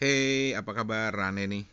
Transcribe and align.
Hey, 0.00 0.56
apa 0.56 0.72
kabar 0.72 1.12
Rane 1.12 1.44
nih? 1.44 1.68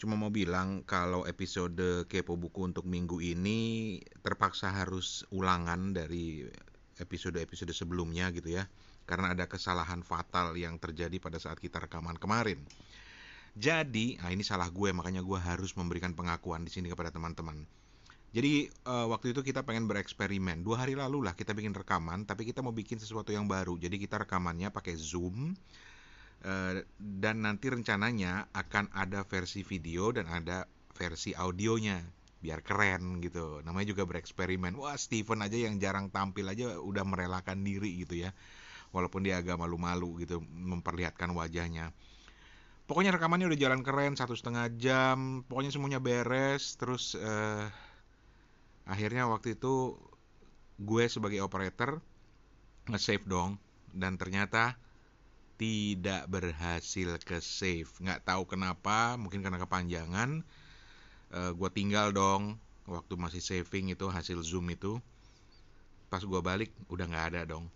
Cuma 0.00 0.16
mau 0.16 0.32
bilang 0.32 0.80
kalau 0.88 1.28
episode 1.28 2.08
Kepo 2.08 2.32
Buku 2.32 2.64
untuk 2.64 2.88
minggu 2.88 3.20
ini 3.20 4.00
terpaksa 4.24 4.72
harus 4.72 5.20
ulangan 5.28 5.92
dari 5.92 6.48
episode-episode 6.96 7.76
sebelumnya 7.76 8.32
gitu 8.32 8.56
ya. 8.56 8.64
Karena 9.04 9.36
ada 9.36 9.44
kesalahan 9.52 10.00
fatal 10.00 10.56
yang 10.56 10.80
terjadi 10.80 11.20
pada 11.20 11.36
saat 11.36 11.60
kita 11.60 11.76
rekaman 11.76 12.16
kemarin. 12.16 12.56
Jadi, 13.52 14.16
ah 14.24 14.32
ini 14.32 14.40
salah 14.40 14.72
gue, 14.72 14.96
makanya 14.96 15.20
gue 15.20 15.36
harus 15.36 15.76
memberikan 15.76 16.16
pengakuan 16.16 16.64
di 16.64 16.72
sini 16.72 16.88
kepada 16.88 17.12
teman-teman. 17.12 17.68
Jadi 18.32 18.72
uh, 18.88 19.12
waktu 19.12 19.36
itu 19.36 19.44
kita 19.44 19.60
pengen 19.60 19.84
bereksperimen. 19.84 20.64
Dua 20.64 20.80
hari 20.80 20.96
lalu 20.96 21.28
lah 21.28 21.36
kita 21.36 21.52
bikin 21.52 21.76
rekaman, 21.76 22.24
tapi 22.24 22.48
kita 22.48 22.64
mau 22.64 22.72
bikin 22.72 22.96
sesuatu 22.96 23.28
yang 23.28 23.44
baru. 23.44 23.76
Jadi 23.76 24.00
kita 24.00 24.24
rekamannya 24.24 24.72
pakai 24.72 24.96
Zoom 24.96 25.52
dan 26.96 27.42
nanti 27.42 27.66
rencananya 27.72 28.46
akan 28.54 28.92
ada 28.94 29.26
versi 29.26 29.66
video 29.66 30.14
dan 30.14 30.30
ada 30.30 30.68
versi 30.94 31.34
audionya 31.34 32.00
biar 32.38 32.62
keren 32.62 33.18
gitu. 33.24 33.60
Namanya 33.66 33.90
juga 33.90 34.06
bereksperimen. 34.06 34.78
Wah 34.78 34.94
Steven 34.94 35.42
aja 35.42 35.56
yang 35.56 35.82
jarang 35.82 36.12
tampil 36.12 36.46
aja 36.46 36.78
udah 36.78 37.02
merelakan 37.02 37.66
diri 37.66 38.06
gitu 38.06 38.22
ya. 38.22 38.30
Walaupun 38.94 39.26
dia 39.26 39.42
agak 39.42 39.58
malu-malu 39.58 40.22
gitu 40.22 40.38
memperlihatkan 40.46 41.34
wajahnya. 41.34 41.90
Pokoknya 42.86 43.18
rekamannya 43.18 43.50
udah 43.50 43.58
jalan 43.58 43.82
keren 43.82 44.14
satu 44.14 44.38
setengah 44.38 44.70
jam. 44.78 45.42
Pokoknya 45.50 45.74
semuanya 45.74 45.98
beres. 45.98 46.78
Terus 46.78 47.18
uh, 47.18 47.66
akhirnya 48.86 49.26
waktu 49.26 49.58
itu 49.58 49.98
gue 50.78 51.04
sebagai 51.10 51.42
operator 51.42 51.98
nge-save 52.86 53.26
dong 53.26 53.58
dan 53.90 54.14
ternyata 54.20 54.78
tidak 55.56 56.28
berhasil 56.28 57.16
ke 57.24 57.40
save. 57.40 57.88
Nggak 58.00 58.28
tahu 58.28 58.44
kenapa 58.44 59.16
mungkin 59.16 59.40
karena 59.40 59.60
kepanjangan. 59.60 60.44
Uh, 61.32 61.50
gue 61.56 61.70
tinggal 61.74 62.14
dong 62.14 62.60
waktu 62.86 63.18
masih 63.18 63.42
saving 63.42 63.90
itu 63.90 64.06
hasil 64.06 64.38
zoom 64.44 64.70
itu. 64.70 65.00
Pas 66.06 66.22
gue 66.22 66.40
balik 66.44 66.70
udah 66.92 67.04
nggak 67.08 67.26
ada 67.34 67.42
dong. 67.56 67.66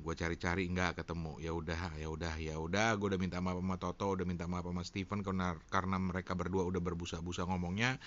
Gue 0.00 0.12
cari-cari 0.16 0.66
nggak 0.68 1.00
ketemu. 1.04 1.38
Ya 1.38 1.52
udah 1.54 1.80
ya 1.96 2.08
udah 2.10 2.34
ya 2.40 2.56
udah. 2.58 2.88
Gue 2.98 3.14
udah 3.14 3.20
minta 3.20 3.38
maaf 3.38 3.60
sama 3.62 3.76
Toto 3.78 4.16
udah 4.16 4.26
minta 4.26 4.48
maaf 4.48 4.66
sama 4.66 4.82
Steven 4.82 5.20
karena 5.22 5.54
karena 5.70 5.96
mereka 6.00 6.34
berdua 6.34 6.66
udah 6.66 6.82
berbusa-busa 6.82 7.46
ngomongnya. 7.46 8.00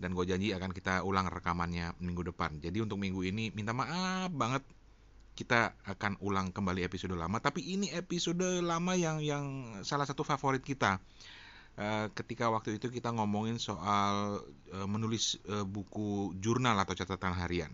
Dan 0.00 0.16
gue 0.16 0.24
janji 0.24 0.56
akan 0.56 0.72
kita 0.72 1.04
ulang 1.04 1.28
rekamannya 1.28 1.96
minggu 2.00 2.32
depan. 2.32 2.56
Jadi 2.56 2.80
untuk 2.80 2.96
minggu 2.96 3.20
ini 3.20 3.52
minta 3.52 3.76
maaf 3.76 4.32
banget 4.32 4.64
kita 5.34 5.72
akan 5.86 6.20
ulang 6.20 6.52
kembali 6.52 6.84
episode 6.84 7.16
lama. 7.16 7.40
Tapi 7.40 7.64
ini 7.64 7.88
episode 7.94 8.60
lama 8.60 8.92
yang 8.92 9.22
yang 9.22 9.44
salah 9.86 10.04
satu 10.04 10.26
favorit 10.26 10.60
kita. 10.60 11.00
Uh, 11.80 12.12
ketika 12.12 12.50
waktu 12.52 12.76
itu 12.76 12.92
kita 12.92 13.08
ngomongin 13.14 13.56
soal 13.56 14.42
uh, 14.74 14.88
menulis 14.90 15.40
uh, 15.48 15.64
buku 15.64 16.36
jurnal 16.36 16.76
atau 16.76 16.92
catatan 16.92 17.32
harian. 17.32 17.72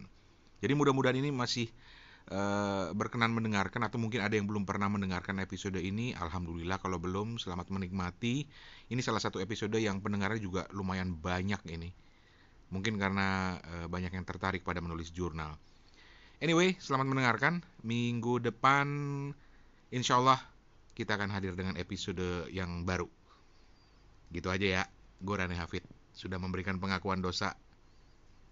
Jadi 0.63 0.73
mudah-mudahan 0.79 1.19
ini 1.19 1.31
masih 1.35 1.69
berkenan 2.99 3.31
mendengarkan 3.31 3.87
atau 3.87 4.03
mungkin 4.03 4.19
ada 4.19 4.35
yang 4.35 4.51
belum 4.51 4.67
pernah 4.67 4.91
mendengarkan 4.91 5.39
episode 5.39 5.79
ini. 5.79 6.11
Alhamdulillah 6.11 6.83
kalau 6.83 6.99
belum 6.99 7.39
selamat 7.39 7.71
menikmati. 7.71 8.51
Ini 8.91 8.99
salah 8.99 9.23
satu 9.23 9.39
episode 9.39 9.79
yang 9.79 10.03
pendengarnya 10.03 10.43
juga 10.43 10.67
lumayan 10.75 11.15
banyak 11.15 11.63
ini 11.71 11.95
Mungkin 12.75 12.99
karena 12.99 13.63
banyak 13.87 14.11
yang 14.11 14.27
tertarik 14.27 14.67
pada 14.67 14.83
menulis 14.83 15.15
jurnal. 15.15 15.55
Anyway, 16.37 16.77
selamat 16.77 17.09
mendengarkan. 17.09 17.65
Minggu 17.81 18.45
depan, 18.45 18.87
insya 19.89 20.21
Allah 20.21 20.37
kita 20.93 21.17
akan 21.17 21.33
hadir 21.33 21.57
dengan 21.57 21.81
episode 21.81 22.45
yang 22.53 22.85
baru. 22.85 23.09
Gitu 24.29 24.53
aja 24.53 24.67
ya. 24.81 24.85
Gue 25.17 25.41
Rane 25.41 25.57
Hafid 25.57 25.81
sudah 26.13 26.37
memberikan 26.37 26.77
pengakuan 26.77 27.25
dosa 27.25 27.57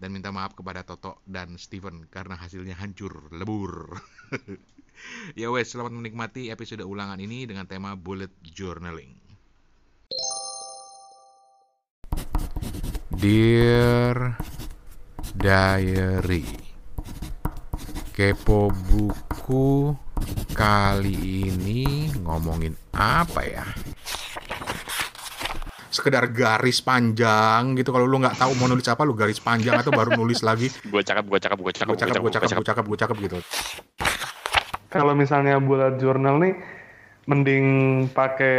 dan 0.00 0.16
minta 0.16 0.32
maaf 0.32 0.56
kepada 0.56 0.80
Toto 0.80 1.20
dan 1.28 1.60
Steven 1.60 2.08
karena 2.08 2.40
hasilnya 2.40 2.72
hancur, 2.80 3.28
lebur. 3.36 4.00
ya 5.40 5.52
wes, 5.52 5.68
selamat 5.68 5.92
menikmati 5.92 6.48
episode 6.48 6.80
ulangan 6.88 7.20
ini 7.20 7.44
dengan 7.44 7.68
tema 7.68 7.92
bullet 8.00 8.32
journaling. 8.40 9.12
Dear 13.12 14.40
Diary 15.36 16.63
Kepo 18.14 18.70
buku 18.70 19.90
kali 20.54 21.50
ini 21.50 22.06
ngomongin 22.22 22.78
apa 22.94 23.42
ya? 23.42 23.66
sekedar 25.90 26.30
garis 26.30 26.78
panjang 26.78 27.74
gitu. 27.74 27.90
Kalau 27.90 28.06
lu 28.06 28.22
nggak 28.22 28.38
tahu 28.38 28.54
mau 28.58 28.70
nulis 28.70 28.86
apa 28.86 29.02
lu 29.02 29.18
garis 29.18 29.42
panjang 29.42 29.74
atau 29.82 29.90
baru 29.90 30.14
nulis 30.14 30.46
lagi. 30.46 30.70
Gue 30.94 31.02
cakap 31.02 31.26
gue 31.26 31.42
cakap 31.42 31.58
gue 31.58 31.74
cakap 31.74 31.90
gue 31.90 31.98
cakap 31.98 32.22
gue 32.22 32.30
cakap 32.30 32.54
gue 32.54 32.66
cakap. 32.66 32.84
gue 32.86 32.98
cakap 33.02 33.16
gitu. 33.18 33.38
Kalau 34.94 35.18
misalnya 35.18 35.58
bullet 35.58 35.98
journal 35.98 36.38
nih 36.38 36.54
mending 37.26 37.66
pakai 38.14 38.58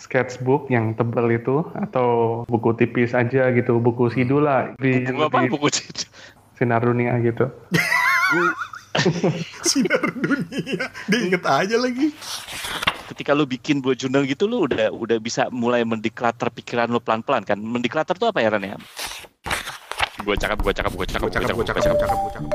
sketchbook 0.00 0.72
yang 0.72 0.96
tebal 0.96 1.28
itu 1.28 1.60
atau 1.76 2.40
buku 2.48 2.72
tipis 2.72 3.12
aja 3.12 3.52
gitu 3.52 3.84
buku 3.84 4.08
sidul 4.08 4.48
lah. 4.48 4.72
Di, 4.80 5.12
buku 5.12 5.20
apa? 5.28 5.44
di, 5.44 5.48
buku 5.52 5.68
sidul. 5.68 6.08
sinar 6.54 6.80
dunia 6.86 7.18
gitu 7.18 7.50
sinar 9.68 10.06
dunia. 10.14 10.90
Diinget 11.10 11.44
aja 11.44 11.76
lagi. 11.76 12.14
Ketika 13.10 13.36
lu 13.36 13.44
bikin 13.44 13.84
buat 13.84 14.00
jurnal 14.00 14.24
gitu 14.24 14.48
lu 14.48 14.64
udah 14.64 14.88
udah 14.88 15.18
bisa 15.20 15.52
mulai 15.52 15.84
mendiklater 15.84 16.48
pikiran 16.48 16.88
lu 16.88 17.02
pelan-pelan 17.02 17.44
kan? 17.44 17.58
Mendiklater 17.60 18.16
tuh 18.16 18.32
apa 18.32 18.40
ya 18.40 18.54
Ran 18.54 18.64
ya? 18.64 18.76
Gue 20.24 20.36
cakap 20.40 20.62
gue 20.62 20.72
cakap 20.72 20.92
gue 20.94 21.06
cakap 21.06 21.28
gue 21.28 21.32
cakap 21.36 21.52
gue 21.52 21.64
cakap 21.68 21.82
gue 21.84 21.96
cakap 22.00 22.18
gue 22.22 22.32
cakap. 22.32 22.48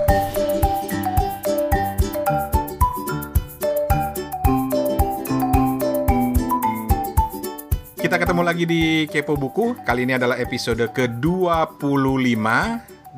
Kita 8.00 8.16
ketemu 8.18 8.42
lagi 8.42 8.66
di 8.66 9.06
Kepo 9.06 9.38
Buku. 9.38 9.78
Kali 9.86 10.10
ini 10.10 10.18
adalah 10.18 10.42
episode 10.42 10.82
ke-25 10.98 12.42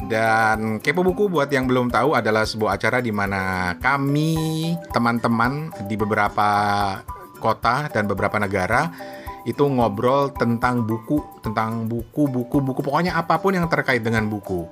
dan 0.10 0.82
Kepo 0.82 1.06
Buku 1.06 1.30
buat 1.30 1.52
yang 1.54 1.70
belum 1.70 1.94
tahu 1.94 2.18
adalah 2.18 2.48
sebuah 2.48 2.80
acara 2.80 3.04
di 3.04 3.14
mana 3.14 3.74
kami 3.78 4.74
teman-teman 4.90 5.70
di 5.86 5.94
beberapa 5.94 6.50
kota 7.42 7.90
dan 7.90 8.10
beberapa 8.10 8.38
negara 8.42 8.90
itu 9.42 9.66
ngobrol 9.66 10.30
tentang 10.38 10.86
buku, 10.86 11.42
tentang 11.42 11.90
buku, 11.90 12.30
buku, 12.30 12.62
buku, 12.62 12.80
pokoknya 12.86 13.18
apa 13.18 13.42
pun 13.42 13.58
yang 13.58 13.66
terkait 13.66 14.06
dengan 14.06 14.30
buku. 14.30 14.70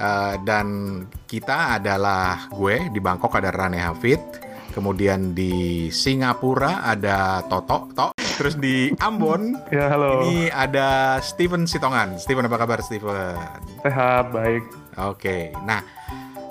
Uh, 0.00 0.36
dan 0.44 0.66
kita 1.28 1.80
adalah 1.80 2.48
gue 2.52 2.88
di 2.92 3.00
Bangkok 3.00 3.36
ada 3.36 3.52
Rane 3.52 3.80
Hafid, 3.80 4.20
kemudian 4.76 5.32
di 5.32 5.88
Singapura 5.88 6.84
ada 6.84 7.44
Toto, 7.48 7.88
Tok, 7.92 8.12
Terus 8.40 8.56
di 8.56 8.88
Ambon, 9.04 9.52
ya 9.68 9.92
halo. 9.92 10.24
Ini 10.24 10.48
ada 10.48 11.20
Steven 11.20 11.68
Sitongan. 11.68 12.16
Steven 12.16 12.48
apa 12.48 12.56
kabar 12.56 12.80
Steven? 12.80 13.36
Sehat, 13.84 14.32
baik. 14.32 14.64
Oke. 14.96 15.52
Nah, 15.68 15.84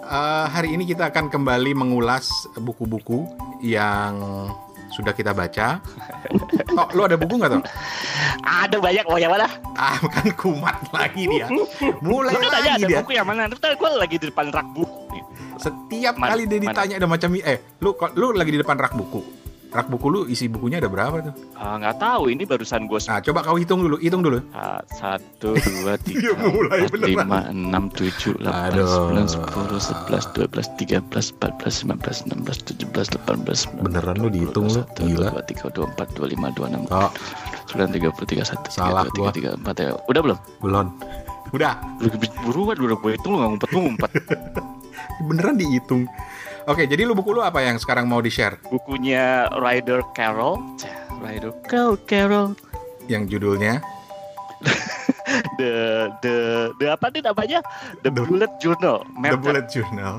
uh, 0.06 0.46
hari 0.54 0.78
ini 0.78 0.86
kita 0.86 1.10
akan 1.10 1.34
kembali 1.34 1.74
mengulas 1.74 2.30
buku-buku 2.62 3.26
yang 3.66 4.22
sudah 4.94 5.18
kita 5.18 5.34
baca. 5.34 5.82
Tok, 6.70 6.90
lu 6.96 7.10
ada 7.10 7.18
buku 7.18 7.42
nggak, 7.42 7.58
Tok? 7.58 7.66
Ada 8.46 8.78
banyak, 8.78 9.06
oh 9.10 9.18
yang 9.18 9.34
mana? 9.34 9.50
Ah, 9.74 9.98
kan 10.14 10.30
kumat 10.38 10.94
lagi 10.94 11.26
dia. 11.26 11.50
Mulai 12.06 12.38
lu 12.38 12.54
lagi 12.54 12.70
ada 12.70 12.86
dia. 12.86 13.02
buku 13.02 13.18
yang 13.18 13.26
mana? 13.26 13.50
Ntar 13.50 13.74
gue 13.74 13.90
lagi 13.98 14.22
di 14.22 14.30
depan 14.30 14.54
rak 14.54 14.78
buku. 14.78 15.26
Setiap 15.58 16.22
Man, 16.22 16.38
kali 16.38 16.46
dia 16.46 16.62
ditanya 16.62 17.02
ada 17.02 17.10
macam 17.10 17.34
eh, 17.34 17.82
lu 17.82 17.98
lu 18.14 18.32
lagi 18.38 18.54
di 18.54 18.62
depan 18.62 18.78
rak 18.78 18.94
buku 18.94 19.39
rak 19.70 19.86
buku 19.86 20.08
lu 20.10 20.22
isi 20.26 20.50
bukunya 20.50 20.82
ada 20.82 20.90
berapa 20.90 21.22
tuh? 21.30 21.34
Ah 21.54 21.78
nggak 21.78 22.02
tahu 22.02 22.34
ini 22.34 22.44
barusan 22.46 22.90
gue. 22.90 23.00
Nah 23.06 23.22
coba 23.22 23.40
kau 23.46 23.58
hitung 23.58 23.86
dulu, 23.86 24.02
hitung 24.02 24.26
dulu. 24.26 24.42
Ah, 24.54 24.82
satu, 24.90 25.54
dua, 25.54 25.94
tiga, 26.06 26.34
empat, 26.34 26.90
lima, 26.98 27.40
enam, 27.54 27.94
tujuh, 27.94 28.34
delapan, 28.42 28.82
sembilan, 28.82 29.28
sepuluh, 29.30 29.80
sebelas, 29.82 30.26
dua 30.34 30.46
belas, 30.50 30.68
tiga 30.82 30.98
belas, 31.06 31.30
empat 31.38 31.52
belas, 31.62 31.76
lima 31.86 31.96
belas, 32.02 32.18
enam 32.26 32.40
belas, 32.42 32.58
tujuh 32.66 32.88
belas, 32.90 33.08
delapan 33.14 33.38
belas. 33.46 33.60
Beneran 33.78 34.16
lu 34.18 34.30
dihitung 34.34 34.66
lu? 34.74 34.82
Gila. 34.98 35.30
Dua, 35.38 35.42
tiga, 35.46 35.66
dua, 35.70 35.86
empat, 35.94 36.08
dua 36.18 36.28
lima, 36.34 36.48
dua 36.58 36.66
enam. 36.74 36.90
Oh. 36.90 37.12
Sembilan, 37.70 37.90
tiga 37.94 38.10
puluh, 38.10 38.28
tiga, 38.28 38.44
satu, 38.46 38.68
Salah 38.74 39.06
tiga, 39.10 39.18
dua, 39.18 39.28
tiga, 39.30 39.50
empat 39.54 39.76
ya. 39.78 39.94
Udah 40.10 40.22
belum? 40.26 40.38
Belum. 40.66 40.88
Udah. 41.54 41.74
Buruan 42.46 42.78
udah 42.78 42.98
gue 42.98 43.12
hitung 43.18 43.34
lu 43.34 43.38
nggak 43.42 43.50
ngumpet 43.50 43.70
ngumpet. 43.74 44.12
Beneran 45.28 45.56
dihitung. 45.58 46.06
Oke, 46.70 46.86
jadi 46.86 47.02
lu 47.02 47.18
buku 47.18 47.34
lu 47.34 47.42
apa 47.42 47.66
yang 47.66 47.82
sekarang 47.82 48.06
mau 48.06 48.22
di-share? 48.22 48.62
Bukunya 48.70 49.50
Ryder 49.58 50.06
Carroll. 50.14 50.62
Ryder 51.18 51.50
Carroll 51.66 51.98
Carroll. 52.06 52.54
Yang 53.10 53.34
judulnya 53.34 53.82
the 55.58 55.74
the 56.22 56.36
the 56.78 56.94
apa 56.94 57.10
nih 57.10 57.26
namanya? 57.26 57.66
The, 58.06 58.14
the 58.14 58.22
Bullet 58.22 58.54
Journal. 58.62 59.02
Method. 59.18 59.34
The 59.34 59.40
Bullet 59.42 59.68
Journal. 59.74 60.16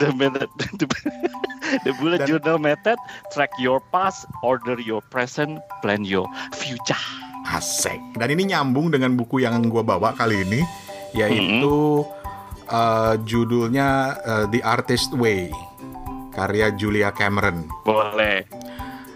The 0.00 0.08
method, 0.16 0.48
the, 0.80 0.86
the 1.84 1.92
bullet 2.00 2.24
Dan- 2.24 2.28
journal 2.34 2.56
method 2.56 2.96
track 3.28 3.52
your 3.60 3.76
past, 3.92 4.24
order 4.40 4.80
your 4.80 5.04
present, 5.12 5.60
plan 5.84 6.02
your 6.08 6.24
future. 6.56 6.96
Asik. 7.44 8.00
Dan 8.16 8.32
ini 8.32 8.56
nyambung 8.56 8.88
dengan 8.88 9.12
buku 9.14 9.44
yang 9.44 9.60
gue 9.68 9.84
bawa 9.84 10.16
kali 10.16 10.48
ini, 10.48 10.64
yaitu 11.12 12.08
uh, 12.72 13.14
judulnya 13.28 14.16
uh, 14.24 14.44
The 14.48 14.64
Artist 14.64 15.12
Way, 15.12 15.52
karya 16.32 16.72
Julia 16.74 17.12
Cameron. 17.12 17.68
Boleh. 17.84 18.48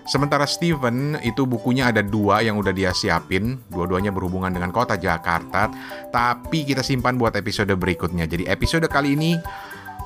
Sementara 0.06 0.46
Steven 0.46 1.18
itu 1.26 1.42
bukunya 1.50 1.90
ada 1.90 1.98
dua 1.98 2.38
yang 2.38 2.54
udah 2.62 2.70
dia 2.70 2.94
siapin, 2.94 3.58
dua-duanya 3.74 4.14
berhubungan 4.14 4.54
dengan 4.54 4.70
kota 4.70 4.94
Jakarta, 4.94 5.66
tapi 6.14 6.62
kita 6.62 6.86
simpan 6.86 7.18
buat 7.18 7.34
episode 7.34 7.74
berikutnya. 7.74 8.30
Jadi 8.30 8.46
episode 8.46 8.86
kali 8.86 9.18
ini 9.18 9.34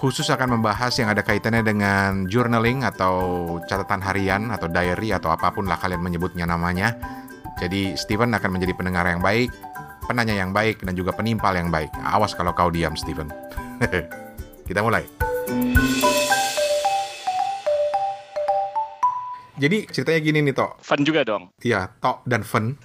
khusus 0.00 0.32
akan 0.32 0.56
membahas 0.56 0.96
yang 0.96 1.12
ada 1.12 1.20
kaitannya 1.20 1.60
dengan 1.60 2.24
journaling 2.24 2.80
atau 2.80 3.60
catatan 3.68 4.00
harian 4.00 4.48
atau 4.48 4.72
diary 4.72 5.12
atau 5.12 5.28
apa 5.36 5.52
pun 5.52 5.68
lah 5.68 5.76
kalian 5.76 6.00
menyebutnya 6.00 6.48
namanya. 6.48 6.96
Jadi 7.60 7.92
Steven 8.00 8.32
akan 8.32 8.56
menjadi 8.56 8.72
pendengar 8.72 9.04
yang 9.04 9.20
baik, 9.20 9.52
penanya 10.08 10.32
yang 10.32 10.56
baik, 10.56 10.80
dan 10.80 10.96
juga 10.96 11.12
penimpal 11.12 11.52
yang 11.52 11.68
baik. 11.68 11.92
Awas 12.00 12.32
kalau 12.32 12.56
kau 12.56 12.72
diam, 12.72 12.96
Steven. 12.96 13.28
kita 14.68 14.80
mulai. 14.80 15.04
Jadi 19.60 19.84
ceritanya 19.92 20.20
gini 20.24 20.38
nih, 20.40 20.54
Tok. 20.56 20.80
Fun 20.80 21.04
juga 21.04 21.20
dong. 21.20 21.52
Iya, 21.60 21.92
Tok 22.00 22.24
dan 22.24 22.40
Fen. 22.40 22.80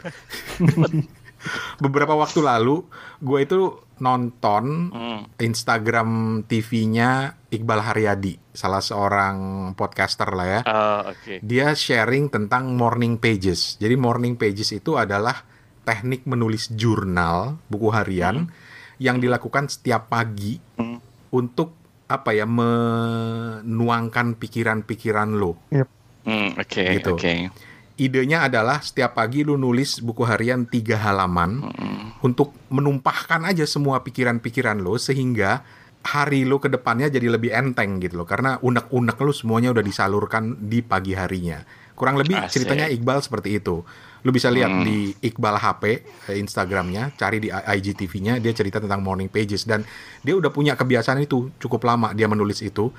Beberapa 1.77 2.17
waktu 2.17 2.41
lalu, 2.41 2.83
gue 3.21 3.39
itu 3.39 3.59
nonton 4.01 4.91
Hmm. 4.91 5.21
Instagram 5.39 6.09
TV-nya 6.43 7.39
Iqbal 7.47 7.79
Haryadi, 7.79 8.35
salah 8.51 8.83
seorang 8.83 9.37
podcaster 9.77 10.27
lah 10.35 10.47
ya. 10.49 10.61
Ah, 10.67 11.01
oke. 11.15 11.39
Dia 11.39 11.71
sharing 11.71 12.27
tentang 12.27 12.75
morning 12.75 13.15
pages. 13.15 13.79
Jadi 13.79 13.95
morning 13.95 14.35
pages 14.35 14.75
itu 14.75 14.99
adalah 14.99 15.47
teknik 15.85 16.25
menulis 16.27 16.73
jurnal, 16.73 17.61
buku 17.69 17.93
harian, 17.93 18.49
yang 18.97 19.21
dilakukan 19.21 19.69
setiap 19.69 20.11
pagi 20.11 20.59
Hmm. 20.75 20.99
untuk 21.31 21.71
apa 22.05 22.33
ya 22.33 22.45
menuangkan 22.45 24.35
pikiran-pikiran 24.37 25.29
lo. 25.39 25.57
Hmm, 26.25 26.57
oke, 26.57 26.83
Gitu. 26.97 27.13
oke. 27.13 27.33
Idenya 27.95 28.43
adalah 28.43 28.83
setiap 28.83 29.15
pagi 29.15 29.47
lu 29.47 29.55
nulis 29.55 30.03
buku 30.03 30.27
harian 30.27 30.67
tiga 30.67 30.99
halaman 30.99 31.63
Hmm. 31.63 32.11
untuk 32.19 32.51
menumpahkan 32.67 33.47
aja 33.47 33.63
semua 33.63 34.03
pikiran-pikiran 34.03 34.75
lo 34.77 34.99
sehingga 34.99 35.63
hari 36.03 36.43
lo 36.43 36.59
ke 36.59 36.67
depannya 36.67 37.07
jadi 37.07 37.31
lebih 37.31 37.49
enteng 37.49 37.97
gitu 37.97 38.19
loh 38.19 38.27
karena 38.27 38.59
unek-unek 38.59 39.15
lo 39.15 39.31
semuanya 39.31 39.71
udah 39.71 39.81
disalurkan 39.81 40.59
di 40.59 40.83
pagi 40.83 41.15
harinya. 41.15 41.63
Kurang 41.95 42.19
lebih 42.19 42.35
Asik. 42.35 42.61
ceritanya 42.61 42.91
Iqbal 42.91 43.23
seperti 43.23 43.55
itu. 43.55 43.79
Lu 44.21 44.29
bisa 44.29 44.51
lihat 44.51 44.67
Hmm. 44.69 44.83
di 44.83 45.15
Iqbal 45.15 45.55
HP 45.55 45.83
eh, 46.27 46.35
Instagramnya, 46.35 47.15
cari 47.15 47.39
di 47.39 47.47
IGTV-nya 47.47 48.43
dia 48.43 48.51
cerita 48.51 48.77
tentang 48.77 48.99
morning 48.99 49.31
pages 49.31 49.63
dan 49.63 49.87
dia 50.19 50.35
udah 50.35 50.51
punya 50.51 50.75
kebiasaan 50.75 51.23
itu 51.23 51.47
cukup 51.55 51.85
lama 51.85 52.11
dia 52.11 52.27
menulis 52.27 52.59
itu. 52.59 52.91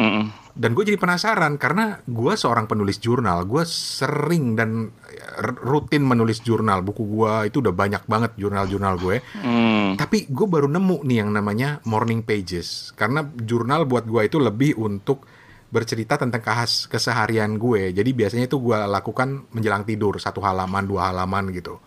Mm-mm. 0.00 0.39
Dan 0.54 0.74
gue 0.74 0.82
jadi 0.82 0.98
penasaran 0.98 1.56
karena 1.56 2.02
gue 2.04 2.32
seorang 2.34 2.66
penulis 2.66 2.98
jurnal, 2.98 3.46
gue 3.46 3.62
sering 3.64 4.58
dan 4.58 4.90
r- 5.38 5.60
rutin 5.62 6.02
menulis 6.02 6.42
jurnal. 6.42 6.82
Buku 6.82 7.06
gue 7.06 7.52
itu 7.52 7.62
udah 7.62 7.74
banyak 7.74 8.02
banget 8.10 8.34
jurnal-jurnal 8.36 8.98
gue. 8.98 9.22
Hmm. 9.40 9.94
Tapi 9.94 10.26
gue 10.30 10.46
baru 10.50 10.66
nemu 10.66 11.06
nih 11.06 11.16
yang 11.22 11.30
namanya 11.30 11.78
morning 11.86 12.26
pages. 12.26 12.90
Karena 12.98 13.22
jurnal 13.24 13.86
buat 13.86 14.04
gue 14.04 14.26
itu 14.26 14.38
lebih 14.42 14.78
untuk 14.78 15.26
bercerita 15.70 16.18
tentang 16.18 16.42
khas 16.42 16.90
keseharian 16.90 17.54
gue. 17.54 17.94
Jadi 17.94 18.10
biasanya 18.10 18.50
itu 18.50 18.58
gue 18.58 18.74
lakukan 18.74 19.46
menjelang 19.54 19.86
tidur 19.86 20.18
satu 20.18 20.42
halaman 20.42 20.82
dua 20.82 21.14
halaman 21.14 21.54
gitu, 21.54 21.78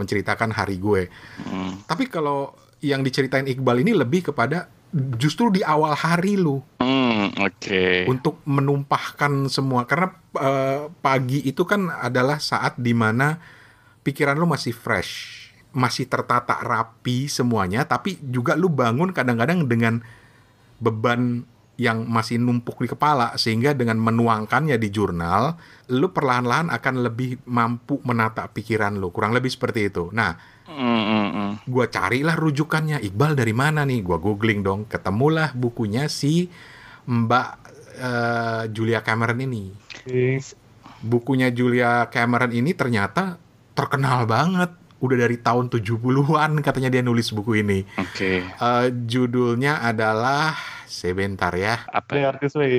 menceritakan 0.00 0.56
hari 0.56 0.80
gue. 0.80 1.12
Hmm. 1.44 1.84
Tapi 1.84 2.08
kalau 2.08 2.56
yang 2.80 3.04
diceritain 3.04 3.44
Iqbal 3.44 3.84
ini 3.84 3.92
lebih 3.96 4.32
kepada 4.32 4.68
justru 4.94 5.50
di 5.50 5.60
awal 5.60 5.92
hari 5.92 6.38
lu 6.38 6.62
Hmm, 6.78 7.32
oke. 7.42 8.06
untuk 8.06 8.40
menumpahkan 8.46 9.50
semua 9.50 9.84
karena 9.84 10.14
eh, 10.38 10.86
pagi 11.00 11.42
itu 11.42 11.66
kan 11.66 11.90
adalah 11.90 12.38
saat 12.38 12.78
di 12.78 12.94
mana 12.94 13.36
pikiran 14.00 14.38
lu 14.38 14.46
masih 14.46 14.70
fresh 14.70 15.44
masih 15.76 16.08
tertata 16.08 16.56
rapi 16.62 17.28
semuanya 17.28 17.84
tapi 17.84 18.16
juga 18.22 18.56
lu 18.56 18.72
bangun 18.72 19.12
kadang-kadang 19.12 19.68
dengan 19.68 20.00
beban 20.80 21.44
yang 21.76 22.08
masih 22.08 22.40
numpuk 22.40 22.80
di 22.80 22.88
kepala 22.88 23.36
sehingga 23.36 23.76
dengan 23.76 24.00
menuangkannya 24.00 24.80
di 24.80 24.88
jurnal 24.88 25.60
lu 25.92 26.08
perlahan-lahan 26.08 26.72
akan 26.72 26.94
lebih 27.04 27.44
mampu 27.46 28.00
menata 28.02 28.48
pikiran 28.48 28.96
lu. 28.96 29.12
Kurang 29.12 29.36
lebih 29.36 29.52
seperti 29.52 29.92
itu. 29.92 30.08
Nah 30.12 30.56
Hmm, 30.66 30.82
hmm, 30.82 31.28
hmm. 31.30 31.50
gua 31.70 31.86
carilah 31.86 32.34
rujukannya. 32.34 32.98
Iqbal 32.98 33.38
dari 33.38 33.54
mana 33.54 33.86
nih? 33.86 34.02
Gua 34.02 34.18
googling 34.18 34.66
dong. 34.66 34.90
Ketemulah 34.90 35.54
bukunya 35.54 36.10
si 36.10 36.50
Mbak 37.06 37.48
eh, 38.02 38.62
Julia 38.74 39.00
Cameron 39.06 39.40
ini. 39.46 39.70
Oke. 40.06 40.38
bukunya 40.96 41.52
Julia 41.54 42.08
Cameron 42.10 42.50
ini 42.50 42.74
ternyata 42.74 43.38
terkenal 43.78 44.26
banget. 44.26 44.74
Udah 44.96 45.16
dari 45.28 45.36
tahun 45.38 45.68
70-an 45.70 46.56
katanya 46.64 46.90
dia 46.90 47.02
nulis 47.04 47.30
buku 47.30 47.62
ini. 47.62 47.86
Oke. 47.94 48.42
Eh, 48.42 48.86
judulnya 49.06 49.86
adalah 49.86 50.56
sebentar 51.12 51.52
ya 51.54 51.86
Apa? 51.90 52.12
The? 52.14 52.22
Artist 52.26 52.56
Way. 52.58 52.74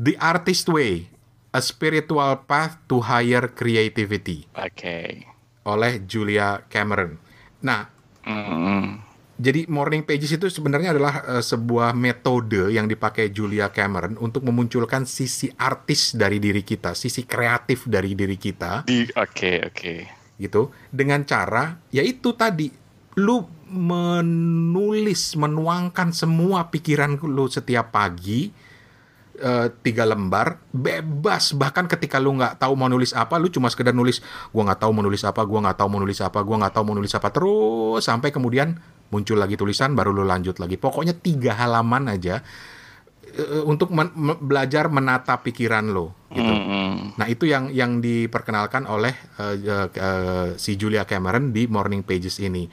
The 0.00 0.14
Artist 0.16 0.66
Way 0.72 0.92
A 1.50 1.60
Spiritual 1.60 2.46
Path 2.46 2.80
to 2.86 3.02
Higher 3.04 3.52
Creativity 3.52 4.46
Oke. 4.56 5.26
oleh 5.68 5.92
Julia 6.08 6.64
Cameron 6.68 7.20
nah 7.60 7.88
hmm. 8.24 9.10
Jadi 9.40 9.64
morning 9.72 10.04
pages 10.04 10.36
itu 10.36 10.52
sebenarnya 10.52 10.92
adalah 10.92 11.24
eh, 11.24 11.40
sebuah 11.40 11.96
metode 11.96 12.68
yang 12.76 12.84
dipakai 12.84 13.32
Julia 13.32 13.72
Cameron 13.72 14.20
untuk 14.20 14.44
memunculkan 14.44 15.08
sisi 15.08 15.48
artis 15.56 16.12
dari 16.12 16.36
diri 16.36 16.60
kita, 16.60 16.92
sisi 16.92 17.24
kreatif 17.24 17.88
dari 17.88 18.12
diri 18.12 18.36
kita 18.36 18.84
Di, 18.84 19.08
oke, 19.08 19.72
oke. 19.72 19.94
gitu 20.36 20.68
dengan 20.92 21.24
cara 21.24 21.80
yaitu 21.88 22.36
tadi 22.36 22.68
lu 23.16 23.59
menulis, 23.70 25.38
menuangkan 25.38 26.10
semua 26.10 26.68
pikiran 26.68 27.16
lu 27.22 27.46
setiap 27.46 27.94
pagi 27.94 28.50
eh, 29.40 29.66
tiga 29.80 30.04
lembar 30.04 30.60
bebas 30.74 31.54
bahkan 31.54 31.86
ketika 31.86 32.18
lu 32.18 32.36
nggak 32.36 32.60
tahu 32.60 32.76
mau 32.76 32.90
nulis 32.90 33.14
apa 33.14 33.40
lu 33.40 33.48
cuma 33.48 33.70
sekedar 33.70 33.94
nulis 33.96 34.20
gua 34.50 34.68
nggak 34.68 34.80
tahu 34.84 34.90
mau 34.92 35.02
nulis 35.06 35.22
apa 35.24 35.40
gua 35.46 35.64
nggak 35.64 35.78
tahu 35.80 35.88
mau 35.88 36.00
nulis 36.02 36.20
apa 36.20 36.38
gua 36.42 36.56
nggak 36.60 36.74
tahu 36.76 36.84
mau 36.84 36.96
nulis 36.98 37.14
apa 37.14 37.28
terus 37.32 38.02
sampai 38.04 38.28
kemudian 38.34 38.76
muncul 39.08 39.38
lagi 39.40 39.56
tulisan 39.56 39.96
baru 39.96 40.12
lu 40.12 40.22
lanjut 40.22 40.58
lagi 40.60 40.76
pokoknya 40.76 41.16
tiga 41.16 41.56
halaman 41.56 42.10
aja 42.12 42.42
eh, 43.32 43.62
untuk 43.64 43.90
men- 43.90 44.14
me- 44.14 44.38
belajar 44.38 44.90
menata 44.90 45.40
pikiran 45.40 45.88
lo 45.88 46.12
gitu 46.30 46.46
Hmm, 46.46 46.62
hmm. 46.66 46.96
Nah 47.18 47.26
itu 47.26 47.42
yang 47.44 47.74
yang 47.74 47.98
diperkenalkan 47.98 48.86
oleh 48.86 49.10
eh, 49.40 49.56
eh, 49.58 49.88
eh, 49.90 50.48
si 50.54 50.78
Julia 50.78 51.02
Cameron 51.02 51.50
di 51.50 51.66
Morning 51.66 52.06
Pages 52.06 52.38
ini. 52.38 52.70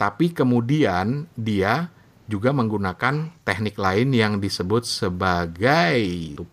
Tapi 0.00 0.32
kemudian 0.32 1.28
dia 1.36 1.92
juga 2.24 2.56
menggunakan 2.56 3.36
teknik 3.44 3.76
lain 3.76 4.16
yang 4.16 4.40
disebut 4.40 4.88
sebagai 4.88 6.00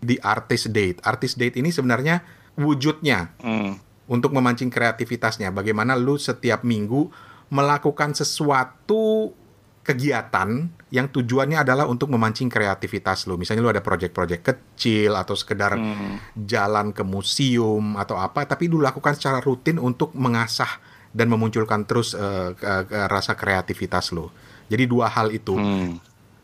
the 0.04 0.20
artist 0.20 0.68
date. 0.68 1.00
Artist 1.00 1.40
date 1.40 1.56
ini 1.56 1.72
sebenarnya 1.72 2.20
wujudnya 2.60 3.32
Hmm. 3.40 3.80
untuk 4.04 4.36
memancing 4.36 4.68
kreativitasnya. 4.68 5.48
Bagaimana 5.48 5.96
lu 5.96 6.20
setiap 6.20 6.60
minggu 6.60 7.08
melakukan 7.48 8.12
sesuatu 8.12 9.32
kegiatan 9.80 10.68
yang 10.92 11.08
tujuannya 11.08 11.64
adalah 11.64 11.88
untuk 11.88 12.12
memancing 12.12 12.52
kreativitas 12.52 13.24
lu. 13.24 13.40
Misalnya 13.40 13.64
lu 13.64 13.72
ada 13.72 13.80
project-project 13.80 14.42
kecil 14.44 15.16
atau 15.16 15.32
sekedar 15.32 15.80
Hmm. 15.80 16.20
jalan 16.36 16.92
ke 16.92 17.00
museum 17.00 17.96
atau 17.96 18.20
apa, 18.20 18.44
tapi 18.44 18.68
lu 18.68 18.84
lakukan 18.84 19.16
secara 19.16 19.40
rutin 19.40 19.80
untuk 19.80 20.12
mengasah 20.12 20.68
dan 21.12 21.26
memunculkan 21.32 21.88
terus 21.88 22.12
ke- 22.12 22.84
ke- 22.88 23.06
rasa 23.08 23.32
kreativitas 23.34 24.12
lo. 24.12 24.32
Jadi 24.68 24.84
dua 24.84 25.08
hal 25.08 25.32
itu. 25.32 25.56
Hmm. 25.56 25.96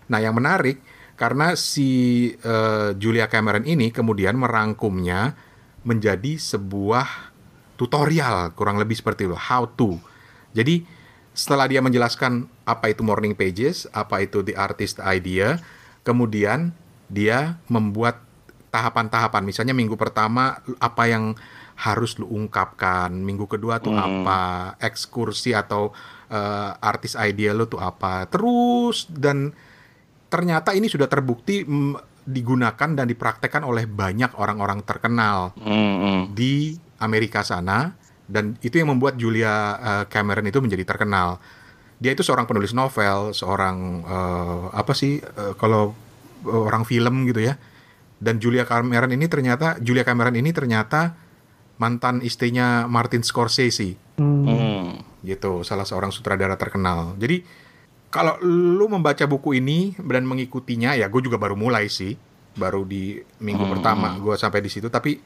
Nah, 0.09 0.19
yang 0.21 0.37
menarik 0.37 0.81
karena 1.15 1.55
si 1.55 2.33
eh, 2.35 2.91
Julia 2.99 3.29
Cameron 3.31 3.69
ini 3.69 3.93
kemudian 3.95 4.35
merangkumnya 4.35 5.37
menjadi 5.85 6.41
sebuah 6.41 7.33
tutorial 7.77 8.57
kurang 8.57 8.81
lebih 8.81 8.97
seperti 8.97 9.29
itu, 9.29 9.37
how 9.37 9.69
to. 9.69 10.01
Jadi 10.57 10.87
setelah 11.35 11.67
dia 11.67 11.83
menjelaskan 11.83 12.47
apa 12.65 12.95
itu 12.95 13.03
morning 13.03 13.35
pages, 13.35 13.91
apa 13.93 14.23
itu 14.23 14.41
the 14.47 14.55
artist 14.55 15.03
idea, 15.03 15.61
kemudian 16.07 16.73
dia 17.11 17.61
membuat 17.69 18.23
tahapan-tahapan. 18.71 19.43
Misalnya 19.45 19.75
minggu 19.77 19.99
pertama 19.99 20.63
apa 20.79 21.05
yang 21.11 21.35
harus 21.75 22.17
lu 22.23 22.31
ungkapkan, 22.31 23.11
minggu 23.11 23.51
kedua 23.51 23.83
tuh 23.83 23.95
Hmm. 23.95 24.23
apa, 24.23 24.43
ekskursi 24.79 25.53
atau 25.53 25.91
eh, 26.31 26.71
artis 26.81 27.15
idea 27.19 27.55
lu 27.55 27.67
tuh 27.67 27.83
apa. 27.83 28.27
Terus 28.31 29.07
dan 29.11 29.53
ternyata 30.31 30.75
ini 30.75 30.91
sudah 30.91 31.07
terbukti 31.07 31.63
mm, 31.63 32.27
digunakan 32.27 32.91
dan 32.97 33.07
dipraktekkan 33.07 33.63
oleh 33.63 33.85
banyak 33.85 34.33
orang-orang 34.41 34.81
terkenal 34.83 35.53
Hmm, 35.61 35.95
hmm. 36.01 36.21
di 36.33 36.75
Amerika 36.99 37.45
sana 37.45 37.93
dan 38.25 38.57
itu 38.65 38.81
yang 38.81 38.89
membuat 38.97 39.21
Julia 39.21 39.77
uh, 39.77 40.05
Cameron 40.09 40.49
itu 40.49 40.59
menjadi 40.65 40.97
terkenal. 40.97 41.37
Dia 42.01 42.17
itu 42.17 42.25
seorang 42.25 42.49
penulis 42.49 42.73
novel, 42.73 43.37
seorang 43.37 44.03
uh, 44.09 44.65
apa 44.73 44.97
sih 44.97 45.21
uh, 45.21 45.53
kalau 45.61 45.93
uh, 46.49 46.63
orang 46.65 46.89
film 46.89 47.29
gitu 47.29 47.45
ya. 47.45 47.61
Dan 48.17 48.41
Julia 48.41 48.65
Cameron 48.65 49.13
ini 49.13 49.29
ternyata 49.29 49.77
Julia 49.85 50.03
Cameron 50.03 50.33
ini 50.33 50.49
ternyata 50.57 51.13
mantan 51.79 52.23
istrinya 52.23 52.87
Martin 52.87 53.27
Scorsese 53.27 53.99
Hmm. 54.15 54.47
Hmm. 54.47 54.87
gitu, 55.27 55.67
salah 55.67 55.83
seorang 55.83 56.15
sutradara 56.15 56.55
terkenal. 56.55 57.19
Jadi 57.19 57.43
kalau 58.15 58.39
lu 58.47 58.87
membaca 58.87 59.27
buku 59.27 59.59
ini 59.59 59.91
dan 59.99 60.23
mengikutinya, 60.23 60.95
ya 60.95 61.11
gue 61.11 61.19
juga 61.19 61.35
baru 61.35 61.59
mulai 61.59 61.91
sih, 61.91 62.15
baru 62.55 62.87
di 62.87 63.19
minggu 63.43 63.67
Hmm. 63.67 63.75
pertama 63.75 64.15
gue 64.23 64.39
sampai 64.39 64.63
di 64.63 64.71
situ. 64.71 64.87
Tapi 64.87 65.19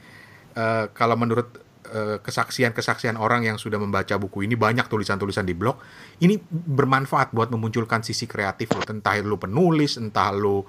eh, 0.57 0.85
kalau 0.97 1.15
menurut 1.15 1.69
eh, 1.89 2.21
kesaksian-kesaksian 2.21 3.17
orang 3.17 3.49
yang 3.49 3.57
sudah 3.57 3.81
membaca 3.81 4.13
buku 4.21 4.45
ini, 4.45 4.57
banyak 4.57 4.89
tulisan-tulisan 4.89 5.45
di 5.45 5.57
blog, 5.57 5.81
ini 6.21 6.37
bermanfaat 6.51 7.33
buat 7.33 7.49
memunculkan 7.49 8.05
sisi 8.05 8.29
kreatif 8.29 8.73
lo. 8.73 8.85
Entah 8.85 9.17
lu 9.25 9.37
penulis, 9.41 9.97
entah 9.97 10.29
lu 10.33 10.65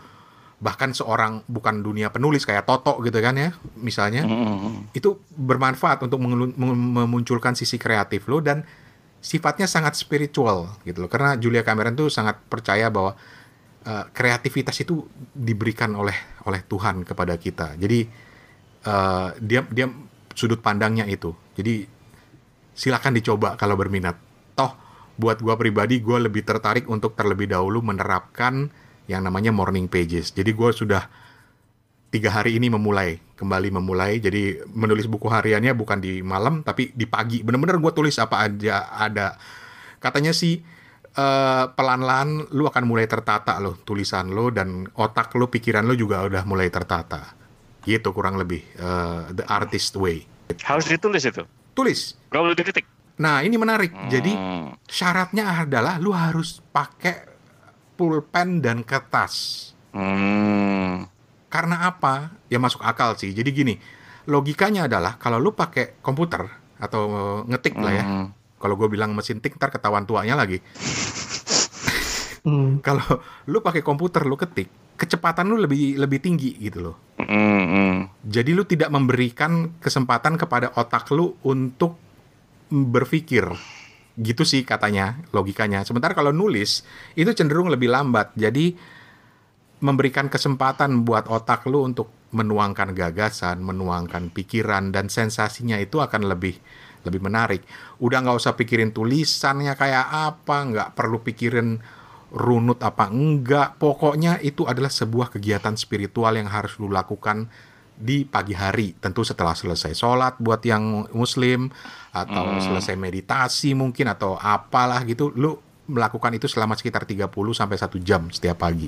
bahkan 0.60 0.92
seorang 0.92 1.48
bukan 1.48 1.80
dunia 1.80 2.12
penulis 2.12 2.44
kayak 2.44 2.68
Toto 2.68 3.00
gitu 3.04 3.16
kan 3.24 3.36
ya, 3.40 3.50
misalnya. 3.80 4.28
Hmm. 4.28 4.92
itu 4.92 5.16
bermanfaat 5.32 6.04
untuk 6.04 6.20
memunculkan 6.20 7.56
sisi 7.56 7.80
kreatif 7.80 8.28
lo 8.28 8.44
dan 8.44 8.68
sifatnya 9.20 9.68
sangat 9.68 9.96
spiritual 9.96 10.80
gitu 10.88 11.06
loh. 11.06 11.10
Karena 11.12 11.36
Julia 11.36 11.64
Cameron 11.64 11.96
tuh 11.96 12.08
sangat 12.12 12.40
percaya 12.48 12.88
bahwa 12.92 13.16
uh, 13.88 14.06
kreativitas 14.12 14.80
itu 14.84 15.04
diberikan 15.36 15.96
oleh 15.96 16.16
oleh 16.48 16.64
Tuhan 16.64 17.04
kepada 17.08 17.36
kita. 17.36 17.76
Jadi 17.76 18.08
uh, 18.88 19.36
dia 19.40 19.64
dia 19.70 19.88
sudut 20.36 20.60
pandangnya 20.64 21.08
itu. 21.08 21.36
Jadi 21.56 21.84
silakan 22.76 23.16
dicoba 23.16 23.60
kalau 23.60 23.76
berminat. 23.76 24.16
Toh 24.56 24.72
buat 25.20 25.44
gua 25.44 25.60
pribadi 25.60 26.00
gua 26.00 26.24
lebih 26.24 26.48
tertarik 26.48 26.88
untuk 26.88 27.16
terlebih 27.16 27.52
dahulu 27.52 27.84
menerapkan 27.84 28.72
yang 29.10 29.26
namanya 29.26 29.50
morning 29.50 29.90
pages. 29.90 30.30
Jadi 30.30 30.54
gua 30.54 30.70
sudah 30.70 31.10
tiga 32.10 32.30
hari 32.34 32.58
ini 32.58 32.70
memulai 32.70 33.18
kembali 33.38 33.70
memulai. 33.74 34.18
Jadi 34.22 34.66
menulis 34.70 35.06
buku 35.06 35.30
hariannya 35.30 35.74
bukan 35.74 35.98
di 36.02 36.22
malam 36.22 36.62
tapi 36.62 36.90
di 36.94 37.06
pagi. 37.06 37.46
Bener-bener 37.46 37.78
gue 37.78 37.94
tulis 37.94 38.18
apa 38.18 38.50
aja 38.50 38.90
ada. 38.90 39.38
Katanya 40.02 40.34
sih 40.34 40.58
eh, 41.14 41.66
pelan-pelan 41.70 42.50
lu 42.54 42.66
akan 42.66 42.84
mulai 42.86 43.06
tertata 43.06 43.62
loh 43.62 43.78
tulisan 43.82 44.34
lo 44.34 44.50
dan 44.50 44.90
otak 44.98 45.34
lo 45.38 45.48
pikiran 45.48 45.86
lo 45.86 45.94
juga 45.94 46.26
udah 46.26 46.44
mulai 46.50 46.74
tertata. 46.74 47.38
Gitu 47.86 48.10
kurang 48.12 48.42
lebih 48.42 48.62
eh, 48.76 49.22
the 49.34 49.46
artist 49.46 49.94
way. 49.96 50.26
Harus 50.66 50.90
ditulis 50.90 51.22
itu. 51.24 51.46
tulis. 51.78 52.18
Gak 52.34 52.42
boleh 52.42 52.58
diketik. 52.58 52.86
nah 53.20 53.44
ini 53.46 53.56
menarik. 53.56 53.92
Jadi 54.10 54.32
Hmm. 54.34 54.76
syaratnya 54.88 55.64
adalah 55.64 56.00
lu 56.02 56.10
harus 56.12 56.60
pakai 56.72 57.29
pulpen 58.00 58.64
dan 58.64 58.88
kertas 58.88 59.68
Hmm. 59.94 61.10
Karena 61.50 61.90
apa? 61.90 62.34
Ya 62.48 62.62
masuk 62.62 62.86
akal 62.86 63.18
sih. 63.18 63.34
Jadi 63.34 63.50
gini, 63.50 63.74
logikanya 64.30 64.86
adalah 64.86 65.18
kalau 65.18 65.42
lu 65.42 65.54
pakai 65.58 65.98
komputer 66.02 66.46
atau 66.78 67.02
ngetik 67.50 67.76
lah 67.82 67.94
ya. 67.94 68.04
Hmm. 68.06 68.28
Kalau 68.60 68.76
gue 68.76 68.92
bilang 68.92 69.16
mesin 69.16 69.40
tik 69.40 69.56
ntar 69.56 69.74
ketahuan 69.74 70.06
tuanya 70.06 70.36
lagi. 70.36 70.60
Hmm. 72.44 72.80
Kalau 72.86 73.24
lu 73.48 73.64
pakai 73.64 73.80
komputer 73.80 74.28
lu 74.28 74.36
ketik, 74.36 74.68
kecepatan 75.00 75.48
lu 75.48 75.56
lebih 75.56 75.96
lebih 75.96 76.20
tinggi 76.20 76.60
gitu 76.60 76.92
loh. 76.92 76.96
Hmm, 77.24 77.64
hmm. 77.66 77.98
Jadi 78.28 78.52
lu 78.52 78.68
tidak 78.68 78.92
memberikan 78.92 79.80
kesempatan 79.80 80.36
kepada 80.36 80.76
otak 80.76 81.08
lu 81.16 81.40
untuk 81.48 81.96
berpikir. 82.68 83.48
Gitu 84.20 84.44
sih 84.44 84.68
katanya, 84.68 85.24
logikanya. 85.32 85.88
Sementara 85.88 86.12
kalau 86.12 86.36
nulis 86.36 86.84
itu 87.16 87.32
cenderung 87.32 87.72
lebih 87.72 87.88
lambat. 87.88 88.36
Jadi 88.36 88.76
memberikan 89.80 90.28
kesempatan 90.28 91.08
buat 91.08 91.32
otak 91.32 91.64
lu 91.72 91.88
untuk 91.88 92.12
menuangkan 92.36 92.92
gagasan, 92.92 93.64
menuangkan 93.64 94.30
pikiran 94.36 94.92
dan 94.92 95.08
sensasinya 95.08 95.80
itu 95.80 96.04
akan 96.04 96.28
lebih 96.28 96.60
lebih 97.08 97.24
menarik. 97.24 97.64
Udah 98.04 98.20
nggak 98.20 98.38
usah 98.38 98.54
pikirin 98.60 98.92
tulisannya 98.92 99.72
kayak 99.80 100.08
apa, 100.12 100.58
nggak 100.68 100.90
perlu 101.00 101.24
pikirin 101.24 101.80
runut 102.36 102.84
apa 102.84 103.08
enggak. 103.08 103.80
Pokoknya 103.80 104.38
itu 104.44 104.68
adalah 104.68 104.92
sebuah 104.92 105.32
kegiatan 105.32 105.80
spiritual 105.80 106.36
yang 106.36 106.52
harus 106.52 106.76
lu 106.78 106.92
lakukan 106.92 107.48
di 108.00 108.24
pagi 108.24 108.56
hari. 108.56 108.96
Tentu 108.96 109.22
setelah 109.22 109.52
selesai 109.52 109.92
sholat 109.92 110.40
buat 110.40 110.64
yang 110.64 111.12
muslim 111.12 111.68
atau 112.10 112.56
Hmm. 112.56 112.64
selesai 112.64 112.96
meditasi 112.96 113.76
mungkin 113.76 114.08
atau 114.08 114.34
apalah 114.36 115.04
gitu. 115.04 115.36
Lu 115.36 115.60
melakukan 115.86 116.32
itu 116.32 116.48
selama 116.48 116.74
sekitar 116.74 117.04
30 117.04 117.28
sampai 117.52 117.76
1 117.76 118.00
jam 118.00 118.32
setiap 118.32 118.64
pagi. 118.64 118.88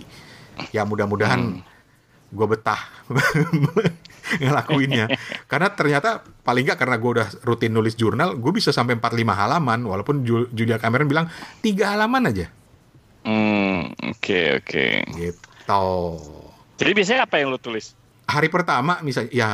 Ya 0.72 0.88
mudah-mudahan 0.88 1.60
gue 2.32 2.48
betah 2.48 2.80
ngelakuinnya. 4.40 5.12
karena 5.46 5.68
ternyata 5.70 6.10
paling 6.42 6.64
nggak 6.64 6.80
karena 6.80 6.96
gue 6.96 7.12
udah 7.20 7.28
rutin 7.44 7.74
nulis 7.74 7.94
jurnal, 7.94 8.38
gue 8.38 8.52
bisa 8.52 8.72
sampai 8.72 8.96
45 8.96 9.36
halaman. 9.36 9.84
Walaupun 9.84 10.24
Ju- 10.24 10.48
Julia 10.50 10.80
Cameron 10.80 11.10
bilang 11.10 11.28
tiga 11.60 11.92
halaman 11.92 12.32
aja. 12.32 12.48
Hmm, 13.22 13.92
oke 13.92 14.40
oke. 14.58 14.88
Gitu. 15.12 15.86
Jadi 16.78 16.92
biasanya 16.92 17.30
apa 17.30 17.38
yang 17.38 17.52
lu 17.52 17.60
tulis? 17.60 17.94
Hari 18.32 18.48
pertama 18.48 19.04
misalnya, 19.04 19.32
ya 19.36 19.52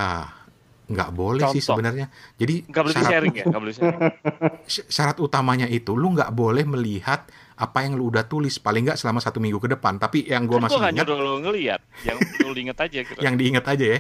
nggak 0.87 1.09
boleh 1.11 1.43
sih 1.51 1.59
Contoh. 1.59 1.67
sebenarnya. 1.75 2.07
Jadi 2.39 2.63
Gak 2.71 2.83
boleh 2.87 2.95
syarat, 2.95 3.11
sharing 3.11 3.33
ya? 3.35 3.45
Gak 3.49 3.61
boleh 3.61 3.75
sharing. 3.75 4.01
syarat 4.95 5.17
utamanya 5.19 5.67
itu 5.67 5.91
lu 5.97 6.15
nggak 6.15 6.31
boleh 6.31 6.63
melihat 6.63 7.27
apa 7.57 7.83
yang 7.83 7.99
lu 7.99 8.07
udah 8.07 8.23
tulis 8.23 8.55
paling 8.61 8.87
nggak 8.87 8.95
selama 8.95 9.19
satu 9.19 9.43
minggu 9.43 9.59
ke 9.59 9.67
depan. 9.75 9.99
Tapi 9.99 10.29
yang 10.29 10.47
gue 10.47 10.55
Kan 10.55 10.63
masih 10.69 10.79
gua 10.79 10.93
ingat, 10.93 11.07
lu 11.11 11.35
ngeliat, 11.43 11.81
yang 12.07 12.17
lu 12.45 12.55
inget 12.55 12.77
aja 12.79 12.99
gitu. 13.03 13.19
yang 13.19 13.35
diingat 13.35 13.65
aja 13.67 13.85
ya. 13.97 13.99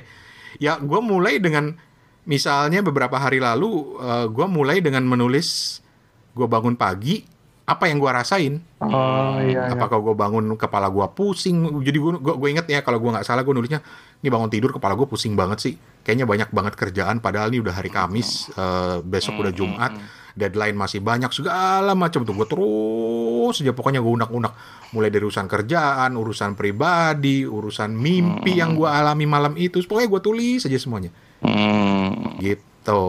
Ya 0.57 0.71
gue 0.79 0.99
mulai 1.03 1.43
dengan 1.43 1.75
misalnya 2.23 2.79
beberapa 2.79 3.19
hari 3.19 3.43
lalu 3.43 3.99
gue 4.31 4.47
mulai 4.47 4.79
dengan 4.79 5.03
menulis 5.03 5.79
gue 6.37 6.47
bangun 6.47 6.77
pagi 6.79 7.25
apa 7.67 7.91
yang 7.91 7.99
gue 7.99 8.07
rasain. 8.07 8.63
Oh 8.79 9.35
iya. 9.43 9.67
iya. 9.67 9.75
Apakah 9.75 9.99
gue 9.99 10.15
bangun 10.15 10.55
kepala 10.55 10.87
gue 10.87 11.03
pusing? 11.11 11.83
Jadi 11.83 11.99
gue 11.99 12.11
gue 12.15 12.47
inget 12.47 12.63
ya 12.71 12.79
kalau 12.79 12.95
gue 13.03 13.11
nggak 13.11 13.27
salah 13.27 13.43
gue 13.43 13.51
nulisnya 13.51 13.83
ini 14.23 14.31
bangun 14.31 14.47
tidur 14.47 14.71
kepala 14.71 14.95
gue 14.95 15.03
pusing 15.03 15.35
banget 15.35 15.59
sih. 15.59 15.73
Kayaknya 16.07 16.23
banyak 16.23 16.49
banget 16.55 16.73
kerjaan 16.79 17.19
padahal 17.19 17.51
ini 17.51 17.59
udah 17.59 17.75
hari 17.75 17.91
Kamis, 17.91 18.47
eh, 18.55 19.03
besok 19.03 19.43
udah 19.43 19.51
Jumat, 19.51 19.91
deadline 20.31 20.79
masih 20.79 21.03
banyak 21.03 21.27
segala 21.35 21.91
macam 21.91 22.23
tuh 22.23 22.31
gue 22.31 22.47
terus 22.47 23.55
aja 23.59 23.75
pokoknya 23.75 23.99
gue 23.99 24.13
unak-unak 24.15 24.53
mulai 24.95 25.11
dari 25.11 25.27
urusan 25.27 25.51
kerjaan, 25.51 26.15
urusan 26.15 26.55
pribadi, 26.55 27.43
urusan 27.43 27.91
mimpi 27.91 28.55
yang 28.55 28.79
gue 28.79 28.87
alami 28.87 29.27
malam 29.27 29.59
itu, 29.59 29.83
pokoknya 29.83 30.07
gue 30.07 30.21
tulis 30.23 30.63
aja 30.63 30.79
semuanya 30.79 31.11
Hmm. 31.37 32.39
gitu. 32.39 33.03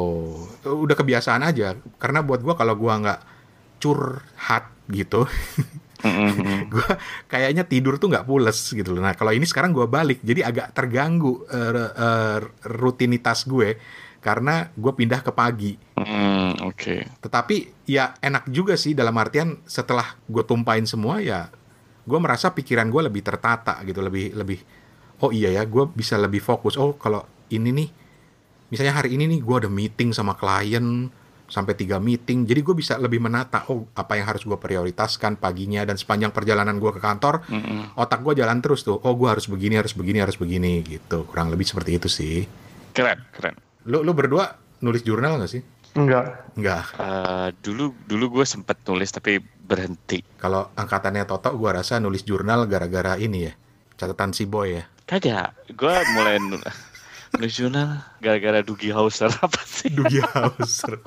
Udah 0.66 0.96
kebiasaan 0.98 1.46
aja 1.46 1.78
karena 1.96 2.20
buat 2.20 2.42
gue 2.42 2.52
kalau 2.58 2.74
gue 2.74 2.92
nggak 2.92 3.37
curhat 3.80 4.70
gitu 4.90 5.26
gue 6.72 6.88
kayaknya 7.26 7.66
tidur 7.66 7.98
tuh 7.98 8.10
nggak 8.10 8.26
pules 8.26 8.54
gitu 8.70 8.94
loh. 8.94 9.02
Nah 9.02 9.18
kalau 9.18 9.34
ini 9.34 9.42
sekarang 9.42 9.74
gue 9.74 9.86
balik, 9.90 10.22
jadi 10.22 10.46
agak 10.46 10.70
terganggu 10.70 11.42
eh, 11.50 11.90
eh, 11.90 12.38
rutinitas 12.70 13.50
gue 13.50 13.74
karena 14.22 14.70
gue 14.74 14.92
pindah 14.94 15.20
ke 15.22 15.32
pagi. 15.34 15.74
Hmm, 15.98 16.54
oke. 16.62 17.18
Tetapi 17.22 17.86
ya 17.90 18.14
enak 18.18 18.50
juga 18.50 18.78
sih 18.78 18.94
dalam 18.94 19.14
artian 19.18 19.58
setelah 19.66 20.14
gue 20.26 20.42
tumpain 20.46 20.82
semua 20.86 21.18
ya 21.22 21.50
gue 22.08 22.18
merasa 22.18 22.54
pikiran 22.54 22.88
gue 22.88 23.02
lebih 23.10 23.20
tertata 23.20 23.82
gitu, 23.84 24.00
lebih 24.00 24.32
lebih 24.32 24.58
oh 25.20 25.28
iya 25.34 25.50
ya 25.50 25.62
gue 25.66 25.84
bisa 25.92 26.14
lebih 26.14 26.40
fokus. 26.40 26.78
Oh 26.78 26.94
kalau 26.94 27.26
ini 27.50 27.74
nih, 27.74 27.88
misalnya 28.70 29.02
hari 29.02 29.18
ini 29.18 29.26
nih 29.36 29.40
gue 29.42 29.56
ada 29.66 29.70
meeting 29.70 30.14
sama 30.14 30.38
klien 30.38 31.10
sampai 31.48 31.72
tiga 31.72 31.96
meeting, 31.96 32.44
jadi 32.44 32.60
gue 32.60 32.72
bisa 32.72 32.94
lebih 32.94 33.18
menata 33.18 33.64
oh 33.66 33.88
apa 33.90 34.14
yang 34.14 34.26
harus 34.26 34.42
gue 34.42 34.54
prioritaskan 34.54 35.34
paginya 35.34 35.80
dan 35.80 35.96
sepanjang 35.96 36.28
perjalanan 36.28 36.76
gue 36.76 36.90
ke 36.90 37.00
kantor 37.00 37.40
Hmm. 37.42 37.88
otak 37.94 38.20
gue 38.20 38.36
jalan 38.36 38.60
terus 38.60 38.82
tuh. 38.82 39.00
Oh 39.00 39.12
gue 39.12 39.26
harus 39.26 39.44
begini, 39.44 39.74
harus 39.74 39.92
begini, 39.92 40.18
harus 40.18 40.36
begini 40.36 40.80
gitu. 40.82 41.24
Kurang 41.24 41.48
lebih 41.48 41.64
seperti 41.64 41.90
itu 41.94 42.06
sih. 42.06 42.44
Keren, 42.90 43.24
keren. 43.30 43.56
Lu 43.84 44.00
lu 44.00 44.12
berdua 44.12 44.52
nulis 44.78 45.00
jurnal 45.00 45.36
nggak 45.36 45.48
sih? 45.50 45.62
Enggak. 45.94 46.52
Enggak. 46.54 46.84
Eh, 46.94 47.48
dulu 47.58 47.96
dulu 48.04 48.38
gue 48.38 48.44
sempet 48.44 48.76
nulis 48.84 49.08
tapi 49.08 49.40
berhenti. 49.40 50.20
Kalau 50.36 50.70
angkatannya 50.72 51.24
Toto, 51.24 51.50
gua 51.52 51.74
rasa 51.74 51.96
nulis 51.96 52.22
jurnal 52.22 52.64
gara-gara 52.64 53.16
ini 53.16 53.48
ya. 53.48 53.52
Catatan 53.94 54.30
si 54.30 54.44
boy 54.44 54.78
ya. 54.78 54.84
Kagak, 55.04 55.56
gue 55.66 55.94
mulai 56.12 56.36
nu- 56.38 56.60
nulis 57.34 57.52
jurnal 57.52 58.04
gara-gara 58.18 58.60
Dugi 58.60 58.92
Hauser 58.92 59.32
apa 59.40 59.58
sih? 59.60 59.88
Dugi 59.88 60.20
Hauser. 60.22 61.00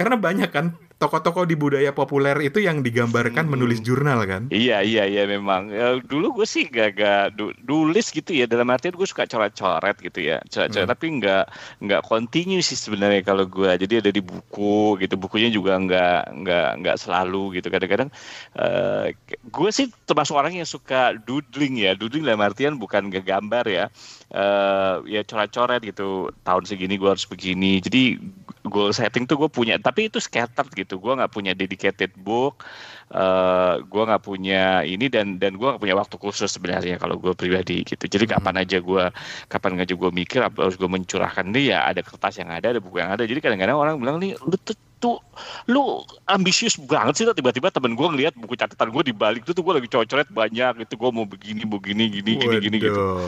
Karena 0.00 0.16
banyak 0.16 0.48
kan 0.48 0.72
tokoh-tokoh 0.96 1.44
di 1.44 1.56
budaya 1.56 1.92
populer 1.92 2.32
itu 2.40 2.56
yang 2.60 2.80
digambarkan 2.80 3.44
Hmm. 3.44 3.52
menulis 3.52 3.84
jurnal 3.84 4.24
kan? 4.24 4.48
Iya 4.48 4.80
iya 4.80 5.04
iya 5.04 5.24
memang. 5.24 5.68
Ya, 5.68 5.96
dulu 6.00 6.40
gue 6.40 6.48
sih 6.48 6.68
gak, 6.68 6.96
gak 6.96 7.36
du- 7.36 7.52
nulis 7.64 8.08
gitu 8.08 8.32
ya 8.32 8.48
dalam 8.48 8.68
artian 8.68 8.96
gue 8.96 9.04
suka 9.04 9.24
coret-coret 9.24 9.96
gitu 10.00 10.20
ya, 10.24 10.40
coret-coret 10.48 10.88
Hmm. 10.88 10.92
tapi 10.96 11.06
nggak 11.20 11.44
nggak 11.84 12.02
continue 12.04 12.60
sih 12.60 12.76
sebenarnya 12.76 13.20
kalau 13.20 13.44
gue. 13.44 13.68
Jadi 13.76 14.00
ada 14.00 14.08
di 14.08 14.24
buku 14.24 14.96
gitu, 15.00 15.20
bukunya 15.20 15.52
juga 15.52 15.76
nggak 15.76 16.20
nggak 16.32 16.70
nggak 16.80 16.96
selalu 16.96 17.60
gitu. 17.60 17.68
Kadang-kadang 17.68 18.08
eh, 18.56 19.12
gue 19.28 19.70
sih 19.72 19.92
termasuk 20.04 20.32
orang 20.32 20.56
yang 20.56 20.68
suka 20.68 21.12
doodling 21.16 21.76
ya, 21.76 21.92
doodling 21.92 22.24
dalam 22.24 22.40
artian 22.40 22.76
bukan 22.76 23.08
ngegambar 23.08 23.68
ya, 23.68 23.84
eh 24.30 24.96
ya 25.10 25.20
coret-coret 25.26 25.82
gitu. 25.82 26.30
Tahun 26.46 26.62
segini 26.66 26.94
gue 26.96 27.10
harus 27.10 27.26
begini. 27.26 27.82
Jadi 27.82 28.18
goal 28.66 28.94
setting 28.94 29.26
tuh 29.26 29.40
gue 29.40 29.50
punya, 29.50 29.76
tapi 29.80 30.06
itu 30.06 30.22
scattered 30.22 30.70
gitu. 30.74 30.98
Gue 31.02 31.18
nggak 31.18 31.32
punya 31.32 31.52
dedicated 31.56 32.14
book 32.18 32.62
eh 33.10 33.74
gue 33.90 34.02
nggak 34.06 34.22
punya 34.22 34.86
ini 34.86 35.10
dan 35.10 35.34
dan 35.42 35.58
gue 35.58 35.66
nggak 35.66 35.82
punya 35.82 35.98
waktu 35.98 36.14
khusus 36.14 36.46
sebenarnya 36.46 36.94
kalau 36.94 37.18
gue 37.18 37.34
pribadi 37.34 37.82
gitu 37.82 38.06
jadi 38.06 38.38
kapan 38.38 38.62
aja 38.62 38.78
gue 38.78 39.10
kapan 39.50 39.82
aja 39.82 39.98
gue 39.98 40.10
mikir 40.14 40.46
harus 40.46 40.78
gue 40.78 40.86
mencurahkan 40.86 41.42
ini 41.50 41.74
ya 41.74 41.90
ada 41.90 42.06
kertas 42.06 42.38
yang 42.38 42.54
ada 42.54 42.70
ada 42.70 42.78
buku 42.78 43.02
yang 43.02 43.10
ada 43.10 43.26
jadi 43.26 43.42
kadang-kadang 43.42 43.82
orang 43.82 43.98
bilang 43.98 44.22
nih 44.22 44.38
lu 44.46 44.54
tuh, 44.62 44.78
tuh 45.02 45.18
lu 45.66 46.06
ambisius 46.30 46.78
banget 46.78 47.18
sih 47.18 47.26
tiba-tiba 47.34 47.74
temen 47.74 47.98
gue 47.98 48.06
ngeliat 48.14 48.38
buku 48.38 48.54
catatan 48.54 48.94
gue 48.94 49.10
di 49.10 49.14
balik 49.16 49.42
tuh 49.42 49.58
tuh 49.58 49.66
gue 49.66 49.82
lagi 49.82 49.90
coret-coret 49.90 50.30
banyak 50.30 50.86
itu 50.86 50.94
gue 50.94 51.10
mau 51.10 51.26
begini 51.26 51.66
begini 51.66 52.14
gini 52.14 52.38
gini 52.38 52.56
gini 52.62 52.76
gitu. 52.78 53.26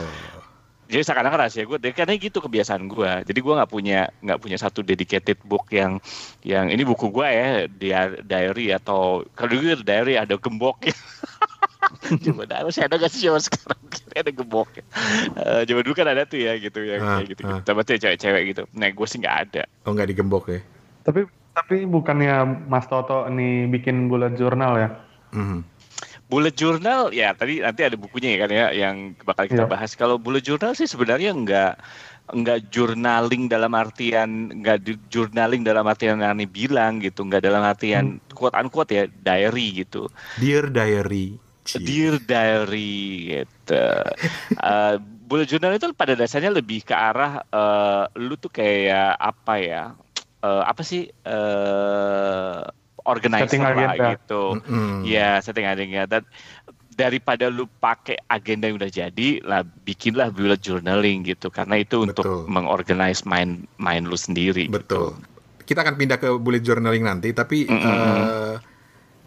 Jadi 0.93 1.01
seakan-akan 1.09 1.39
rahasia 1.41 1.65
gue 1.65 1.77
karena 1.89 2.13
gitu 2.21 2.37
kebiasaan 2.37 2.85
gue 2.85 3.11
jadi 3.25 3.39
gue 3.41 3.53
nggak 3.57 3.71
punya 3.73 3.99
nggak 4.21 4.37
punya 4.37 4.57
satu 4.61 4.85
dedicated 4.85 5.41
book 5.41 5.65
yang 5.73 5.97
yang 6.45 6.69
ini 6.69 6.85
buku 6.85 7.09
gue 7.09 7.25
ya 7.25 7.65
dia 7.65 7.99
diary 8.21 8.69
atau 8.77 9.25
kalau 9.33 9.57
dulu 9.57 9.81
diary 9.81 10.21
ada 10.21 10.37
gembok 10.37 10.85
ya 10.85 10.93
coba 12.29 12.45
dah 12.45 12.61
masih 12.69 12.85
ada 12.85 12.95
gak 13.01 13.09
sih 13.09 13.25
zaman 13.25 13.41
sekarang 13.41 13.81
Kira 13.89 14.21
ada 14.21 14.31
gembok 14.31 14.69
ya 14.77 14.83
Eh, 15.33 15.61
coba 15.65 15.79
dulu 15.81 15.93
kan 15.97 16.07
ada 16.13 16.23
tuh 16.29 16.39
ya 16.39 16.53
gitu 16.61 16.79
ya 16.85 17.01
Ah, 17.01 17.17
kayak 17.19 17.27
gitu 17.33 17.41
ah. 17.43 17.59
gitu 17.65 17.81
tuh 17.83 17.97
cewek-cewek 17.97 18.43
gitu 18.53 18.63
nah 18.77 18.87
gue 18.93 19.07
sih 19.09 19.17
nggak 19.17 19.37
ada 19.49 19.63
Oh 19.83 19.91
nggak 19.91 20.15
digembok 20.15 20.47
ya? 20.47 20.59
Tapi 21.03 21.27
tapi 21.53 21.85
bukannya 21.85 22.65
Mas 22.71 22.87
Toto 22.89 23.27
nih 23.29 23.67
bikin 23.69 24.09
bullet 24.09 24.33
journal 24.39 24.73
ya? 24.79 24.89
Mhm. 25.33 25.72
Bullet 26.33 26.57
journal 26.57 27.13
ya 27.13 27.37
tadi 27.37 27.61
nanti 27.61 27.85
ada 27.85 27.93
bukunya 27.93 28.33
ya 28.33 28.39
kan 28.41 28.49
ya 28.49 28.67
yang 28.73 28.95
bakal 29.21 29.45
kita 29.45 29.63
Iya. 29.63 29.69
bahas. 29.69 29.93
Kalau 29.93 30.17
bullet 30.17 30.41
journal 30.41 30.73
sih 30.73 30.89
sebenarnya 30.89 31.29
nggak 31.29 31.73
nggak 32.33 32.59
journaling 32.73 33.45
dalam 33.45 33.69
artian 33.77 34.49
nggak 34.49 34.77
di- 34.81 35.03
journaling 35.13 35.61
dalam 35.61 35.85
artian 35.85 36.17
yang 36.17 36.33
Ani 36.33 36.49
bilang 36.49 36.97
gitu, 36.97 37.21
nggak 37.21 37.43
dalam 37.43 37.61
artian 37.61 38.17
quote 38.33 38.57
unquote 38.57 38.89
ya 38.89 39.03
diary 39.05 39.85
gitu. 39.85 40.09
Dear 40.41 40.73
Diary. 40.73 41.37
Cie. 41.63 41.85
Dear 41.85 42.17
diary 42.17 42.95
gitu. 43.29 43.85
Eh, 44.63 44.95
bullet 44.99 45.45
journal 45.45 45.75
itu 45.75 45.91
pada 45.91 46.15
dasarnya 46.15 46.49
lebih 46.49 46.81
ke 46.81 46.95
arah 46.95 47.43
eh, 47.45 48.03
lu 48.17 48.33
tuh 48.35 48.49
kayak 48.49 49.15
apa 49.15 49.53
ya? 49.59 49.83
Eh, 50.39 50.63
apa 50.63 50.81
sih 50.81 51.07
eh 51.07 52.61
organizer 53.03 53.47
Setting 53.51 53.63
lah 53.63 53.73
agenda. 53.75 54.09
gitu. 54.15 54.43
Mm-mm. 54.59 55.03
Ya, 55.07 55.39
setting 55.43 55.67
agenda 55.67 56.07
dan 56.07 56.23
daripada 56.93 57.49
lu 57.49 57.65
pakai 57.81 58.21
agenda 58.29 58.69
yang 58.69 58.77
udah 58.77 58.91
jadi 58.93 59.41
lah 59.41 59.65
bikinlah 59.65 60.29
bullet 60.29 60.61
journaling 60.61 61.25
gitu 61.25 61.49
karena 61.49 61.81
itu 61.81 62.05
untuk 62.05 62.45
mengorganize 62.45 63.25
mind 63.25 63.65
mind 63.81 64.05
lu 64.05 64.17
sendiri 64.17 64.69
Betul. 64.69 65.17
gitu. 65.17 65.31
Kita 65.63 65.79
akan 65.81 65.95
pindah 65.95 66.17
ke 66.19 66.29
bullet 66.37 66.61
journaling 66.61 67.07
nanti, 67.07 67.31
tapi 67.31 67.65
Mm-mm. 67.65 67.81
eh, 67.81 68.55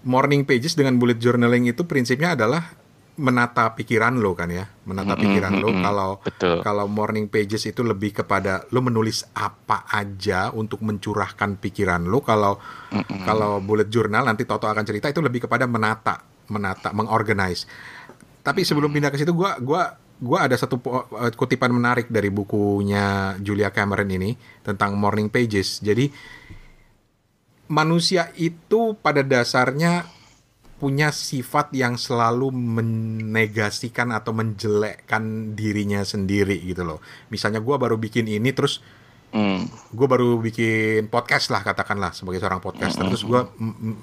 morning 0.06 0.47
pages 0.47 0.78
dengan 0.78 1.00
bullet 1.00 1.18
journaling 1.18 1.66
itu 1.66 1.83
prinsipnya 1.88 2.38
adalah 2.38 2.71
menata 3.17 3.73
pikiran 3.73 4.21
lo 4.21 4.37
kan 4.37 4.53
ya, 4.53 4.69
menata 4.85 5.17
pikiran 5.17 5.57
lo. 5.57 5.73
Kalau 5.73 6.11
Betul. 6.21 6.61
kalau 6.61 6.85
morning 6.85 7.33
pages 7.33 7.65
itu 7.65 7.81
lebih 7.81 8.13
kepada 8.13 8.69
lo 8.71 8.85
menulis 8.85 9.25
apa 9.33 9.89
aja 9.89 10.53
untuk 10.53 10.85
mencurahkan 10.85 11.57
pikiran 11.57 12.05
lo. 12.05 12.21
Kalau 12.21 12.61
Mm-mm. 12.93 13.25
kalau 13.25 13.59
bullet 13.65 13.89
journal 13.89 14.29
nanti 14.29 14.45
Toto 14.45 14.69
akan 14.69 14.85
cerita 14.85 15.09
itu 15.09 15.25
lebih 15.25 15.49
kepada 15.49 15.65
menata, 15.65 16.21
menata, 16.52 16.93
mengorganize. 16.93 17.65
Tapi 18.45 18.63
sebelum 18.63 18.93
pindah 18.93 19.11
ke 19.11 19.19
situ, 19.19 19.33
gua 19.33 19.57
gua 19.59 19.97
gua 20.21 20.47
ada 20.47 20.57
satu 20.57 20.79
eh, 21.25 21.33
kutipan 21.33 21.73
menarik 21.73 22.13
dari 22.13 22.29
bukunya 22.29 23.35
Julia 23.41 23.73
Cameron 23.73 24.13
ini 24.13 24.37
tentang 24.61 24.95
morning 24.95 25.33
pages. 25.33 25.81
Jadi 25.81 26.13
manusia 27.67 28.31
itu 28.39 28.95
pada 29.02 29.26
dasarnya 29.26 30.07
punya 30.76 31.08
sifat 31.08 31.73
yang 31.73 31.97
selalu 31.97 32.52
menegasikan 32.52 34.12
atau 34.12 34.36
menjelekkan 34.36 35.56
dirinya 35.56 36.04
sendiri 36.04 36.60
gitu 36.60 36.84
loh. 36.84 37.00
Misalnya 37.32 37.65
gua 37.65 37.80
baru 37.80 37.97
bikin 37.97 38.28
ini 38.28 38.52
terus 38.52 38.84
Mm. 39.36 39.69
gue 39.93 40.06
baru 40.06 40.39
bikin 40.39 41.10
podcast 41.10 41.50
lah 41.50 41.60
katakanlah 41.60 42.15
sebagai 42.15 42.39
seorang 42.41 42.62
podcaster. 42.62 43.04
Terus 43.10 43.26
gue 43.26 43.41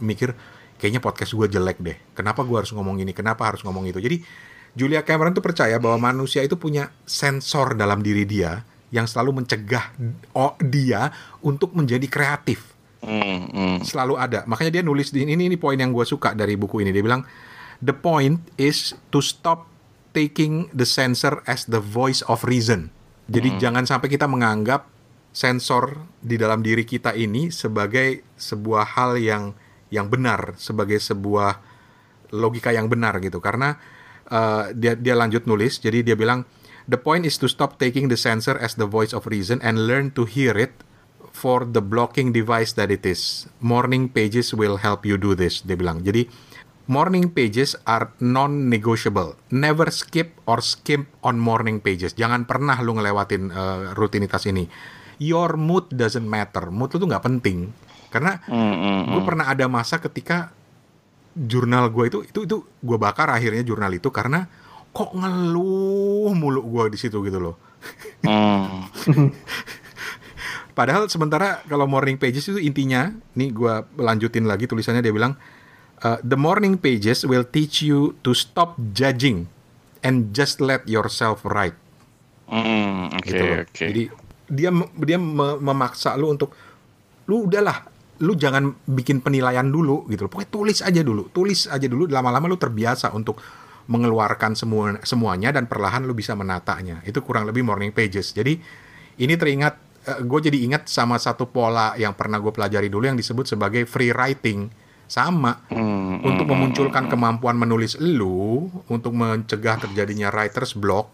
mikir 0.03 0.35
kayaknya 0.77 0.99
podcast 0.99 1.33
gue 1.33 1.47
jelek 1.47 1.79
deh. 1.79 1.97
Kenapa 2.13 2.43
gue 2.43 2.53
harus 2.53 2.69
ngomong 2.75 2.99
ini? 3.01 3.15
Kenapa 3.15 3.47
harus 3.47 3.63
ngomong 3.63 3.87
itu? 3.87 4.03
Jadi 4.03 4.19
Julia 4.75 5.01
Cameron 5.01 5.33
tuh 5.33 5.41
percaya 5.41 5.79
bahwa 5.81 6.11
manusia 6.11 6.43
itu 6.43 6.59
punya 6.59 6.91
sensor 7.07 7.73
dalam 7.73 8.03
diri 8.03 8.27
dia 8.27 8.61
yang 8.93 9.09
selalu 9.09 9.41
mencegah 9.41 9.95
dia 10.61 11.09
untuk 11.41 11.73
menjadi 11.73 12.05
kreatif 12.05 12.72
Mm, 13.03 13.39
mm. 13.51 13.77
selalu 13.83 14.15
ada. 14.15 14.47
Makanya 14.47 14.79
dia 14.79 14.83
nulis 14.83 15.11
di 15.11 15.27
ini 15.27 15.35
ini 15.35 15.59
poin 15.59 15.75
yang 15.75 15.91
gue 15.91 16.07
suka 16.07 16.31
dari 16.31 16.55
buku 16.55 16.79
ini. 16.81 16.95
Dia 16.95 17.03
bilang 17.03 17.27
the 17.83 17.91
point 17.91 18.39
is 18.55 18.95
to 19.11 19.19
stop 19.19 19.67
taking 20.15 20.71
the 20.71 20.87
sensor 20.87 21.43
as 21.43 21.67
the 21.67 21.83
voice 21.83 22.23
of 22.31 22.47
reason. 22.47 22.89
Jadi 23.27 23.55
jangan 23.59 23.87
sampai 23.87 24.11
kita 24.11 24.27
menganggap 24.27 24.87
sensor 25.33 26.05
di 26.21 26.39
dalam 26.39 26.63
diri 26.63 26.83
kita 26.87 27.15
ini 27.15 27.49
sebagai 27.49 28.23
sebuah 28.39 28.95
hal 28.95 29.19
yang 29.19 29.55
yang 29.91 30.07
benar 30.07 30.55
sebagai 30.59 30.99
sebuah 30.99 31.59
logika 32.31 32.71
yang 32.71 32.87
benar 32.87 33.19
gitu. 33.19 33.43
Karena 33.43 33.75
uh, 34.29 34.71
dia 34.71 34.95
dia 34.95 35.17
lanjut 35.17 35.43
nulis 35.49 35.81
jadi 35.81 36.05
dia 36.05 36.15
bilang 36.15 36.47
the 36.87 36.99
point 36.99 37.27
is 37.27 37.35
to 37.35 37.49
stop 37.49 37.81
taking 37.81 38.07
the 38.07 38.19
sensor 38.19 38.55
as 38.59 38.77
the 38.79 38.87
voice 38.87 39.11
of 39.11 39.27
reason 39.27 39.59
and 39.65 39.89
learn 39.89 40.13
to 40.13 40.23
hear 40.23 40.55
it 40.55 40.71
for 41.33 41.65
the 41.65 41.81
blocking 41.81 42.29
device 42.29 42.77
that 42.77 42.93
it 42.93 43.03
is. 43.03 43.49
Morning 43.59 44.07
pages 44.07 44.53
will 44.53 44.77
help 44.79 45.03
you 45.03 45.17
do 45.17 45.33
this 45.33 45.65
dia 45.65 45.73
bilang. 45.73 46.05
Jadi 46.05 46.29
morning 46.85 47.33
pages 47.33 47.73
are 47.89 48.13
non-negotiable. 48.21 49.35
Never 49.49 49.89
skip 49.89 50.37
or 50.45 50.61
skip 50.61 51.09
on 51.25 51.41
morning 51.41 51.81
pages. 51.81 52.13
Jangan 52.13 52.45
pernah 52.45 52.77
lu 52.85 52.95
ngelewatin 52.95 53.49
uh, 53.49 53.97
rutinitas 53.97 54.45
ini. 54.45 54.69
Your 55.17 55.57
mood 55.57 55.89
doesn't 55.89 56.23
matter. 56.23 56.69
Mood 56.69 56.93
lu 56.95 57.01
tuh 57.01 57.09
nggak 57.09 57.25
penting. 57.25 57.73
Karena 58.13 58.37
Mm, 58.45 58.53
mm, 58.77 59.01
gue 59.09 59.21
mm. 59.25 59.27
pernah 59.27 59.45
ada 59.49 59.65
masa 59.65 59.97
ketika 59.97 60.53
jurnal 61.33 61.89
gue 61.89 62.13
itu 62.13 62.19
itu 62.29 62.45
itu 62.45 62.57
gue 62.61 62.97
bakar 63.01 63.25
akhirnya 63.33 63.65
jurnal 63.65 63.89
itu 63.89 64.13
karena 64.13 64.45
kok 64.93 65.17
ngeluh 65.17 66.29
mulu 66.37 66.61
gue 66.61 66.93
di 66.93 66.97
situ 67.01 67.25
gitu 67.25 67.41
loh. 67.41 67.57
Mm. 68.21 69.33
padahal 70.73 71.07
sementara 71.07 71.61
kalau 71.65 71.85
morning 71.85 72.17
pages 72.17 72.49
itu 72.49 72.59
intinya 72.59 73.13
nih 73.33 73.49
gue 73.49 73.73
lanjutin 73.95 74.45
lagi 74.45 74.65
tulisannya 74.65 74.99
dia 74.99 75.13
bilang 75.13 75.37
uh, 76.01 76.17
the 76.21 76.35
morning 76.35 76.75
pages 76.75 77.23
will 77.23 77.45
teach 77.45 77.81
you 77.81 78.13
to 78.21 78.33
stop 78.33 78.75
judging 78.91 79.45
and 80.01 80.33
just 80.33 80.57
let 80.59 80.83
yourself 80.85 81.41
write 81.45 81.77
Mm, 82.43 83.17
Oke 83.17 83.33
gitu 83.33 83.43
loh. 83.43 83.57
oke. 83.63 83.71
Jadi 83.73 84.03
dia 84.51 84.69
dia 84.99 85.17
me- 85.17 85.57
memaksa 85.57 86.13
lu 86.13 86.29
untuk 86.29 86.53
lu 87.25 87.47
udahlah 87.47 87.87
lu 88.21 88.35
jangan 88.37 88.77
bikin 88.85 89.23
penilaian 89.23 89.65
dulu 89.65 90.05
gitu 90.11 90.27
loh. 90.27 90.29
Pokoknya 90.29 90.51
tulis 90.51 90.77
aja 90.83 91.01
dulu, 91.01 91.31
tulis 91.31 91.65
aja 91.65 91.87
dulu 91.87 92.05
lama-lama 92.05 92.45
lu 92.45 92.59
terbiasa 92.59 93.15
untuk 93.15 93.39
mengeluarkan 93.87 94.53
semua 94.53 94.95
semuanya 95.01 95.55
dan 95.55 95.65
perlahan 95.65 96.03
lu 96.03 96.13
bisa 96.13 96.35
menatanya. 96.35 97.01
Itu 97.03 97.23
kurang 97.25 97.47
lebih 97.47 97.63
morning 97.65 97.89
pages. 97.89 98.35
Jadi 98.35 98.59
ini 99.17 99.33
teringat 99.33 99.79
gue 100.03 100.39
jadi 100.51 100.57
ingat 100.67 100.91
sama 100.91 101.15
satu 101.15 101.47
pola 101.47 101.95
yang 101.95 102.11
pernah 102.11 102.35
gue 102.43 102.51
pelajari 102.51 102.91
dulu 102.91 103.07
yang 103.07 103.15
disebut 103.15 103.47
sebagai 103.47 103.87
free 103.87 104.11
writing. 104.11 104.67
Sama. 105.07 105.67
Mm, 105.69 106.25
untuk 106.25 106.47
mm, 106.47 106.51
memunculkan 106.51 107.05
kemampuan 107.11 107.59
menulis 107.59 107.99
lu 107.99 108.71
untuk 108.87 109.13
mencegah 109.13 109.79
terjadinya 109.79 110.31
writer's 110.31 110.75
block. 110.75 111.11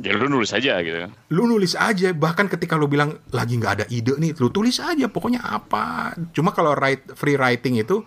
Ya 0.00 0.16
lu 0.16 0.24
nulis 0.24 0.48
aja 0.56 0.80
gitu. 0.80 1.04
lu 1.36 1.44
nulis 1.44 1.76
aja 1.76 2.16
bahkan 2.16 2.48
ketika 2.48 2.80
lu 2.80 2.88
bilang 2.88 3.20
lagi 3.28 3.60
nggak 3.60 3.72
ada 3.76 3.84
ide 3.92 4.16
nih 4.16 4.32
lu 4.40 4.48
tulis 4.48 4.80
aja 4.80 5.06
pokoknya 5.06 5.44
apa. 5.44 6.16
Cuma 6.32 6.56
kalau 6.56 6.72
write 6.72 7.12
free 7.12 7.36
writing 7.36 7.76
itu 7.76 8.00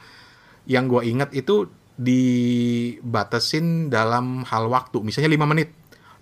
yang 0.66 0.90
gue 0.90 1.06
ingat 1.06 1.30
itu 1.38 1.70
dibatasin 1.94 3.94
dalam 3.94 4.42
hal 4.50 4.66
waktu. 4.66 4.98
Misalnya 5.06 5.30
lima 5.30 5.46
menit. 5.46 5.70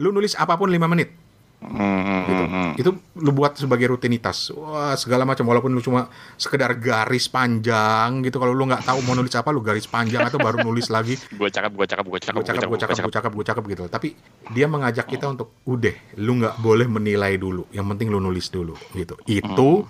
Lu 0.04 0.12
nulis 0.12 0.36
apa 0.36 0.60
pun 0.60 0.68
lima 0.68 0.92
menit 0.92 1.23
Hmm, 1.64 2.24
gitu. 2.28 2.44
hmm, 2.44 2.50
hmm. 2.52 2.72
Itu 2.82 2.92
lu 3.24 3.32
buat 3.32 3.56
sebagai 3.56 3.96
rutinitas. 3.96 4.52
Wah, 4.52 4.94
segala 5.00 5.24
macam 5.24 5.48
walaupun 5.48 5.72
lu 5.72 5.80
cuma 5.80 6.12
sekedar 6.36 6.76
garis 6.76 7.32
panjang 7.32 8.22
gitu. 8.26 8.38
Kalau 8.38 8.52
lu 8.52 8.68
nggak 8.68 8.84
tahu 8.84 9.00
mau 9.08 9.16
nulis 9.16 9.34
apa, 9.34 9.50
lu 9.50 9.64
garis 9.64 9.88
panjang 9.88 10.28
atau 10.28 10.38
baru 10.38 10.62
nulis 10.62 10.92
lagi. 10.92 11.16
Gue 11.40 11.50
cakap, 11.50 11.74
gue 11.74 11.86
cakap, 11.88 12.06
gue 12.08 12.20
cakap, 12.20 12.36
Gue 12.36 12.46
cakep, 12.46 12.68
gue 12.70 12.80
cakep, 12.80 12.96
gue 13.04 13.14
cakep, 13.14 13.32
gue 13.34 13.46
cakep 13.46 13.64
gitu. 13.74 13.84
Tapi 13.90 14.08
dia 14.54 14.66
mengajak 14.70 15.08
kita 15.10 15.26
untuk 15.32 15.60
udah, 15.66 15.96
lu 16.20 16.40
nggak 16.44 16.56
boleh 16.62 16.88
menilai 16.88 17.36
dulu. 17.40 17.68
Yang 17.74 17.86
penting 17.96 18.08
lu 18.14 18.20
nulis 18.20 18.48
dulu 18.52 18.76
gitu. 18.94 19.18
Itu 19.26 19.88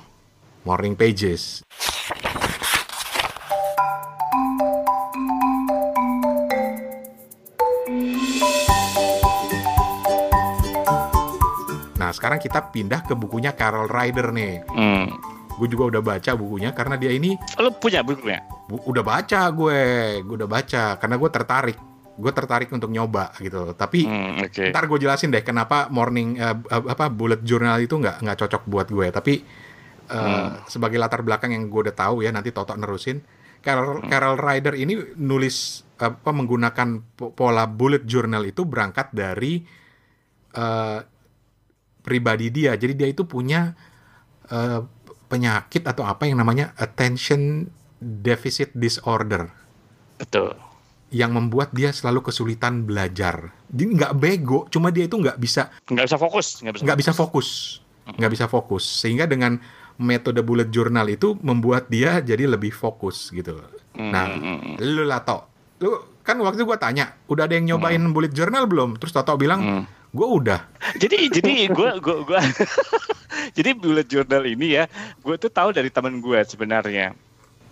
morning 0.64 0.96
pages. 0.96 1.64
Sekarang 12.24 12.40
kita 12.40 12.72
pindah 12.72 13.04
ke 13.04 13.20
bukunya 13.20 13.52
Carol 13.52 13.92
Ryder 13.92 14.32
nih. 14.32 14.64
Hmm. 14.72 15.12
Gue 15.60 15.68
juga 15.68 15.92
udah 15.92 16.02
baca 16.02 16.32
bukunya 16.34 16.72
karena 16.72 16.96
dia 16.96 17.12
ini 17.12 17.36
Lo 17.60 17.76
punya 17.76 18.00
bukunya? 18.00 18.40
Bu- 18.64 18.80
udah 18.88 19.04
baca 19.04 19.52
gue, 19.52 19.82
gue 20.24 20.36
udah 20.40 20.48
baca 20.48 20.96
karena 20.96 21.20
gue 21.20 21.30
tertarik, 21.30 21.78
gue 22.16 22.32
tertarik 22.32 22.72
untuk 22.72 22.88
nyoba 22.88 23.36
gitu. 23.38 23.76
Tapi 23.76 24.08
Hmm, 24.08 24.40
oke. 24.40 24.72
ntar 24.72 24.88
gue 24.88 25.00
jelasin 25.04 25.36
deh 25.36 25.44
kenapa 25.44 25.92
morning 25.92 26.40
eh, 26.40 26.56
apa 26.72 27.12
bullet 27.12 27.44
journal 27.44 27.76
itu 27.78 28.00
nggak 28.00 28.24
nggak 28.24 28.38
cocok 28.40 28.64
buat 28.72 28.88
gue. 28.88 29.08
Tapi 29.12 29.34
eh, 30.08 30.48
sebagai 30.72 30.96
latar 30.96 31.28
belakang 31.28 31.52
yang 31.52 31.68
gue 31.68 31.92
udah 31.92 31.96
tahu 32.00 32.24
ya 32.24 32.32
nanti 32.32 32.56
Toto 32.56 32.72
nerusin. 32.80 33.20
Carol, 33.60 34.00
Carol 34.08 34.40
Ryder 34.40 34.80
ini 34.80 34.96
nulis 35.20 35.84
apa 36.00 36.32
menggunakan 36.32 37.04
po- 37.16 37.36
pola 37.36 37.68
bullet 37.68 38.08
journal 38.08 38.48
itu 38.48 38.64
berangkat 38.64 39.12
dari 39.12 39.84
pribadi 42.04 42.52
dia. 42.52 42.76
Jadi 42.76 42.94
dia 42.94 43.08
itu 43.08 43.24
punya 43.24 43.74
eh, 44.46 44.80
penyakit 45.26 45.82
atau 45.84 46.04
apa 46.04 46.24
yang 46.24 46.38
namanya 46.38 46.76
attention 46.76 47.66
deficit 47.98 48.70
disorder 48.74 49.48
Betul. 50.16 50.54
yang 51.10 51.32
membuat 51.32 51.72
dia 51.72 51.90
selalu 51.90 52.22
kesulitan 52.22 52.84
belajar. 52.84 53.50
Dia 53.66 53.88
nggak 53.88 54.14
bego, 54.14 54.68
cuma 54.68 54.92
dia 54.92 55.08
itu 55.08 55.16
nggak 55.16 55.38
bisa 55.38 55.72
Nggak 55.88 56.06
bisa 56.06 56.18
fokus. 56.18 56.48
Nggak 56.60 56.74
bisa. 56.74 56.84
nggak 56.84 57.00
bisa 57.00 57.12
fokus, 57.12 57.48
nggak 58.12 58.32
bisa 58.32 58.46
fokus. 58.46 58.84
Sehingga 58.84 59.26
dengan 59.26 59.58
metode 59.96 60.42
bullet 60.42 60.68
journal 60.68 61.08
itu 61.08 61.38
membuat 61.40 61.88
dia 61.88 62.20
jadi 62.20 62.46
lebih 62.46 62.70
fokus 62.70 63.30
gitu. 63.30 63.62
Nah, 63.94 64.26
Hmm, 64.28 64.76
lu 64.78 65.06
lah 65.06 65.22
Tok. 65.22 65.42
lu 65.80 65.92
kan 66.22 66.40
waktu 66.40 66.64
gua 66.64 66.76
tanya, 66.76 67.14
udah 67.26 67.46
ada 67.46 67.54
yang 67.54 67.68
nyobain 67.70 68.02
bullet 68.10 68.32
journal 68.32 68.66
belum? 68.66 68.98
Terus 68.98 69.12
Toto 69.12 69.36
bilang, 69.36 69.62
Hmm. 69.62 69.84
Gua 70.14 70.28
udah. 70.40 70.60
jadi 71.02 71.28
jadi 71.42 71.52
gue 71.74 71.90
gue 72.00 72.18
gue 72.30 72.40
jadi 73.58 73.70
bullet 73.74 74.08
journal 74.08 74.46
ini 74.46 74.78
ya 74.78 74.84
gue 75.20 75.36
tuh 75.42 75.50
tahu 75.50 75.74
dari 75.74 75.90
teman 75.90 76.22
gue 76.22 76.40
sebenarnya. 76.46 77.18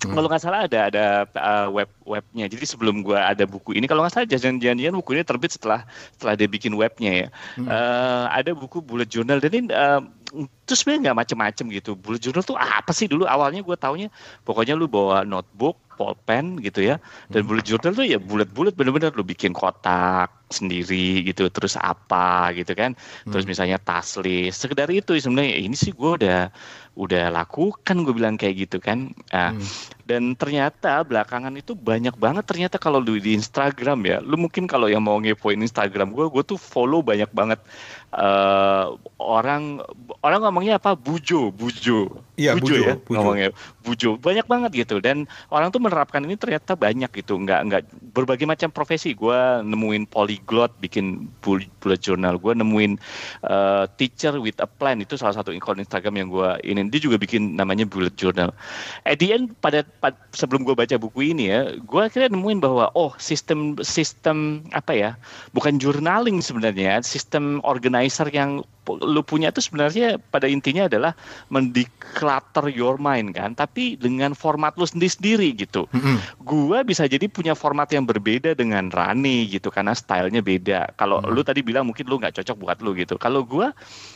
Hmm. 0.02 0.18
kalau 0.18 0.28
nggak 0.34 0.42
salah 0.42 0.66
ada 0.66 0.90
ada 0.90 1.06
uh, 1.38 1.70
web 1.70 1.90
webnya. 2.10 2.50
Jadi 2.50 2.66
sebelum 2.66 3.06
gue 3.06 3.14
ada 3.14 3.46
buku 3.46 3.78
ini 3.78 3.86
kalau 3.86 4.02
nggak 4.02 4.14
salah 4.18 4.26
jangan-jangan 4.26 4.98
buku 4.98 5.14
ini 5.14 5.22
terbit 5.22 5.54
setelah 5.54 5.86
setelah 6.18 6.34
dia 6.34 6.50
bikin 6.50 6.74
webnya 6.74 7.12
ya. 7.14 7.28
Hmm. 7.54 7.70
Eh, 7.70 8.26
ada 8.34 8.58
buku 8.58 8.82
bullet 8.82 9.06
journal. 9.06 9.38
Dan 9.38 9.54
ini 9.54 9.70
eh, 9.70 10.02
itu 10.42 10.74
sebenarnya 10.74 11.14
nggak 11.14 11.20
macem-macem 11.22 11.66
gitu. 11.70 11.94
Bullet 11.94 12.18
journal 12.18 12.42
tuh 12.42 12.58
apa 12.58 12.90
sih 12.98 13.06
dulu? 13.06 13.30
Awalnya 13.30 13.62
gue 13.62 13.78
taunya 13.78 14.10
pokoknya 14.42 14.74
lu 14.74 14.90
bawa 14.90 15.22
notebook 15.22 15.78
pulpen 16.02 16.58
gitu 16.66 16.82
ya. 16.82 16.98
Dan 17.30 17.46
bullet 17.46 17.70
journal 17.70 17.94
tuh 17.94 18.10
ya 18.10 18.18
bulat-bulat 18.18 18.74
bener-bener 18.74 19.14
lu 19.14 19.22
bikin 19.22 19.54
kotak 19.54 20.34
sendiri 20.52 21.26
gitu 21.26 21.48
terus 21.50 21.74
apa 21.76 22.52
gitu 22.54 22.76
kan. 22.76 22.94
Terus 23.26 23.48
misalnya 23.48 23.82
tas 23.82 24.16
list 24.20 24.62
sekedar 24.62 24.92
itu 24.92 25.16
sebenarnya. 25.16 25.58
Ini 25.58 25.76
sih 25.76 25.92
gue 25.92 26.12
udah 26.22 26.52
udah 26.92 27.32
lakukan 27.32 28.04
gue 28.04 28.12
bilang 28.12 28.36
kayak 28.36 28.68
gitu 28.68 28.78
kan. 28.84 29.16
Nah, 29.32 29.56
Hmm. 29.56 29.64
dan 30.04 30.36
ternyata 30.36 31.08
belakangan 31.08 31.56
itu 31.56 31.72
banyak 31.72 32.12
banget 32.20 32.44
ternyata 32.44 32.76
kalau 32.76 33.00
lu 33.00 33.16
di 33.16 33.32
Instagram 33.32 34.04
ya. 34.04 34.18
Lu 34.20 34.36
mungkin 34.36 34.68
kalau 34.68 34.92
yang 34.92 35.00
mau 35.00 35.16
ngepoin 35.16 35.56
Instagram 35.64 36.12
gue 36.12 36.28
gue 36.28 36.44
tuh 36.44 36.60
follow 36.60 37.00
banyak 37.00 37.32
banget 37.32 37.64
eh, 38.12 38.86
orang 39.24 39.80
orang 40.20 40.40
ngomongnya 40.44 40.84
apa? 40.84 41.00
Bujo 41.00 41.48
bujo. 41.56 42.12
Iya, 42.36 42.60
bujo, 42.60 42.74
ya 42.76 42.94
bujo. 43.00 43.16
ngomongnya. 43.16 43.50
Bujo. 43.88 44.10
Banyak 44.20 44.46
banget 44.52 44.72
gitu. 44.84 45.00
Dan 45.00 45.32
orang 45.48 45.72
tuh 45.72 45.80
menerapkan 45.80 46.20
ini 46.28 46.36
ternyata 46.36 46.76
banyak 46.76 47.08
gitu. 47.24 47.40
Nggak 47.40 47.60
nggak 47.72 47.82
berbagai 48.12 48.44
macam 48.44 48.68
profesi. 48.68 49.16
Gue 49.16 49.64
nemuin 49.64 50.12
polyglot 50.42 50.74
bikin 50.82 51.30
bul- 51.46 51.70
bullet 51.80 52.02
journal. 52.02 52.42
Gue 52.42 52.58
nemuin 52.58 52.98
eh, 53.46 53.86
teacher 53.96 54.42
with 54.42 54.58
a 54.58 54.66
plan. 54.68 54.98
Itu 55.00 55.16
salah 55.16 55.38
satu 55.38 55.54
akun 55.54 55.78
Instagram 55.80 56.18
yang 56.18 56.30
gue 56.34 56.50
ini. 56.66 56.90
Dia 56.90 57.02
juga 57.06 57.22
bikin 57.22 57.56
namanya 57.56 57.86
bullet 57.86 58.18
journal. 58.18 58.50
At 59.06 59.22
the 59.22 59.32
end 59.38 59.54
pada, 59.62 59.86
pad- 60.02 60.18
sebelum 60.34 60.66
gue 60.66 60.74
baca 60.74 60.98
buku 60.98 61.32
ini 61.32 61.54
ya 61.54 61.78
gue 61.78 62.02
akhirnya 62.02 62.34
nemuin 62.34 62.60
bahwa 62.60 62.90
oh 62.98 63.14
sistem 63.22 63.78
sistem 63.86 64.66
apa 64.74 64.92
ya 64.92 65.10
bukan 65.54 65.78
journaling 65.78 66.42
sebenarnya 66.42 67.06
sistem 67.06 67.62
organizer 67.62 68.26
yang 68.34 68.66
lu 69.00 69.22
punya 69.24 69.54
itu 69.54 69.64
sebenarnya 69.64 70.20
pada 70.20 70.50
intinya 70.50 70.92
adalah 70.92 71.16
mendeclutter 71.48 72.68
your 72.74 73.00
mind 73.00 73.38
kan 73.38 73.56
tapi 73.56 73.96
dengan 73.96 74.36
format 74.36 74.76
lu 74.76 74.84
sendiri 74.84 75.12
sendiri 75.12 75.48
gitu 75.56 75.88
Mm-mm. 75.94 76.18
gua 76.42 76.82
bisa 76.82 77.08
jadi 77.08 77.30
punya 77.32 77.54
format 77.54 77.88
yang 77.94 78.04
berbeda 78.04 78.58
dengan 78.58 78.90
Rani 78.92 79.48
gitu 79.48 79.72
karena 79.72 79.96
stylenya 79.96 80.42
beda. 80.44 80.92
Kalau 80.98 81.22
lu 81.24 81.42
tadi 81.46 81.62
bilang 81.62 81.88
mungkin 81.88 82.10
lu 82.10 82.18
nggak 82.20 82.42
cocok 82.42 82.56
buat 82.58 82.78
lu 82.82 82.98
gitu. 82.98 83.16
Kalau 83.16 83.46
gua 83.46 83.72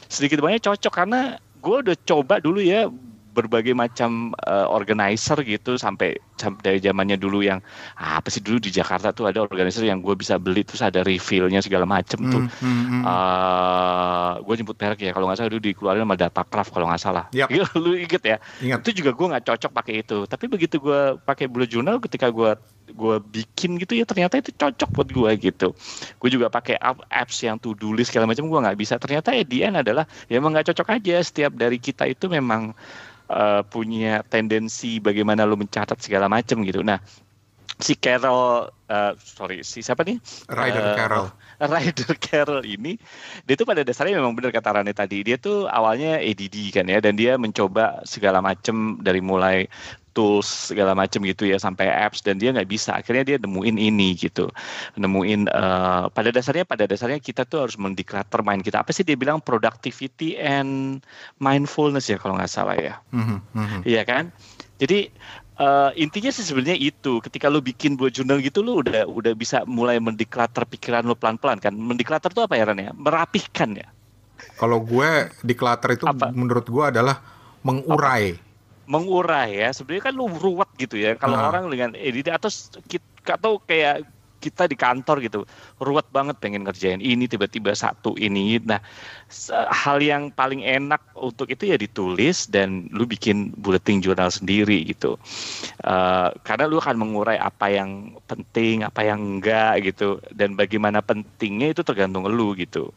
sedikit 0.10 0.42
banyak 0.42 0.64
cocok 0.64 0.94
karena 0.94 1.38
gua 1.62 1.82
udah 1.86 1.98
coba 2.04 2.42
dulu 2.42 2.60
ya 2.60 2.90
berbagai 3.36 3.76
macam 3.76 4.32
eh, 4.48 4.68
organizer 4.72 5.36
gitu 5.44 5.76
sampai 5.76 6.16
sam- 6.16 6.35
dari 6.62 6.80
zamannya 6.84 7.16
dulu 7.16 7.42
yang 7.42 7.64
ah, 7.96 8.20
apa 8.20 8.28
sih 8.30 8.44
dulu 8.44 8.60
di 8.60 8.70
Jakarta 8.70 9.16
tuh 9.16 9.32
ada 9.32 9.40
organizer 9.40 9.88
yang 9.88 10.04
gue 10.04 10.16
bisa 10.16 10.36
beli 10.36 10.68
terus 10.68 10.84
ada 10.84 11.02
refillnya 11.02 11.64
segala 11.64 11.88
macem 11.88 12.20
tuh. 12.28 12.44
Mm, 12.44 12.64
mm, 12.64 12.86
mm. 13.02 13.04
gue 14.44 14.54
jemput 14.60 14.78
merek 14.78 15.00
ya 15.02 15.12
kalau 15.16 15.26
nggak 15.32 15.38
salah 15.40 15.52
dulu 15.52 15.64
dikeluarin 15.64 16.04
sama 16.04 16.16
Datacraft 16.20 16.72
kalau 16.76 16.86
nggak 16.92 17.02
salah. 17.02 17.26
Yap. 17.32 17.50
lu 17.84 17.96
inget 17.96 18.24
ya? 18.24 18.38
Ingat. 18.62 18.80
itu 18.86 19.02
juga 19.04 19.12
gue 19.16 19.28
nggak 19.32 19.46
cocok 19.48 19.72
pakai 19.72 19.94
itu 20.04 20.18
tapi 20.30 20.46
begitu 20.52 20.78
gue 20.78 21.18
pakai 21.24 21.46
bullet 21.48 21.72
journal 21.72 21.98
ketika 22.04 22.30
gue 22.30 22.54
gue 22.86 23.16
bikin 23.34 23.82
gitu 23.82 23.98
ya 23.98 24.06
ternyata 24.06 24.38
itu 24.38 24.54
cocok 24.54 24.90
buat 24.94 25.10
gue 25.10 25.32
gitu 25.42 25.68
gue 26.22 26.30
juga 26.30 26.54
pakai 26.54 26.78
app- 26.78 27.06
apps 27.10 27.42
yang 27.42 27.58
to 27.58 27.74
do 27.74 27.92
list 27.96 28.14
segala 28.14 28.30
macam 28.30 28.46
gue 28.46 28.60
nggak 28.62 28.78
bisa 28.78 28.96
ternyata 29.02 29.34
at 29.34 29.48
the 29.50 29.66
end 29.66 29.80
adalah 29.80 30.06
ya 30.30 30.38
emang 30.38 30.54
nggak 30.54 30.70
cocok 30.70 31.02
aja 31.02 31.18
setiap 31.26 31.58
dari 31.58 31.82
kita 31.82 32.06
itu 32.06 32.30
memang 32.30 32.78
eh, 33.26 33.62
punya 33.66 34.22
tendensi 34.30 35.02
bagaimana 35.02 35.50
lu 35.50 35.58
mencatat 35.58 35.98
segala 35.98 36.25
macam 36.28 36.62
gitu. 36.66 36.82
Nah 36.86 37.00
si 37.76 38.00
Carol 38.00 38.72
eh, 38.88 39.14
sorry 39.20 39.60
si 39.68 39.84
siapa 39.84 40.08
nih? 40.08 40.18
Ryder 40.48 40.84
Eh, 40.84 40.96
Carroll. 40.96 41.28
Ryder 41.74 42.14
Carroll 42.20 42.64
ini 42.64 42.96
dia 43.44 43.56
tuh 43.60 43.68
pada 43.68 43.84
dasarnya 43.84 44.20
memang 44.20 44.36
benar 44.36 44.52
kata 44.56 44.80
Rane 44.80 44.96
tadi. 44.96 45.24
Dia 45.24 45.36
tuh 45.36 45.68
awalnya 45.68 46.20
ADD 46.20 46.72
kan 46.72 46.88
ya 46.88 47.00
dan 47.04 47.20
dia 47.20 47.36
mencoba 47.36 48.04
segala 48.08 48.40
macam 48.40 49.00
dari 49.04 49.20
mulai 49.20 49.68
tools 50.16 50.72
segala 50.72 50.96
macam 50.96 51.20
gitu 51.28 51.44
ya 51.44 51.60
sampai 51.60 51.92
apps 51.92 52.24
dan 52.24 52.40
dia 52.40 52.56
nggak 52.56 52.72
bisa. 52.72 52.96
Akhirnya 52.96 53.36
dia 53.36 53.38
nemuin 53.44 53.76
ini 53.76 54.16
gitu. 54.16 54.48
Nemuin 54.96 55.52
eh, 55.52 56.04
pada 56.08 56.30
dasarnya 56.32 56.64
pada 56.64 56.88
dasarnya 56.88 57.20
kita 57.20 57.44
tuh 57.44 57.68
harus 57.68 57.76
mendeclutter 57.76 58.40
mind 58.40 58.64
kita. 58.64 58.80
Apa 58.80 58.96
sih 58.96 59.04
dia 59.04 59.20
bilang? 59.20 59.44
Productivity 59.44 60.40
and 60.40 61.04
mindfulness 61.44 62.08
ya 62.08 62.16
kalau 62.16 62.40
nggak 62.40 62.48
salah 62.52 62.80
ya. 62.80 62.96
Mhm, 63.12 63.44
mhm. 63.52 63.80
Iya 63.84 64.08
kan? 64.08 64.32
Jadi 64.80 65.12
eh, 65.56 65.90
intinya 65.96 66.32
sih 66.32 66.44
sebenarnya 66.44 66.78
itu. 66.78 67.20
Ketika 67.20 67.48
lu 67.48 67.60
bikin 67.60 67.96
bullet 67.96 68.16
journal 68.16 68.40
gitu, 68.40 68.60
lu 68.60 68.80
udah 68.84 69.08
udah 69.08 69.34
bisa 69.34 69.64
mulai 69.66 70.00
mendeclutter 70.00 70.68
pikiran 70.68 71.04
lu 71.04 71.16
pelan-pelan 71.16 71.60
kan. 71.60 71.74
Mendeclutter 71.74 72.32
tuh 72.32 72.44
apa 72.44 72.56
ya 72.56 72.68
Ran 72.68 72.80
ya? 72.80 72.92
Merapihkan 72.94 73.76
ya. 73.76 73.88
Kalau 74.60 74.84
gue 74.84 75.32
declutter 75.42 75.96
itu 75.96 76.06
Apa? 76.06 76.32
menurut 76.32 76.68
gue 76.68 76.84
adalah 76.84 77.24
mengurai. 77.64 78.36
Mengurai 78.86 79.66
ya. 79.66 79.70
Sebenarnya 79.72 80.12
kan 80.12 80.14
lu 80.14 80.28
ruwet 80.30 80.70
gitu 80.78 81.00
ya. 81.00 81.16
Kalau 81.16 81.40
Ah. 81.40 81.50
orang 81.50 81.72
dengan 81.72 81.92
edit 81.98 82.30
atau 82.30 82.52
atau 83.26 83.58
kayak 83.64 84.06
kita 84.46 84.70
di 84.70 84.78
kantor 84.78 85.18
gitu 85.26 85.42
ruwet 85.82 86.06
banget 86.14 86.38
pengen 86.38 86.62
ngerjain 86.62 87.02
ini 87.02 87.26
tiba-tiba 87.26 87.74
satu 87.74 88.14
ini. 88.22 88.62
Nah 88.62 88.78
hal 89.74 89.98
yang 90.06 90.30
paling 90.30 90.62
enak 90.62 91.02
untuk 91.18 91.50
itu 91.50 91.74
ya 91.74 91.78
ditulis 91.82 92.46
dan 92.54 92.86
lu 92.94 93.10
bikin 93.10 93.50
bulletin 93.58 94.06
jurnal 94.06 94.30
sendiri 94.30 94.86
gitu. 94.86 95.18
Eh, 95.82 96.30
karena 96.46 96.70
lu 96.70 96.78
akan 96.78 96.96
mengurai 97.02 97.42
apa 97.42 97.74
yang 97.74 98.14
penting 98.30 98.86
apa 98.86 99.02
yang 99.02 99.42
enggak 99.42 99.82
gitu. 99.82 100.22
Dan 100.30 100.54
bagaimana 100.54 101.02
pentingnya 101.02 101.74
itu 101.74 101.82
tergantung 101.82 102.30
lu 102.30 102.54
gitu 102.54 102.94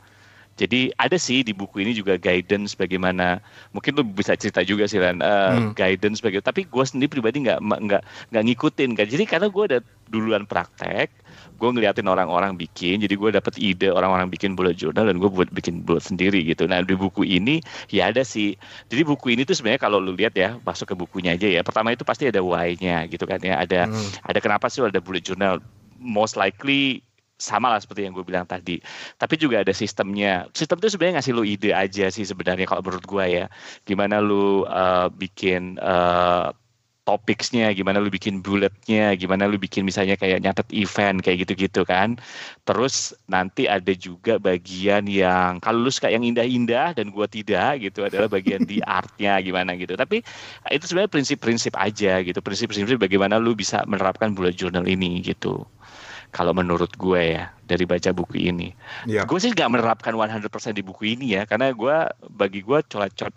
Jadi 0.58 0.90
ada 0.98 1.14
sih 1.14 1.46
di 1.46 1.54
buku 1.54 1.86
ini 1.86 1.94
juga 1.94 2.18
guidance 2.18 2.74
bagaimana 2.74 3.38
mungkin 3.70 3.94
lu 3.94 4.02
bisa 4.02 4.34
cerita 4.34 4.66
juga 4.66 4.90
sih 4.90 4.98
Len, 4.98 5.22
uh, 5.22 5.54
hmm. 5.54 5.78
guidance 5.78 6.18
bagaimana. 6.18 6.50
Tapi 6.50 6.66
gue 6.66 6.84
sendiri 6.84 7.08
pribadi 7.08 7.46
nggak 7.46 7.62
nggak 7.62 8.02
nggak 8.34 8.44
ngikutin 8.50 8.90
kan. 8.98 9.06
Jadi 9.06 9.24
karena 9.24 9.46
gue 9.46 9.64
ada 9.70 9.78
duluan 10.10 10.44
praktek, 10.50 11.14
gue 11.60 11.68
ngeliatin 11.70 12.10
orang-orang 12.10 12.58
bikin, 12.58 12.98
jadi 12.98 13.14
gue 13.14 13.30
dapet 13.38 13.54
ide 13.62 13.92
orang-orang 13.94 14.26
bikin 14.26 14.58
bullet 14.58 14.74
journal 14.74 15.06
dan 15.06 15.22
gue 15.22 15.30
buat 15.30 15.46
bikin 15.54 15.86
bullet 15.86 16.02
sendiri 16.02 16.42
gitu. 16.42 16.66
Nah 16.66 16.82
di 16.82 16.98
buku 16.98 17.22
ini 17.22 17.62
ya 17.94 18.10
ada 18.10 18.26
sih. 18.26 18.58
Jadi 18.90 19.02
buku 19.06 19.38
ini 19.38 19.46
tuh 19.46 19.54
sebenarnya 19.54 19.78
kalau 19.78 20.02
lu 20.02 20.18
lihat 20.18 20.34
ya 20.34 20.58
masuk 20.66 20.90
ke 20.90 20.94
bukunya 20.98 21.38
aja 21.38 21.46
ya. 21.46 21.62
Pertama 21.62 21.94
itu 21.94 22.02
pasti 22.02 22.26
ada 22.26 22.42
why-nya 22.42 23.06
gitu 23.06 23.22
kan 23.30 23.38
ya. 23.38 23.62
Ada 23.62 23.86
hmm. 23.86 24.26
ada 24.26 24.38
kenapa 24.42 24.66
sih 24.66 24.82
ada 24.82 24.98
bullet 24.98 25.22
journal? 25.22 25.62
Most 25.98 26.38
likely 26.38 27.02
sama 27.38 27.70
lah 27.70 27.78
seperti 27.78 28.04
yang 28.04 28.12
gue 28.12 28.26
bilang 28.26 28.44
tadi. 28.44 28.82
Tapi 29.16 29.34
juga 29.38 29.62
ada 29.62 29.70
sistemnya. 29.70 30.50
Sistem 30.52 30.82
itu 30.82 30.90
sebenarnya 30.92 31.22
ngasih 31.22 31.32
lu 31.32 31.46
ide 31.46 31.70
aja 31.70 32.10
sih 32.10 32.26
sebenarnya 32.26 32.66
kalau 32.66 32.82
menurut 32.82 33.06
gue 33.06 33.24
ya. 33.24 33.46
Gimana 33.86 34.18
lu 34.18 34.66
uh, 34.66 35.06
bikin 35.14 35.78
uh, 35.78 36.50
topicsnya, 37.08 37.72
gimana 37.72 38.04
lu 38.04 38.12
bikin 38.12 38.44
bulletnya, 38.44 39.16
gimana 39.16 39.48
lu 39.48 39.56
bikin 39.56 39.88
misalnya 39.88 40.20
kayak 40.20 40.44
nyatet 40.44 40.68
event 40.76 41.24
kayak 41.24 41.48
gitu-gitu 41.48 41.86
kan. 41.88 42.20
Terus 42.68 43.16
nanti 43.30 43.64
ada 43.64 43.96
juga 43.96 44.36
bagian 44.36 45.08
yang 45.08 45.56
kalau 45.64 45.88
lu 45.88 45.90
suka 45.94 46.12
yang 46.12 46.20
indah-indah 46.20 46.92
dan 46.92 47.08
gue 47.08 47.26
tidak 47.32 47.80
gitu 47.80 48.04
adalah 48.04 48.28
bagian 48.28 48.68
di 48.68 48.84
artnya 49.00 49.40
gimana 49.40 49.72
gitu. 49.80 49.96
Tapi 49.96 50.20
itu 50.68 50.84
sebenarnya 50.84 51.08
prinsip-prinsip 51.08 51.72
aja 51.80 52.20
gitu, 52.20 52.44
prinsip-prinsip 52.44 53.00
bagaimana 53.00 53.40
lu 53.40 53.56
bisa 53.56 53.80
menerapkan 53.88 54.36
bullet 54.36 54.58
journal 54.58 54.84
ini 54.84 55.24
gitu 55.24 55.64
kalau 56.28 56.52
menurut 56.52 56.92
gue 56.94 57.38
ya 57.38 57.52
dari 57.68 57.84
baca 57.84 58.12
buku 58.12 58.48
ini. 58.48 58.72
Yeah. 59.04 59.28
Gue 59.28 59.40
sih 59.40 59.52
nggak 59.52 59.68
menerapkan 59.68 60.12
100% 60.16 60.48
di 60.72 60.80
buku 60.80 61.16
ini 61.16 61.36
ya, 61.36 61.44
karena 61.44 61.72
gue 61.72 61.96
bagi 62.32 62.64
gue 62.64 62.80
colat-colat. 62.88 63.34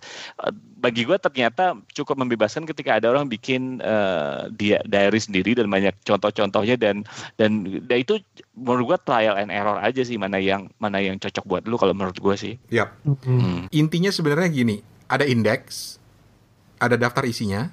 Eh, 0.48 0.54
bagi 0.82 1.04
gue 1.04 1.18
ternyata 1.20 1.78
cukup 1.92 2.16
membebaskan 2.20 2.64
ketika 2.66 2.98
ada 2.98 3.12
orang 3.12 3.30
bikin 3.30 3.84
uh, 3.86 4.50
dia 4.56 4.82
diary 4.88 5.22
sendiri 5.22 5.54
dan 5.54 5.70
banyak 5.70 5.94
contoh-contohnya 6.02 6.74
dan 6.74 7.06
dan 7.38 7.70
dan 7.86 7.98
itu 8.02 8.18
menurut 8.58 8.96
gue 8.96 9.00
trial 9.06 9.38
and 9.38 9.54
error 9.54 9.78
aja 9.78 10.02
sih 10.02 10.18
mana 10.18 10.42
yang 10.42 10.72
mana 10.82 10.98
yang 10.98 11.22
cocok 11.22 11.46
buat 11.46 11.64
lu 11.70 11.78
kalau 11.78 11.94
menurut 11.94 12.18
gue 12.18 12.36
sih. 12.40 12.54
Yap. 12.74 12.98
Hmm. 13.04 13.70
Intinya 13.70 14.10
sebenarnya 14.10 14.50
gini, 14.50 14.82
ada 15.12 15.28
indeks, 15.28 16.00
ada 16.80 16.96
daftar 16.96 17.28
isinya, 17.28 17.70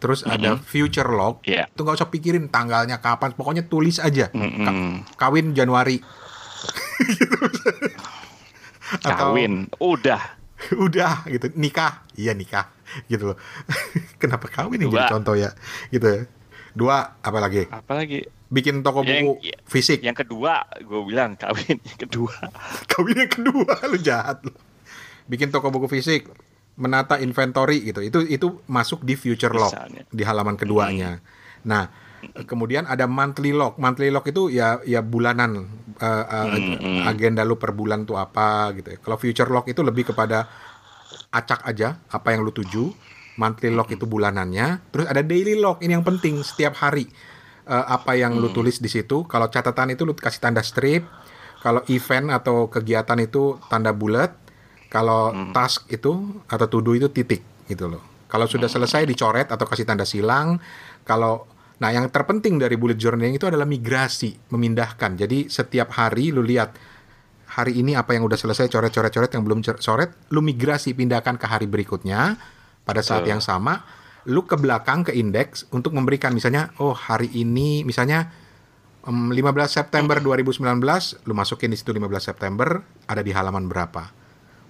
terus 0.00 0.24
mm 0.24 0.32
-hmm. 0.32 0.36
ada 0.40 0.50
future 0.58 1.10
log, 1.12 1.44
yeah. 1.44 1.68
itu 1.68 1.84
nggak 1.84 2.00
usah 2.00 2.08
pikirin 2.08 2.48
tanggalnya 2.48 2.98
kapan, 3.04 3.36
pokoknya 3.36 3.68
tulis 3.68 4.00
aja. 4.00 4.32
Ka 4.32 4.72
kawin 5.20 5.52
Januari. 5.52 6.00
Atau, 8.90 9.36
kawin, 9.36 9.70
udah. 9.78 10.40
udah 10.84 11.22
gitu, 11.30 11.52
nikah, 11.54 12.02
iya 12.18 12.34
nikah, 12.34 12.72
gitu 13.06 13.32
loh. 13.32 13.38
Kenapa 14.20 14.50
kawin 14.50 14.82
ini 14.82 14.90
jadi 14.90 15.06
contoh 15.12 15.38
ya, 15.38 15.54
gitu. 15.94 16.26
Dua, 16.74 17.20
apa 17.22 17.38
lagi? 17.38 17.70
Apa 17.70 18.02
lagi? 18.02 18.26
Bikin 18.50 18.82
toko 18.82 19.06
buku 19.06 19.38
yang, 19.46 19.62
fisik. 19.62 20.02
Yang 20.02 20.26
kedua, 20.26 20.66
gue 20.82 21.00
bilang 21.06 21.38
kawin 21.38 21.78
yang 21.78 21.98
kedua. 22.02 22.34
kawin 22.90 23.16
yang 23.26 23.30
kedua, 23.30 23.74
lu 23.86 23.98
jahat 24.02 24.42
lo. 24.42 24.52
Bikin 25.30 25.54
toko 25.54 25.70
buku 25.70 25.86
fisik 25.86 26.26
menata 26.78 27.18
inventory 27.18 27.82
gitu. 27.86 28.00
Itu 28.04 28.18
itu 28.26 28.62
masuk 28.70 29.02
di 29.02 29.14
future 29.18 29.52
log 29.52 29.72
Misalnya. 29.72 30.02
di 30.08 30.22
halaman 30.22 30.56
keduanya. 30.56 31.18
Hmm. 31.18 31.24
Nah, 31.66 31.84
kemudian 32.46 32.86
ada 32.88 33.04
monthly 33.04 33.52
log. 33.52 33.76
Monthly 33.80 34.12
log 34.12 34.24
itu 34.28 34.52
ya 34.52 34.80
ya 34.84 35.00
bulanan 35.00 35.68
uh, 36.00 36.24
uh, 36.24 36.46
hmm. 36.56 37.08
agenda 37.08 37.42
lu 37.44 37.56
per 37.60 37.76
bulan 37.76 38.04
tuh 38.04 38.16
apa 38.16 38.72
gitu. 38.76 38.96
Ya. 38.96 38.98
Kalau 39.00 39.16
future 39.20 39.50
log 39.50 39.66
itu 39.68 39.80
lebih 39.80 40.12
kepada 40.12 40.48
acak 41.30 41.66
aja 41.66 42.00
apa 42.10 42.32
yang 42.32 42.44
lu 42.44 42.52
tuju. 42.52 42.92
Monthly 43.40 43.72
log 43.72 43.88
itu 43.88 44.04
bulanannya. 44.04 44.92
Terus 44.92 45.06
ada 45.08 45.24
daily 45.24 45.56
log 45.56 45.80
ini 45.80 45.96
yang 45.96 46.04
penting 46.04 46.44
setiap 46.44 46.76
hari 46.76 47.08
uh, 47.68 47.88
apa 47.88 48.16
yang 48.16 48.36
hmm. 48.36 48.40
lu 48.40 48.48
tulis 48.52 48.80
di 48.80 48.88
situ. 48.88 49.24
Kalau 49.24 49.48
catatan 49.48 49.96
itu 49.96 50.04
lu 50.04 50.12
kasih 50.12 50.40
tanda 50.40 50.60
strip. 50.60 51.04
Kalau 51.60 51.84
event 51.92 52.32
atau 52.32 52.72
kegiatan 52.72 53.20
itu 53.20 53.60
tanda 53.68 53.92
bulat 53.92 54.32
kalau 54.90 55.30
hmm. 55.30 55.54
task 55.54 55.86
itu 55.86 56.42
atau 56.50 56.66
to 56.66 56.82
do 56.82 56.98
itu 56.98 57.06
titik 57.08 57.46
gitu 57.70 57.86
loh. 57.86 58.02
Kalau 58.26 58.50
sudah 58.50 58.66
hmm. 58.66 58.76
selesai 58.82 59.06
dicoret 59.06 59.46
atau 59.46 59.62
kasih 59.64 59.86
tanda 59.86 60.02
silang. 60.02 60.58
Kalau 61.06 61.46
nah 61.80 61.94
yang 61.94 62.10
terpenting 62.12 62.60
dari 62.60 62.76
bullet 62.76 62.98
journaling 62.98 63.38
itu 63.38 63.46
adalah 63.46 63.64
migrasi, 63.64 64.34
memindahkan. 64.50 65.14
Jadi 65.14 65.46
setiap 65.46 65.94
hari 65.94 66.34
lu 66.34 66.42
lihat 66.42 66.74
hari 67.54 67.78
ini 67.78 67.94
apa 67.94 68.18
yang 68.18 68.26
udah 68.26 68.36
selesai 68.36 68.66
coret-coret-coret 68.66 69.30
yang 69.30 69.46
belum 69.46 69.62
coret, 69.62 70.10
lu 70.34 70.42
migrasi 70.42 70.94
pindahkan 70.94 71.38
ke 71.38 71.46
hari 71.46 71.66
berikutnya 71.70 72.38
pada 72.86 73.02
saat 73.02 73.26
yang 73.26 73.42
sama, 73.42 73.82
lu 74.28 74.44
ke 74.44 74.58
belakang 74.58 75.06
ke 75.06 75.14
indeks 75.14 75.70
untuk 75.72 75.96
memberikan 75.96 76.34
misalnya 76.36 76.74
oh 76.82 76.92
hari 76.92 77.30
ini 77.32 77.86
misalnya 77.88 78.28
um, 79.08 79.32
15 79.32 79.40
September 79.66 80.20
2019 80.20 80.60
lu 81.24 81.32
masukin 81.32 81.72
di 81.72 81.78
situ 81.80 81.96
15 81.96 82.04
September 82.20 82.84
ada 83.08 83.22
di 83.24 83.32
halaman 83.32 83.64
berapa 83.64 84.19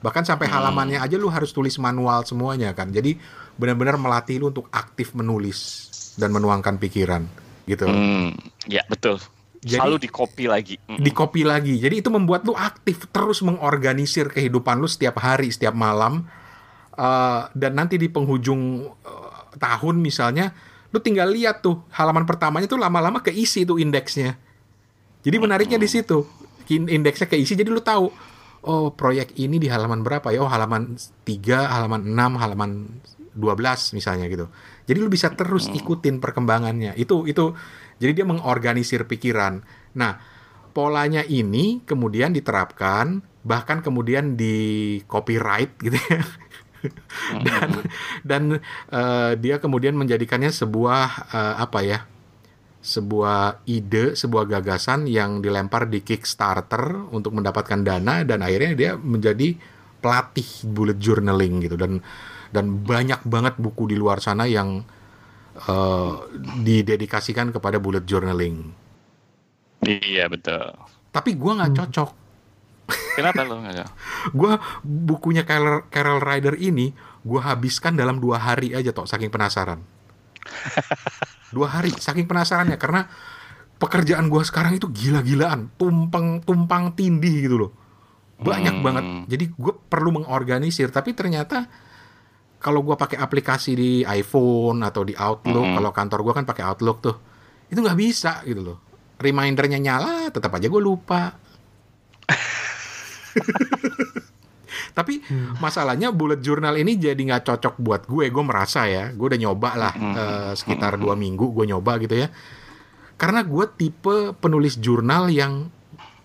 Bahkan 0.00 0.24
sampai 0.24 0.48
hmm. 0.48 0.54
halamannya 0.56 0.98
aja 1.00 1.16
lu 1.20 1.28
harus 1.28 1.52
tulis 1.52 1.76
manual 1.76 2.24
semuanya 2.24 2.72
kan. 2.72 2.88
Jadi 2.88 3.20
benar-benar 3.60 4.00
melatih 4.00 4.40
lu 4.40 4.48
untuk 4.52 4.66
aktif 4.72 5.12
menulis 5.12 5.88
dan 6.16 6.32
menuangkan 6.32 6.80
pikiran 6.80 7.28
gitu. 7.68 7.84
Hmm, 7.86 8.32
ya 8.66 8.82
betul. 8.88 9.20
Jadi, 9.60 9.76
Selalu 9.76 9.96
di 10.00 10.08
copy 10.08 10.44
lagi. 10.48 10.74
Hmm. 10.88 11.04
Di 11.04 11.10
copy 11.12 11.44
lagi. 11.44 11.76
Jadi 11.76 12.00
itu 12.00 12.08
membuat 12.08 12.48
lu 12.48 12.56
aktif 12.56 13.04
terus 13.12 13.44
mengorganisir 13.44 14.32
kehidupan 14.32 14.80
lu 14.80 14.88
setiap 14.88 15.20
hari, 15.20 15.52
setiap 15.52 15.76
malam. 15.76 16.24
Uh, 16.96 17.48
dan 17.52 17.76
nanti 17.76 18.00
di 18.00 18.08
penghujung 18.08 18.88
uh, 18.88 19.40
tahun 19.60 20.00
misalnya, 20.00 20.56
lu 20.92 20.98
tinggal 21.04 21.28
lihat 21.28 21.60
tuh 21.60 21.84
halaman 21.92 22.24
pertamanya 22.24 22.68
tuh 22.68 22.80
lama-lama 22.80 23.20
keisi 23.20 23.68
tuh 23.68 23.76
indeksnya. 23.76 24.40
Jadi 25.20 25.36
menariknya 25.36 25.76
di 25.76 25.88
situ. 25.88 26.24
Indeksnya 26.70 27.28
keisi 27.28 27.52
jadi 27.52 27.68
lu 27.68 27.82
tahu 27.84 28.08
oh 28.64 28.92
proyek 28.92 29.36
ini 29.40 29.56
di 29.56 29.68
halaman 29.72 30.04
berapa 30.04 30.32
ya? 30.32 30.44
Oh 30.44 30.50
halaman 30.50 30.96
3, 30.96 31.26
halaman 31.70 32.02
6, 32.04 32.42
halaman 32.42 32.70
12 33.34 33.96
misalnya 33.96 34.26
gitu. 34.26 34.46
Jadi 34.84 34.98
lu 34.98 35.08
bisa 35.08 35.32
terus 35.32 35.70
hmm. 35.70 35.78
ikutin 35.80 36.16
perkembangannya. 36.18 36.98
Itu 36.98 37.24
itu 37.24 37.54
jadi 38.02 38.22
dia 38.22 38.26
mengorganisir 38.26 39.06
pikiran. 39.06 39.62
Nah, 39.96 40.18
polanya 40.72 41.22
ini 41.24 41.84
kemudian 41.86 42.34
diterapkan 42.34 43.22
bahkan 43.40 43.80
kemudian 43.80 44.36
di 44.36 45.00
copyright 45.08 45.72
gitu 45.80 45.96
ya. 45.96 46.22
dan 47.46 47.68
dan 48.24 48.42
uh, 48.88 49.36
dia 49.36 49.60
kemudian 49.60 49.92
menjadikannya 49.96 50.48
sebuah 50.52 51.32
uh, 51.32 51.54
apa 51.60 51.80
ya? 51.84 51.98
Sebuah 52.80 53.68
ide, 53.68 54.16
sebuah 54.16 54.48
gagasan 54.48 55.04
yang 55.04 55.44
dilempar 55.44 55.92
di 55.92 56.00
Kickstarter 56.00 57.12
untuk 57.12 57.36
mendapatkan 57.36 57.84
dana 57.84 58.24
dan 58.24 58.40
akhirnya 58.40 58.72
dia 58.72 58.92
menjadi 58.96 59.52
pelatih 60.00 60.64
bullet 60.64 60.96
journaling 60.96 61.60
gitu 61.60 61.76
dan 61.76 62.00
dan 62.50 62.80
banyak 62.80 63.20
banget 63.28 63.54
buku 63.60 63.92
di 63.92 63.96
luar 64.00 64.18
sana 64.24 64.48
yang 64.48 64.80
uh, 65.68 66.24
didedikasikan 66.64 67.52
kepada 67.52 67.76
bullet 67.76 68.08
journaling. 68.08 68.72
Iya 69.84 70.32
betul. 70.32 70.72
Tapi 71.12 71.36
gue 71.36 71.52
nggak 71.52 71.72
cocok. 71.76 72.10
Kenapa 73.20 73.44
lo 73.44 73.60
nggak 73.60 73.76
cocok? 73.76 73.96
gue 74.36 74.52
bukunya 74.84 75.44
Carol, 75.48 75.88
Carol 75.88 76.20
Rider 76.20 76.56
ini 76.56 76.92
gue 77.20 77.40
habiskan 77.40 77.96
dalam 77.96 78.20
dua 78.20 78.40
hari 78.40 78.72
aja 78.72 78.90
toh 78.96 79.04
saking 79.04 79.28
penasaran. 79.28 79.84
dua 81.50 81.66
hari 81.70 81.94
saking 81.94 82.26
penasarannya. 82.26 82.78
Karena 82.80 83.06
pekerjaan 83.76 84.30
gue 84.30 84.42
sekarang 84.42 84.78
itu 84.78 84.88
gila-gilaan. 84.90 85.74
Tumpang 85.76 86.42
tumpang 86.42 86.94
tindih 86.94 87.46
gitu 87.46 87.56
loh. 87.66 87.72
Banyak 88.40 88.80
hmm. 88.80 88.84
banget. 88.84 89.04
Jadi 89.36 89.44
gue 89.52 89.74
perlu 89.90 90.22
mengorganisir. 90.22 90.88
Tapi 90.88 91.12
ternyata 91.12 91.68
kalau 92.60 92.84
gue 92.84 92.94
pakai 92.94 93.16
aplikasi 93.16 93.72
di 93.72 93.90
iPhone 94.04 94.84
atau 94.84 95.02
di 95.02 95.16
Outlook 95.16 95.64
hmm. 95.64 95.74
kalau 95.80 95.90
kantor 95.96 96.20
gue 96.28 96.34
kan 96.36 96.44
pakai 96.44 96.64
Outlook 96.68 96.98
tuh 97.00 97.16
itu 97.72 97.80
nggak 97.80 97.98
bisa 97.98 98.44
gitu 98.44 98.60
loh. 98.60 98.78
Remindernya 99.16 99.80
nyala 99.80 100.28
tetap 100.28 100.52
aja 100.52 100.68
gue 100.68 100.80
lupa 100.80 101.40
Tapi 104.90 105.22
hmm. 105.22 105.62
masalahnya 105.62 106.10
bullet 106.10 106.42
journal 106.42 106.76
ini 106.76 106.98
jadi 106.98 107.18
nggak 107.18 107.46
cocok 107.46 107.74
buat 107.80 108.02
gue. 108.06 108.28
Gue 108.28 108.44
merasa 108.44 108.86
ya, 108.90 109.10
gue 109.14 109.26
udah 109.26 109.40
nyoba 109.40 109.70
lah 109.78 109.92
hmm. 109.94 110.14
uh, 110.14 110.52
sekitar 110.54 110.98
dua 110.98 111.14
minggu 111.14 111.50
gue 111.54 111.64
nyoba 111.70 111.98
gitu 112.02 112.18
ya. 112.18 112.28
Karena 113.20 113.44
gue 113.44 113.64
tipe 113.76 114.32
penulis 114.38 114.80
jurnal 114.80 115.28
yang 115.28 115.68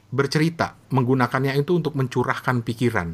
bercerita, 0.10 0.80
menggunakannya 0.95 1.60
itu 1.60 1.75
untuk 1.75 1.93
mencurahkan 1.99 2.63
pikiran. 2.63 3.10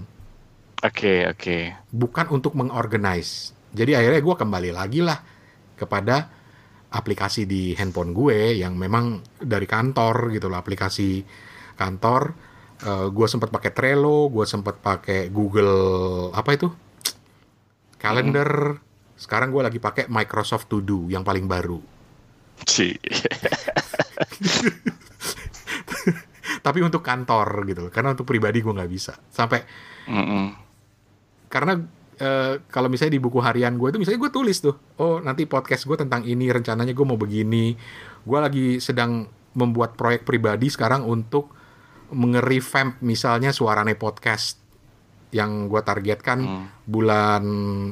Oke 0.82 0.86
okay, 0.86 1.20
oke. 1.26 1.38
Okay. 1.38 1.64
Bukan 1.90 2.30
untuk 2.30 2.54
mengorganize. 2.54 3.54
Jadi 3.72 3.96
akhirnya 3.96 4.22
gue 4.22 4.36
kembali 4.38 4.72
lagi 4.76 5.02
lah 5.02 5.18
kepada 5.78 6.30
aplikasi 6.92 7.48
di 7.48 7.72
handphone 7.74 8.12
gue 8.12 8.60
yang 8.60 8.76
memang 8.76 9.24
dari 9.40 9.64
kantor 9.64 10.30
gitu 10.36 10.52
loh 10.52 10.60
aplikasi 10.60 11.24
kantor 11.80 12.51
Uh, 12.82 13.14
gue 13.14 13.28
sempat 13.30 13.54
pakai 13.54 13.70
Trello, 13.70 14.26
gue 14.34 14.46
sempat 14.50 14.82
pakai 14.82 15.30
Google 15.30 16.34
apa 16.34 16.58
itu 16.58 16.74
Calendar. 18.02 18.50
Hmm. 18.50 18.82
Sekarang 19.14 19.54
gue 19.54 19.62
lagi 19.62 19.78
pakai 19.78 20.10
Microsoft 20.10 20.66
To 20.74 20.82
Do 20.82 21.06
yang 21.06 21.22
paling 21.22 21.46
baru. 21.46 21.78
Ci. 22.66 22.98
Tapi 26.66 26.80
untuk 26.82 27.06
kantor 27.06 27.66
gitu, 27.70 27.90
karena 27.94 28.18
untuk 28.18 28.26
pribadi 28.26 28.66
gue 28.66 28.74
nggak 28.74 28.92
bisa. 28.92 29.14
Sampai 29.30 29.62
Mm 30.10 30.26
-mm. 30.26 30.46
karena 31.46 31.78
uh, 31.78 32.58
kalau 32.74 32.90
misalnya 32.90 33.14
di 33.14 33.22
buku 33.22 33.38
harian 33.38 33.78
gue 33.78 33.94
itu 33.94 34.02
misalnya 34.02 34.18
gue 34.18 34.34
tulis 34.34 34.58
tuh, 34.58 34.74
oh 34.98 35.22
nanti 35.22 35.46
podcast 35.46 35.86
gue 35.86 35.94
tentang 35.94 36.26
ini 36.26 36.50
rencananya 36.50 36.98
gue 36.98 37.06
mau 37.06 37.22
begini. 37.22 37.78
Gue 38.26 38.40
lagi 38.42 38.82
sedang 38.82 39.30
membuat 39.54 39.94
proyek 39.94 40.26
pribadi 40.26 40.74
sekarang 40.74 41.06
untuk 41.06 41.54
mengerevamp 42.12 43.00
misalnya 43.00 43.50
suarane 43.50 43.94
podcast 43.94 44.60
yang 45.32 45.66
gue 45.66 45.80
targetkan 45.80 46.40
Hmm. 46.40 46.68
bulan 46.84 47.44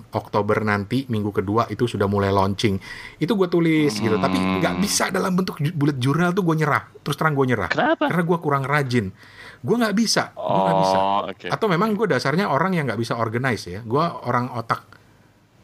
Oktober 0.10 0.60
nanti 0.60 1.08
minggu 1.08 1.32
kedua 1.32 1.67
itu 1.67 1.88
sudah 1.88 2.03
mulai 2.03 2.27
launching 2.29 2.75
itu 3.15 3.32
gue 3.32 3.47
tulis 3.47 3.95
gitu 3.95 4.12
tapi 4.17 4.36
Hmm. 4.36 4.60
nggak 4.60 4.75
bisa 4.77 5.08
dalam 5.08 5.32
bentuk 5.34 5.55
bullet 5.71 5.95
journal 5.97 6.29
tuh 6.29 6.43
gue 6.43 6.55
nyerah 6.58 6.84
terus 6.99 7.15
terang 7.15 7.32
gue 7.34 7.47
nyerah 7.47 7.71
Kenapa? 7.71 8.05
karena 8.05 8.23
gue 8.25 8.38
kurang 8.38 8.63
rajin 8.63 9.15
gue 9.58 9.75
nggak 9.77 9.95
bisa 9.95 10.36
gue 10.36 10.62
nggak 10.62 10.79
bisa 10.82 10.97
Oh, 10.97 11.21
oke. 11.25 11.47
atau 11.47 11.67
memang 11.67 11.89
gue 11.93 12.08
dasarnya 12.10 12.45
orang 12.45 12.71
yang 12.73 12.84
nggak 12.86 12.99
bisa 12.99 13.15
organize 13.15 13.63
ya 13.65 13.79
gue 13.82 14.03
orang 14.21 14.51
otak 14.51 14.84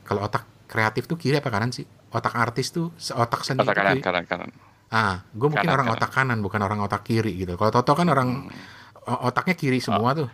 kalau 0.03 0.23
otak 0.23 0.47
kreatif 0.65 1.05
tuh 1.05 1.15
kiri 1.15 1.35
apa 1.35 1.49
kanan 1.49 1.69
sih 1.69 1.83
otak 2.09 2.31
artis 2.33 2.71
tuh 2.71 2.95
otak 3.11 3.43
seni 3.43 3.59
Otak 3.59 3.75
kanan, 3.75 3.99
kiri. 3.99 4.01
kanan, 4.01 4.23
kanan. 4.23 4.49
Ah 4.89 5.25
gue 5.27 5.47
mungkin 5.49 5.65
Kanan, 5.65 5.75
orang 5.75 5.87
kanan. 5.89 5.97
otak 5.99 6.11
kanan 6.13 6.39
bukan 6.39 6.61
orang 6.61 6.79
otak 6.81 7.01
kiri 7.01 7.33
gitu. 7.35 7.53
Kalau 7.55 7.71
Toto 7.71 7.93
kan 7.93 8.07
orang 8.07 8.29
Hmm. 8.47 9.25
otaknya 9.25 9.53
kiri 9.53 9.79
semua 9.79 10.13
tuh. 10.13 10.29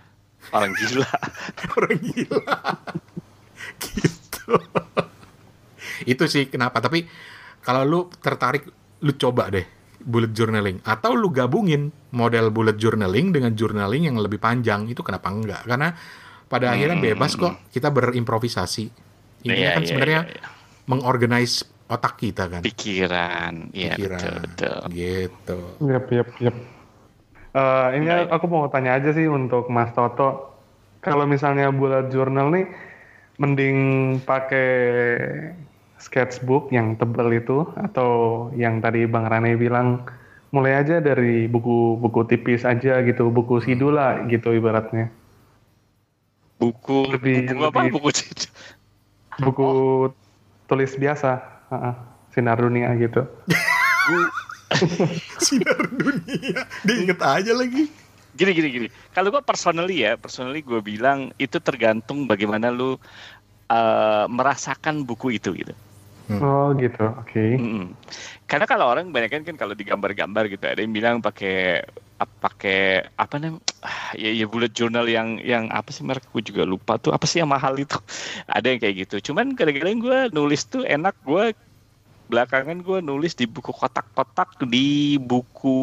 Orang 0.49 0.71
gila. 0.73 1.07
orang 1.77 1.97
gila. 1.97 2.55
Gitu. 3.81 4.53
Itu 6.03 6.23
sih 6.25 6.49
kenapa. 6.49 6.81
Tapi 6.81 7.05
kalau 7.61 7.85
lu 7.85 7.99
tertarik 8.11 8.65
lu 9.01 9.13
coba 9.13 9.49
deh 9.49 9.65
bullet 10.01 10.33
journaling. 10.33 10.81
Atau 10.81 11.13
lu 11.13 11.29
gabungin 11.29 11.93
model 12.11 12.49
bullet 12.49 12.73
journaling 12.75 13.29
dengan 13.29 13.53
journaling 13.53 14.09
yang 14.09 14.17
lebih 14.17 14.37
panjang. 14.37 14.89
Itu 14.89 15.05
kenapa 15.05 15.29
enggak? 15.29 15.61
Karena 15.65 15.93
pada 16.45 16.73
akhirnya 16.73 16.97
Hmm. 16.97 17.05
bebas 17.05 17.31
kok. 17.35 17.53
kita 17.69 17.87
berimprovisasi. 17.89 18.85
Intinya 19.41 19.57
Iya, 19.57 19.73
kan 19.73 19.81
iya, 19.81 19.87
sebenarnya 19.89 20.21
iya, 20.25 20.33
iya. 20.37 20.49
mengorganize 20.85 21.65
otak 21.91 22.15
kita 22.17 22.47
kan 22.47 22.63
Pikiran. 22.63 23.69
Iya, 23.75 23.99
pikiran 23.99 24.19
betul, 24.19 24.35
betul. 24.47 24.79
gitu 24.95 25.59
Yap, 25.83 26.05
yap, 26.07 26.29
yap. 26.39 26.55
Eh, 27.51 27.87
ini 27.99 28.07
Baik. 28.07 28.31
aku 28.31 28.45
mau 28.47 28.71
tanya 28.71 28.95
aja 28.95 29.11
sih 29.11 29.27
untuk 29.27 29.67
Mas 29.67 29.91
Toto. 29.91 30.55
Kalau 31.03 31.27
misalnya 31.27 31.67
bullet 31.67 32.07
journal 32.07 32.47
nih, 32.47 32.65
mending 33.35 33.77
pakai 34.23 34.69
sketchbook 35.99 36.71
yang 36.71 36.95
tebal 36.95 37.27
itu 37.29 37.67
atau 37.75 38.11
yang 38.55 38.79
tadi 38.79 39.03
Bang 39.03 39.27
Rane 39.27 39.59
bilang 39.59 40.07
mulai 40.51 40.79
aja 40.79 41.03
dari 41.03 41.45
buku-buku 41.45 42.23
tipis 42.25 42.63
aja 42.63 43.03
gitu, 43.03 43.27
buku 43.27 43.59
sidul 43.59 43.99
lah 43.99 44.23
gitu 44.31 44.55
ibaratnya. 44.55 45.11
Buku, 46.55 47.09
Lebih- 47.17 47.51
buku 47.51 47.61
apa? 47.65 47.79
lebih- 47.83 47.93
Buku 47.97 48.09
Buku 49.41 49.67
tulis 50.67 50.91
biasa, 50.93 51.41
heeh, 51.71 51.95
sinar 52.35 52.59
dunia 52.59 52.91
gitu. 52.99 53.23
sinar 55.45 55.79
dunia 55.91 56.63
diinget 56.87 57.19
aja 57.19 57.51
lagi 57.51 57.91
gini 58.31 58.51
gini 58.55 58.67
gini 58.71 58.87
kalau 59.11 59.27
gue 59.27 59.43
personally 59.43 60.07
ya 60.07 60.15
personally 60.15 60.63
gue 60.63 60.79
bilang 60.79 61.35
itu 61.35 61.59
tergantung 61.59 62.23
bagaimana 62.23 62.71
lu 62.71 62.95
eh, 63.67 64.25
merasakan 64.31 65.03
buku 65.03 65.35
itu 65.35 65.51
gitu 65.55 65.75
Oh 66.31 66.71
gitu, 66.79 67.11
oke. 67.11 67.43
Mm-mm. 67.59 67.91
karena 68.47 68.63
kalau 68.63 68.87
orang 68.87 69.11
kebanyakan 69.11 69.51
kan 69.51 69.55
kalau 69.59 69.75
digambar-gambar 69.75 70.47
gitu 70.47 70.63
ada 70.63 70.79
yang 70.79 70.95
bilang 70.95 71.19
pakai 71.19 71.83
pakai 72.25 73.07
apa 73.17 73.35
namanya 73.37 73.61
ah, 73.85 74.13
ya 74.21 74.29
ya 74.31 74.45
bullet 74.45 74.73
journal 74.73 75.05
yang 75.07 75.41
yang 75.41 75.69
apa 75.69 75.89
sih 75.93 76.05
merek? 76.05 76.25
Gue 76.29 76.43
juga 76.45 76.63
lupa 76.65 76.97
tuh 77.01 77.13
apa 77.13 77.25
sih 77.25 77.41
yang 77.41 77.49
mahal 77.49 77.77
itu? 77.77 77.97
Ada 78.55 78.75
yang 78.75 78.79
kayak 78.81 78.95
gitu. 79.07 79.31
Cuman 79.31 79.53
kadang-kadang 79.57 79.99
gue 80.01 80.19
nulis 80.33 80.65
tuh 80.67 80.85
enak 80.85 81.15
gue 81.25 81.53
belakangan 82.31 82.79
gue 82.79 83.03
nulis 83.03 83.35
di 83.35 83.43
buku 83.43 83.75
kotak-kotak 83.75 84.55
di 84.65 85.19
buku 85.19 85.77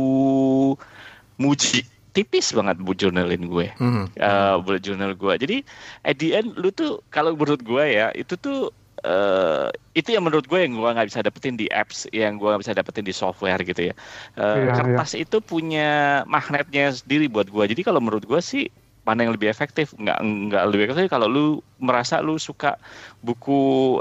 muji. 1.37 1.85
Tipis 2.16 2.51
banget 2.57 2.81
bu 2.81 2.96
journalin 2.96 3.46
gue. 3.46 3.66
Hmm. 3.79 4.09
uh, 4.16 4.57
bullet 4.59 4.83
journal 4.83 5.12
gue. 5.14 5.35
Jadi 5.38 5.57
at 6.03 6.16
the 6.18 6.35
end 6.35 6.57
lu 6.57 6.72
tuh 6.72 7.05
kalau 7.12 7.37
menurut 7.37 7.61
gue 7.62 7.85
ya 7.85 8.11
itu 8.16 8.35
tuh 8.40 8.72
eh, 9.04 9.66
itu 9.98 10.08
yang 10.14 10.24
menurut 10.26 10.46
gue 10.50 10.58
yang 10.64 10.72
gue 10.78 10.90
nggak 10.94 11.08
bisa 11.11 11.20
dapetin 11.26 11.54
di 11.58 11.66
apps, 11.70 12.06
yang 12.12 12.38
gue 12.38 12.48
nggak 12.50 12.62
bisa 12.64 12.74
dapetin 12.76 13.04
di 13.06 13.14
software 13.14 13.61
gitu 13.62 13.90
ya. 13.90 13.94
Eh, 14.38 14.66
Iya, 14.66 14.72
kertas 14.76 15.11
itu 15.18 15.37
punya 15.42 16.22
magnetnya 16.26 16.92
sendiri 16.94 17.26
buat 17.30 17.48
gue. 17.50 17.64
Jadi 17.72 17.82
kalau 17.87 18.00
menurut 18.02 18.24
gue 18.26 18.40
sih 18.42 18.64
mana 19.06 19.24
yang 19.24 19.32
lebih 19.37 19.48
efektif? 19.48 19.94
Nggak 19.96 20.18
nggak 20.20 20.62
lebih 20.70 20.84
efektif 20.92 21.11
kalau 21.12 21.26
lu 21.30 21.40
merasa 21.80 22.20
lu 22.20 22.37
suka 22.38 22.76
buku 23.22 23.52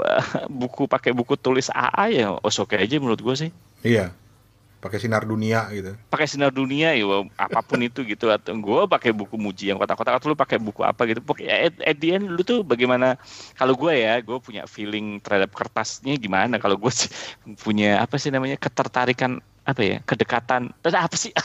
eh, 0.04 0.24
buku 0.60 0.82
pakai 0.90 1.10
buku 1.16 1.34
tulis 1.38 1.68
AA 1.72 2.04
ya, 2.12 2.26
oh 2.34 2.40
oke 2.62 2.74
aja 2.76 2.96
menurut 3.02 3.20
gue 3.22 3.34
sih 3.48 3.50
iya 3.86 4.10
pakai 4.78 4.98
sinar 5.02 5.26
dunia 5.26 5.66
gitu. 5.74 5.92
Pakai 6.06 6.26
sinar 6.30 6.54
dunia 6.54 6.94
ya 6.94 7.04
apa 7.34 7.60
pun 7.66 7.82
itu 7.82 8.06
gitu. 8.06 8.30
Atau 8.30 8.54
gue 8.54 8.80
pakai 8.86 9.10
buku 9.10 9.34
muji 9.34 9.74
yang 9.74 9.78
kotak-kotak 9.78 10.22
atau 10.22 10.30
lu 10.30 10.36
pakai 10.38 10.58
buku 10.62 10.86
apa 10.86 11.02
gitu. 11.10 11.18
Pokoknya 11.22 11.70
at, 11.70 11.74
at 11.82 11.96
the 11.98 12.14
end 12.14 12.30
lu 12.30 12.42
tuh 12.46 12.62
bagaimana 12.62 13.18
kalau 13.58 13.74
gue 13.74 13.92
ya 13.92 14.22
gue 14.22 14.38
punya 14.38 14.64
feeling 14.70 15.18
terhadap 15.18 15.50
kertasnya 15.50 16.14
gimana. 16.14 16.62
Kalau 16.62 16.78
gue 16.78 16.92
sih 16.94 17.10
punya 17.58 17.98
apa 17.98 18.16
sih 18.22 18.30
namanya 18.30 18.54
ketertarikan 18.56 19.42
apa 19.66 19.82
ya 19.82 19.96
kedekatan. 20.06 20.70
Terus 20.82 20.96
apa 20.96 21.16
sih? 21.18 21.34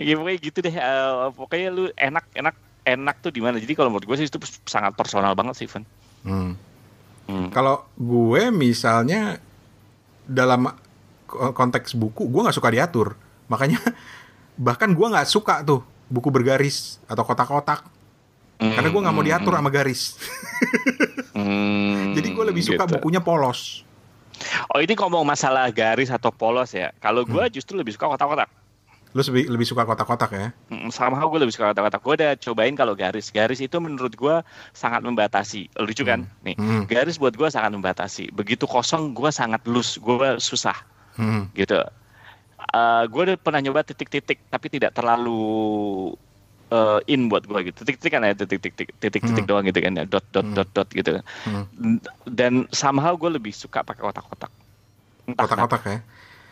Ya 0.00 0.16
pokoknya 0.16 0.38
gitu 0.40 0.58
deh. 0.64 0.72
Eh, 0.72 1.28
pokoknya 1.36 1.68
lu 1.68 1.84
enak 1.92 2.24
enak 2.32 2.56
enak 2.88 3.16
tuh 3.20 3.28
di 3.28 3.44
mana. 3.44 3.60
Jadi 3.60 3.76
kalau 3.76 3.92
menurut 3.92 4.08
gue 4.08 4.16
sih 4.16 4.26
itu 4.32 4.40
sangat 4.64 4.96
personal 4.96 5.36
banget 5.36 5.60
sih 5.60 5.68
Van. 5.68 5.84
Hmm. 6.24 6.56
Hmm. 7.28 7.48
Kalau 7.52 7.84
gue 8.00 8.48
misalnya 8.48 9.38
dalam 10.26 10.72
konteks 11.30 11.94
buku, 11.94 12.26
gue 12.26 12.40
nggak 12.42 12.56
suka 12.56 12.70
diatur. 12.70 13.14
Makanya 13.46 13.78
bahkan 14.66 14.90
gue 14.90 15.06
nggak 15.06 15.26
suka 15.26 15.62
tuh 15.62 15.80
buku 16.06 16.28
bergaris 16.28 16.98
atau 17.06 17.22
kotak-kotak. 17.22 17.86
Karena 18.60 18.88
gue 18.88 19.00
nggak 19.00 19.14
mau 19.14 19.24
Hmm, 19.24 19.30
diatur 19.32 19.52
hmm, 19.52 19.60
sama 19.64 19.70
garis. 19.72 20.20
hmm, 21.36 22.12
Jadi 22.12 22.28
gue 22.30 22.44
lebih 22.44 22.60
suka 22.60 22.84
gitu. 22.84 22.92
bukunya 22.98 23.20
polos. 23.20 23.88
Oh 24.68 24.80
ini 24.80 24.92
ngomong 24.92 25.24
masalah 25.24 25.68
garis 25.68 26.08
atau 26.08 26.28
polos 26.28 26.72
ya. 26.72 26.92
Kalau 26.98 27.24
gue 27.24 27.40
Hmm. 27.40 27.52
justru 27.52 27.76
lebih 27.76 27.92
suka 27.92 28.08
kotak-kotak. 28.08 28.48
Lu 29.10 29.26
lebih, 29.26 29.50
lebih 29.50 29.66
suka 29.66 29.82
kotak-kotak 29.82 30.30
ya? 30.30 30.48
Mm, 30.70 30.92
Sama 30.94 31.18
gue 31.18 31.40
lebih 31.40 31.50
suka 31.50 31.74
kotak-kotak. 31.74 32.00
Gue 32.00 32.14
udah 32.14 32.32
cobain 32.38 32.74
kalau 32.76 32.94
garis. 32.94 33.32
Garis 33.34 33.58
itu 33.58 33.76
menurut 33.80 34.14
gue 34.14 34.36
sangat 34.70 35.02
membatasi. 35.02 35.66
Lucu 35.82 36.06
kan? 36.06 36.28
Nih, 36.46 36.54
Hmm. 36.54 36.86
garis 36.86 37.16
buat 37.16 37.34
gue 37.34 37.48
sangat 37.48 37.74
membatasi. 37.74 38.30
Begitu 38.30 38.68
kosong 38.68 39.10
gue 39.10 39.32
sangat 39.32 39.64
loose. 39.66 39.98
Gue 39.98 40.38
susah 40.38 40.78
Hmm. 41.20 41.52
gitu. 41.52 41.76
Eh 42.70 43.02
gue 43.06 43.22
udah 43.22 43.36
pernah 43.36 43.60
nyoba 43.60 43.84
titik-titik 43.84 44.40
tapi 44.48 44.66
tidak 44.68 44.92
terlalu 44.92 45.40
eh, 46.70 47.00
in 47.06 47.26
buat 47.26 47.44
gue 47.44 47.60
gitu. 47.66 47.82
Titik-titik 47.82 48.10
kan 48.10 48.22
ya 48.22 48.32
titik-titik 48.32 48.94
titik-titik 48.96 49.42
Hmm. 49.42 49.50
doang 49.50 49.64
gitu 49.64 49.78
kan 49.78 49.92
ya. 49.92 50.04
Dot 50.04 50.24
dot 50.30 50.42
Hmm. 50.42 50.54
dot 50.54 50.70
dot 50.70 50.88
gitu. 50.88 51.18
Hmm. 51.44 51.98
Dan 52.24 52.64
somehow 52.70 53.12
gue 53.14 53.30
lebih 53.32 53.50
suka 53.50 53.82
pakai 53.82 54.00
kotak-kotak. 54.00 54.48
Kotak-kotak 55.28 55.82
ya. 55.84 55.98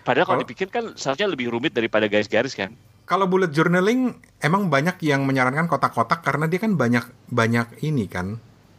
Padahal 0.02 0.24
kalau 0.24 0.36
Kalau- 0.36 0.42
dipikir 0.42 0.68
kan 0.68 0.84
seharusnya 0.94 1.28
lebih 1.28 1.48
rumit 1.48 1.70
daripada 1.70 2.06
garis-garis 2.06 2.52
kan. 2.52 2.74
Kalau 3.04 3.24
bullet 3.24 3.48
journaling 3.48 4.12
emang 4.38 4.68
banyak 4.68 5.00
yang 5.02 5.22
menyarankan 5.22 5.64
kotak-kotak 5.64 6.20
karena 6.20 6.44
dia 6.44 6.58
kan 6.58 6.74
banyak 6.74 7.04
banyak 7.26 7.80
ini 7.80 8.04
kan 8.04 8.36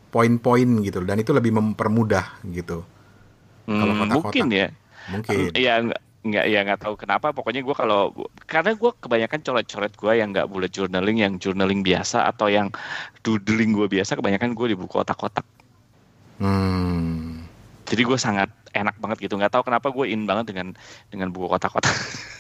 poin-poin 0.10 0.82
gitu 0.82 1.02
dan 1.02 1.18
itu 1.18 1.32
lebih 1.32 1.50
mempermudah 1.52 2.42
gitu. 2.46 2.82
Kalau 3.64 3.80
Hmm, 3.88 4.00
kotak-kotak. 4.04 4.26
mungkin 4.28 4.46
ya. 4.50 4.68
Mungkin. 5.08 5.56
Iya 5.56 5.80
nggak 5.82 6.02
nggak 6.20 6.46
ya 6.46 6.60
nggak 6.68 6.80
tahu 6.84 7.00
kenapa. 7.00 7.32
Pokoknya 7.32 7.64
gue 7.64 7.72
kalau 7.72 8.12
karena 8.44 8.76
gue 8.76 8.92
kebanyakan 8.94 9.40
coret-coret 9.40 9.94
gue 9.96 10.12
yang 10.14 10.30
nggak 10.30 10.48
bullet 10.48 10.70
journaling, 10.70 11.18
yang 11.18 11.40
journaling 11.40 11.80
biasa 11.80 12.28
atau 12.28 12.52
yang 12.52 12.68
doodling 13.24 13.72
gue 13.72 13.88
biasa, 13.88 14.20
kebanyakan 14.20 14.52
gue 14.52 14.68
di 14.72 14.76
buku 14.76 14.92
kotak-kotak. 14.92 15.48
Hmm. 16.40 17.44
Jadi 17.90 18.02
gue 18.06 18.18
sangat 18.18 18.52
enak 18.72 18.96
banget 18.98 19.26
gitu. 19.26 19.36
Nggak 19.36 19.56
tahu 19.56 19.64
kenapa 19.66 19.90
gue 19.90 20.06
in 20.08 20.24
banget 20.24 20.54
dengan 20.54 20.76
dengan 21.10 21.32
buku 21.32 21.48
kotak-kotak. 21.48 21.96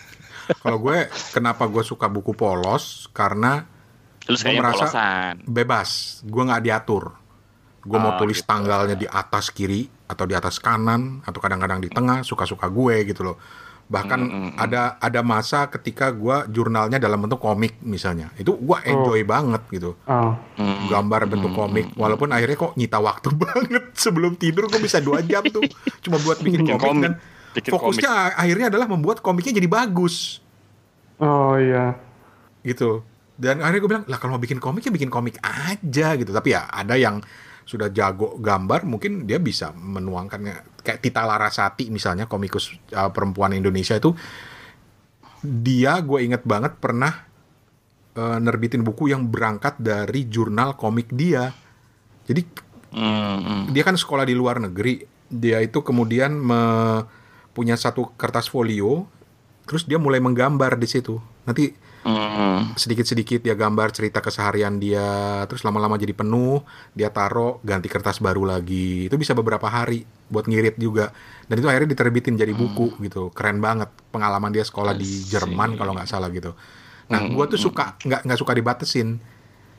Kalau 0.66 0.78
gue 0.82 1.06
kenapa 1.30 1.66
gue 1.66 1.82
suka 1.82 2.10
buku 2.10 2.34
polos 2.34 3.06
karena 3.14 3.66
Terus 4.26 4.42
kayak 4.42 4.62
merasa- 4.62 4.90
polosan. 4.90 5.34
bebas, 5.46 5.90
gue 6.22 6.44
nggak 6.44 6.64
diatur. 6.64 7.14
Gue 7.80 7.98
mau 7.98 8.14
Oh, 8.14 8.20
tulis 8.20 8.42
gitu. 8.42 8.50
tanggalnya 8.50 8.94
di 8.94 9.06
atas 9.06 9.50
kiri 9.50 9.88
atau 10.10 10.26
di 10.26 10.34
atas 10.34 10.58
kanan 10.58 11.22
atau 11.22 11.38
kadang-kadang 11.38 11.80
di 11.80 11.90
tengah, 11.94 12.26
suka-suka 12.26 12.66
gue 12.68 13.06
gitu 13.06 13.22
loh. 13.22 13.38
Bahkan 13.90 14.20
Mm, 14.22 14.30
mm, 14.30 14.42
mm. 14.54 14.54
ada 14.62 15.02
ada 15.02 15.26
masa 15.26 15.66
ketika 15.66 16.14
gua 16.14 16.46
jurnalnya 16.46 17.02
dalam 17.02 17.26
bentuk 17.26 17.42
komik 17.42 17.82
misalnya. 17.82 18.30
Itu 18.38 18.54
gua 18.62 18.86
enjoy 18.86 19.26
banget 19.26 19.66
gitu. 19.74 19.98
Oh, 20.06 20.38
Hmm. 20.62 20.86
Gambar 20.94 21.26
bentuk 21.26 21.50
komik. 21.58 21.98
Walaupun 21.98 22.30
akhirnya 22.30 22.54
kok 22.54 22.78
nyita 22.78 23.02
waktu 23.02 23.34
banget 23.42 23.90
sebelum 23.98 24.38
tidur 24.38 24.70
gua 24.70 24.78
bisa 24.78 25.02
dua 25.02 25.26
jam 25.26 25.42
tuh 25.42 25.66
cuma 26.06 26.22
buat 26.22 26.38
bikin 26.38 26.70
komik, 26.70 26.86
komik. 26.86 27.02
dan 27.02 27.14
Bikin 27.58 27.74
fokusnya 27.74 28.38
akhirnya 28.38 28.70
adalah 28.70 28.86
membuat 28.86 29.26
komiknya 29.26 29.58
jadi 29.58 29.66
bagus 29.66 30.38
oh 31.18 31.58
iya. 31.58 31.98
gitu. 32.62 33.02
Dan 33.40 33.64
akhirnya 33.64 33.80
gue 33.80 33.92
bilang, 33.92 34.06
lah 34.12 34.20
kalau 34.20 34.36
mau 34.36 34.42
bikin 34.44 34.60
komik 34.60 34.84
ya 34.84 34.92
bikin 34.92 35.08
komik 35.08 35.40
aja 35.40 36.08
gitu. 36.20 36.32
Tapi 36.36 36.52
ya 36.52 36.68
ada 36.68 37.00
yang 37.00 37.24
sudah 37.70 37.94
jago 37.94 38.42
gambar, 38.42 38.90
mungkin 38.90 39.30
dia 39.30 39.38
bisa 39.38 39.70
menuangkannya. 39.78 40.82
Kayak 40.82 41.06
Tita 41.06 41.22
Larasati 41.22 41.94
misalnya, 41.94 42.26
komikus 42.26 42.74
uh, 42.98 43.14
perempuan 43.14 43.54
Indonesia 43.54 43.94
itu, 43.94 44.18
dia 45.46 46.02
gue 46.02 46.26
inget 46.26 46.42
banget 46.50 46.82
pernah 46.82 47.30
uh, 48.18 48.42
nerbitin 48.42 48.82
buku 48.82 49.14
yang 49.14 49.30
berangkat 49.30 49.78
dari 49.78 50.26
jurnal 50.26 50.74
komik 50.74 51.14
dia. 51.14 51.54
Jadi 52.26 52.66
Hmm, 52.90 53.38
hmm. 53.38 53.64
dia 53.70 53.86
kan 53.86 53.94
sekolah 53.94 54.26
di 54.26 54.34
luar 54.34 54.58
negeri. 54.58 55.06
Dia 55.30 55.62
itu 55.62 55.86
kemudian 55.86 56.34
me- 56.34 57.06
punya 57.54 57.78
satu 57.78 58.18
kertas 58.18 58.50
folio, 58.50 59.06
terus 59.70 59.86
dia 59.86 60.02
mulai 60.02 60.18
menggambar 60.18 60.74
di 60.74 60.90
situ. 60.90 61.22
Nanti. 61.46 61.89
Sedikit-sedikit 62.80 63.44
dia 63.44 63.54
gambar 63.54 63.92
cerita 63.92 64.24
keseharian 64.24 64.80
dia, 64.80 65.44
terus 65.52 65.62
lama-lama 65.68 66.00
jadi 66.00 66.16
penuh, 66.16 66.64
dia 66.96 67.12
taruh 67.12 67.60
ganti 67.62 67.92
kertas 67.92 68.24
baru 68.24 68.48
lagi. 68.48 69.12
Itu 69.12 69.20
bisa 69.20 69.36
beberapa 69.36 69.68
hari 69.68 70.08
buat 70.32 70.48
ngirit 70.48 70.80
juga. 70.80 71.12
Dan 71.50 71.60
itu 71.60 71.68
akhirnya 71.68 71.90
diterbitin 71.92 72.40
jadi 72.40 72.54
buku 72.56 72.98
gitu. 73.04 73.30
Keren 73.36 73.60
banget 73.60 73.92
pengalaman 74.14 74.54
dia 74.54 74.64
sekolah 74.64 74.96
di. 74.96 75.28
Jerman 75.30 75.76
kalau 75.76 75.94
nggak 75.94 76.10
salah 76.10 76.32
gitu. 76.32 76.56
Nah, 77.10 77.26
gua 77.34 77.46
tuh 77.50 77.60
suka 77.60 77.98
nggak 78.06 78.22
nggak 78.26 78.40
suka 78.40 78.54
dibatasin. 78.56 79.20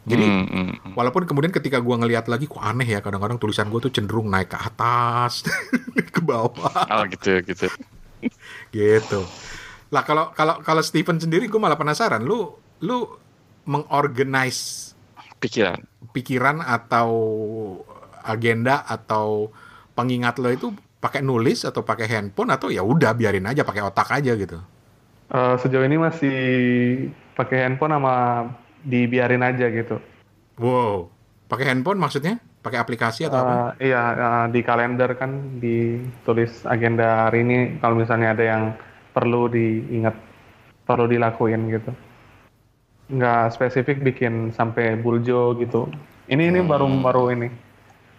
Jadi 0.00 0.24
Hmm, 0.24 0.46
hmm, 0.48 0.68
hmm. 0.80 0.92
Walaupun 0.96 1.28
kemudian 1.28 1.52
ketika 1.52 1.76
gua 1.76 2.00
ngelihat 2.00 2.24
lagi 2.26 2.48
kok 2.48 2.60
aneh 2.60 2.88
ya 2.88 3.04
kadang-kadang 3.04 3.36
tulisan 3.36 3.68
gua 3.68 3.84
tuh 3.84 3.92
cenderung 3.92 4.32
naik 4.32 4.48
ke 4.48 4.58
atas, 4.58 5.44
ke 6.14 6.20
bawah 6.24 6.72
Oh 6.88 7.04
gitu 7.04 7.44
gitu. 7.44 7.68
gitu. 8.72 9.20
Lah 9.90 10.02
kalau 10.06 10.30
kalau 10.34 10.62
kalau 10.62 10.82
Steven 10.82 11.18
sendiri 11.18 11.50
gua 11.50 11.70
malah 11.70 11.78
penasaran 11.78 12.22
lu 12.22 12.54
lu 12.80 13.06
mengorganize 13.66 14.94
Pikiran. 15.40 15.80
pikiran 16.12 16.60
atau 16.60 17.10
agenda 18.24 18.84
atau 18.84 19.48
pengingat 19.96 20.36
lo 20.36 20.52
itu 20.52 20.68
pakai 21.00 21.24
nulis 21.24 21.64
atau 21.64 21.80
pakai 21.80 22.06
handphone 22.08 22.52
atau 22.52 22.68
ya 22.68 22.84
udah 22.84 23.16
biarin 23.16 23.48
aja 23.48 23.64
pakai 23.64 23.80
otak 23.80 24.08
aja 24.12 24.36
gitu. 24.36 24.60
Eh, 25.30 25.54
sejauh 25.62 25.86
ini 25.86 25.96
masih 25.96 26.36
pakai 27.38 27.64
handphone 27.64 27.96
sama 27.96 28.14
dibiarin 28.84 29.40
aja 29.40 29.70
gitu. 29.72 29.96
Wow. 30.60 31.08
Pakai 31.48 31.72
handphone 31.72 31.96
maksudnya? 31.96 32.36
Pakai 32.60 32.76
aplikasi 32.76 33.24
atau 33.24 33.40
apa? 33.40 33.52
Eh, 33.80 33.88
iya, 33.88 34.02
eh, 34.12 34.46
di 34.52 34.60
kalender 34.60 35.16
kan 35.16 35.56
ditulis 35.56 36.68
agenda 36.68 37.30
hari 37.30 37.46
ini 37.48 37.80
kalau 37.80 37.96
misalnya 37.96 38.36
ada 38.36 38.44
yang 38.44 38.62
perlu 39.10 39.50
diingat, 39.50 40.14
perlu 40.86 41.06
dilakuin 41.10 41.70
gitu. 41.70 41.90
Nggak 43.10 43.58
spesifik 43.58 44.02
bikin 44.06 44.54
sampai 44.54 44.94
buljo 44.98 45.58
gitu. 45.58 45.90
Ini 46.30 46.54
ini 46.54 46.60
baru 46.62 46.86
baru 47.02 47.34
ini, 47.34 47.48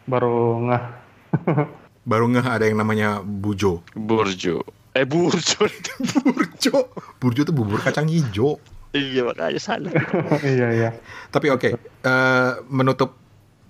baru 0.07 0.35
ngeh. 0.67 0.83
Baru 2.01 2.25
ngeh 2.33 2.41
ada 2.41 2.65
yang 2.65 2.81
namanya 2.81 3.21
bujo. 3.21 3.85
Burjo. 3.93 4.65
Eh 4.97 5.05
burjo. 5.05 5.69
Burjo. 6.25 6.89
Burjo 7.21 7.41
tuh 7.45 7.53
bubur 7.53 7.77
kacang 7.77 8.09
hijau. 8.09 8.57
iya 8.89 9.21
makanya 9.21 9.61
salah. 9.61 9.93
iya 10.41 10.67
iya. 10.73 10.89
Tapi 11.29 11.53
oke, 11.53 11.77
eh, 11.77 12.51
menutup 12.73 13.15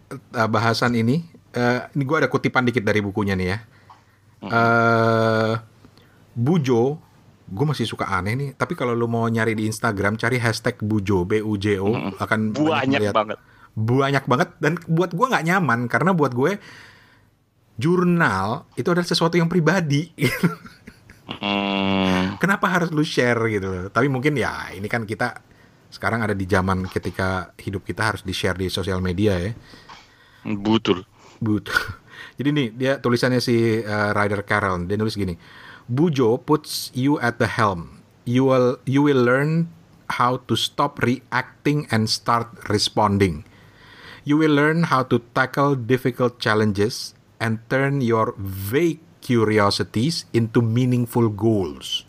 eh, 0.09 0.47
bahasan 0.47 0.95
ini, 0.95 1.28
eh, 1.51 1.91
ini 1.91 2.03
gue 2.07 2.17
ada 2.24 2.32
kutipan 2.32 2.63
dikit 2.63 2.88
dari 2.88 3.03
bukunya 3.03 3.36
nih 3.36 3.47
ya. 3.51 3.57
Eh, 4.47 5.53
Bujo, 6.32 6.95
gue 7.51 7.65
masih 7.67 7.83
suka 7.83 8.07
aneh 8.07 8.33
nih. 8.33 8.49
Tapi 8.55 8.73
kalau 8.73 8.95
lu 8.95 9.05
mau 9.05 9.27
nyari 9.27 9.51
di 9.53 9.67
Instagram, 9.67 10.15
cari 10.15 10.39
hashtag 10.39 10.79
Bujo, 10.79 11.27
B 11.27 11.43
U 11.43 11.59
J 11.59 11.77
O, 11.83 11.91
akan 12.15 12.55
Banyak 12.55 12.99
melihat- 13.03 13.15
banget. 13.15 13.37
banyak 13.71 14.23
banget. 14.25 14.49
Dan 14.57 14.79
buat 14.87 15.11
gue 15.11 15.25
nggak 15.27 15.45
nyaman 15.45 15.87
karena 15.87 16.11
buat 16.11 16.31
gue 16.31 16.59
jurnal 17.75 18.67
itu 18.75 18.87
adalah 18.87 19.07
sesuatu 19.07 19.35
yang 19.35 19.47
pribadi. 19.47 20.11
Hmm. 21.31 22.35
Kenapa 22.37 22.67
harus 22.67 22.91
lu 22.91 23.01
share 23.01 23.39
gitu 23.47 23.67
loh. 23.67 23.87
Tapi 23.87 24.11
mungkin 24.11 24.35
ya 24.35 24.69
ini 24.75 24.87
kan 24.91 25.07
kita 25.07 25.39
sekarang 25.87 26.23
ada 26.23 26.35
di 26.35 26.43
zaman 26.43 26.87
ketika 26.87 27.51
hidup 27.59 27.83
kita 27.83 28.15
harus 28.15 28.21
di-share 28.23 28.55
di 28.55 28.67
sosial 28.67 28.99
media 28.99 29.39
ya. 29.39 29.51
Betul. 30.45 31.03
But. 31.39 31.67
Jadi 32.37 32.49
nih 32.53 32.67
dia 32.73 32.91
tulisannya 32.99 33.39
si 33.39 33.79
uh, 33.81 34.11
Ryder 34.13 34.43
Carroll 34.43 34.83
dia 34.85 34.97
nulis 34.99 35.15
gini. 35.15 35.35
Bujo 35.91 36.39
puts 36.39 36.87
you 36.95 37.19
at 37.19 37.35
the 37.35 37.51
helm. 37.51 37.99
You 38.23 38.47
will 38.47 38.79
you 38.87 39.03
will 39.03 39.19
learn 39.19 39.67
how 40.07 40.39
to 40.47 40.55
stop 40.55 41.03
reacting 41.03 41.83
and 41.91 42.07
start 42.07 42.47
responding. 42.71 43.43
You 44.23 44.39
will 44.39 44.55
learn 44.55 44.87
how 44.87 45.03
to 45.11 45.19
tackle 45.35 45.75
difficult 45.75 46.39
challenges 46.39 47.11
and 47.43 47.59
turn 47.67 47.99
your 47.99 48.31
vague 48.39 49.03
curiosities 49.19 50.23
into 50.31 50.63
meaningful 50.63 51.27
goals. 51.27 52.07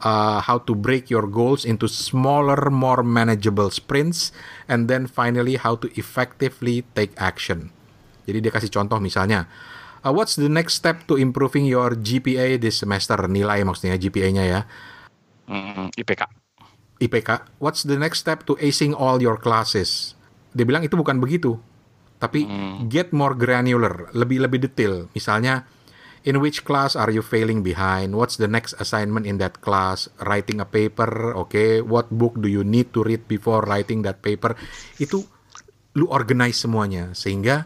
Uh, 0.00 0.40
how 0.40 0.60
to 0.64 0.76
break 0.76 1.08
your 1.08 1.28
goals 1.28 1.64
into 1.64 1.88
smaller, 1.88 2.68
more 2.68 3.04
manageable 3.04 3.68
sprints, 3.68 4.32
and 4.68 4.88
then 4.88 5.08
finally 5.08 5.56
how 5.56 5.76
to 5.76 5.88
effectively 5.96 6.84
take 6.96 7.12
action. 7.20 7.72
Jadi 8.24 8.48
dia 8.48 8.52
kasih 8.52 8.72
contoh 8.72 8.96
misalnya, 8.96 9.44
uh, 10.04 10.12
what's 10.12 10.36
the 10.36 10.48
next 10.48 10.80
step 10.80 11.04
to 11.08 11.16
improving 11.16 11.64
your 11.68 11.96
GPA 11.96 12.60
this 12.60 12.80
semester? 12.80 13.16
Nilai 13.28 13.64
maksudnya 13.64 14.00
GPA-nya 14.00 14.44
ya. 14.44 14.60
Hmm, 15.50 15.90
IPK. 15.94 16.22
IPK, 17.00 17.58
what's 17.58 17.82
the 17.82 17.96
next 17.96 18.20
step 18.20 18.44
to 18.44 18.54
acing 18.60 18.92
all 18.92 19.18
your 19.24 19.40
classes? 19.40 20.12
Dia 20.52 20.68
bilang 20.68 20.84
itu 20.84 20.94
bukan 20.94 21.16
begitu. 21.16 21.56
Tapi 22.20 22.44
get 22.92 23.16
more 23.16 23.32
granular, 23.32 24.12
lebih 24.12 24.44
lebih 24.44 24.60
detail. 24.60 25.08
Misalnya, 25.16 25.64
in 26.28 26.36
which 26.44 26.68
class 26.68 26.92
are 26.92 27.08
you 27.08 27.24
failing 27.24 27.64
behind? 27.64 28.12
What's 28.12 28.36
the 28.36 28.50
next 28.50 28.76
assignment 28.76 29.24
in 29.24 29.40
that 29.40 29.64
class? 29.64 30.12
Writing 30.28 30.60
a 30.60 30.68
paper, 30.68 31.32
okay? 31.48 31.80
What 31.80 32.12
book 32.12 32.36
do 32.36 32.52
you 32.52 32.60
need 32.60 32.92
to 32.92 33.00
read 33.00 33.24
before 33.24 33.64
writing 33.64 34.04
that 34.04 34.20
paper? 34.20 34.52
Itu 35.00 35.24
lu 35.96 36.06
organize 36.12 36.60
semuanya 36.60 37.16
sehingga 37.16 37.64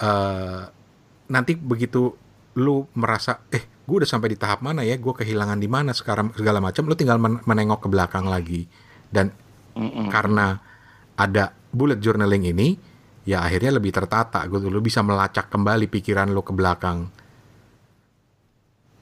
eh, 0.00 0.62
nanti 1.30 1.58
begitu 1.58 2.14
lu 2.56 2.88
merasa 2.96 3.44
eh 3.52 3.64
gue 3.86 3.96
udah 4.02 4.08
sampai 4.08 4.34
di 4.34 4.38
tahap 4.38 4.64
mana 4.64 4.82
ya? 4.82 4.96
Gue 4.98 5.14
kehilangan 5.14 5.58
di 5.60 5.68
mana 5.70 5.92
sekarang? 5.92 6.34
Segala 6.34 6.58
macam 6.58 6.88
lu 6.88 6.94
tinggal 6.96 7.20
men- 7.20 7.42
menengok 7.44 7.86
ke 7.86 7.88
belakang 7.92 8.26
lagi. 8.26 8.66
Dan 9.06 9.30
karena 10.10 10.56
ada 11.16 11.52
bullet 11.70 12.00
journaling 12.00 12.48
ini 12.48 12.74
ya 13.28 13.44
akhirnya 13.44 13.76
lebih 13.76 13.92
tertata 13.94 14.42
gitu. 14.48 14.72
Lu 14.72 14.80
bisa 14.82 15.04
melacak 15.04 15.52
kembali 15.52 15.86
pikiran 15.86 16.32
lu 16.32 16.42
ke 16.42 16.50
belakang. 16.56 17.12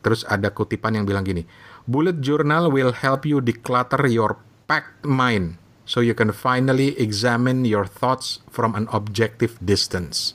Terus 0.05 0.21
ada 0.29 0.53
kutipan 0.53 1.01
yang 1.01 1.09
bilang 1.09 1.25
gini 1.25 1.49
bullet 1.85 2.21
journal 2.25 2.73
will 2.73 2.97
help 2.97 3.29
you 3.29 3.41
declutter 3.45 4.01
your 4.09 4.41
packed 4.65 5.05
mind 5.05 5.61
so 5.85 6.01
you 6.01 6.17
can 6.17 6.33
finally 6.33 6.97
examine 6.97 7.69
your 7.69 7.85
thoughts 7.85 8.41
from 8.49 8.73
an 8.73 8.89
objective 8.89 9.61
distance. 9.61 10.33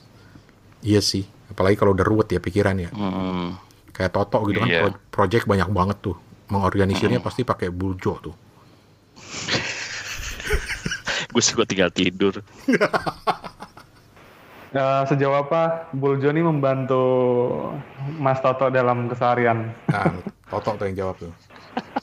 Iya 0.80 1.02
sih 1.02 1.26
apalagi 1.60 1.76
kalau 1.76 1.92
udah 1.92 2.02
ruwet 2.02 2.28
ya 2.30 2.40
pikiran 2.40 2.72
ya 2.74 2.88
Hmm. 2.88 3.52
kayak 3.90 4.10
Toto 4.10 4.40
gitu 4.48 4.58
kan 4.58 4.68
pro- 4.80 4.96
project 5.12 5.44
banyak 5.44 5.68
banget 5.68 6.00
tuh 6.00 6.16
mengorganisirnya 6.48 7.20
pasti 7.20 7.44
pakai 7.44 7.68
bujo 7.68 8.16
tuh 8.18 8.32
Gue 11.30 11.38
suka 11.40 11.62
tinggal 11.62 11.92
tidur. 11.92 12.40
Eh, 14.70 15.02
sejauh 15.04 15.34
apa 15.36 15.90
Buljo 15.90 16.30
ini 16.30 16.40
membantu 16.40 17.02
Mas 18.14 18.38
Toto 18.38 18.70
dalam 18.70 19.10
keseharian? 19.10 19.66
nah 19.84 20.14
Toto 20.46 20.78
tuh 20.78 20.86
yang 20.86 20.94
jawab 20.96 21.18
tuh 21.18 21.34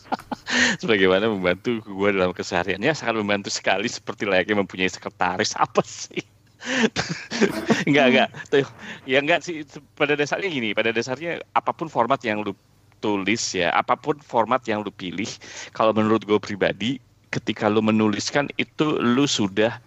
Sebagaimana 0.83 1.31
membantu 1.31 1.79
gue 1.79 2.09
dalam 2.11 2.35
kesehariannya 2.35 2.91
sangat 2.91 3.15
membantu 3.15 3.47
sekali 3.47 3.87
seperti 3.87 4.27
layaknya 4.27 4.59
mempunyai 4.59 4.91
sekretaris 4.91 5.55
apa 5.55 5.79
sih? 5.79 6.19
enggak 7.87 8.05
enggak. 8.11 8.29
Tuh 8.51 8.67
ya 9.07 9.19
enggak 9.23 9.41
sih. 9.43 9.63
Pada 9.95 10.13
dasarnya 10.13 10.49
gini 10.51 10.71
pada 10.75 10.91
dasarnya 10.91 11.43
apa 11.55 11.71
pun 11.73 11.87
format 11.87 12.19
yang 12.23 12.43
lu 12.43 12.53
tulis 12.97 13.53
ya 13.53 13.69
apa 13.77 13.93
pun 13.93 14.17
format 14.19 14.61
yang 14.65 14.81
lu 14.81 14.89
pilih 14.89 15.29
kalau 15.69 15.93
menurut 15.93 16.25
gue 16.25 16.39
pribadi 16.41 16.97
ketika 17.29 17.69
lu 17.69 17.85
menuliskan 17.85 18.49
itu 18.57 18.97
lu 18.97 19.29
sudah 19.29 19.77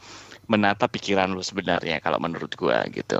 menata 0.50 0.90
pikiran 0.90 1.30
lu 1.30 1.42
sebenarnya 1.46 2.02
kalau 2.02 2.18
menurut 2.18 2.50
gue 2.58 2.78
gitu. 2.90 3.18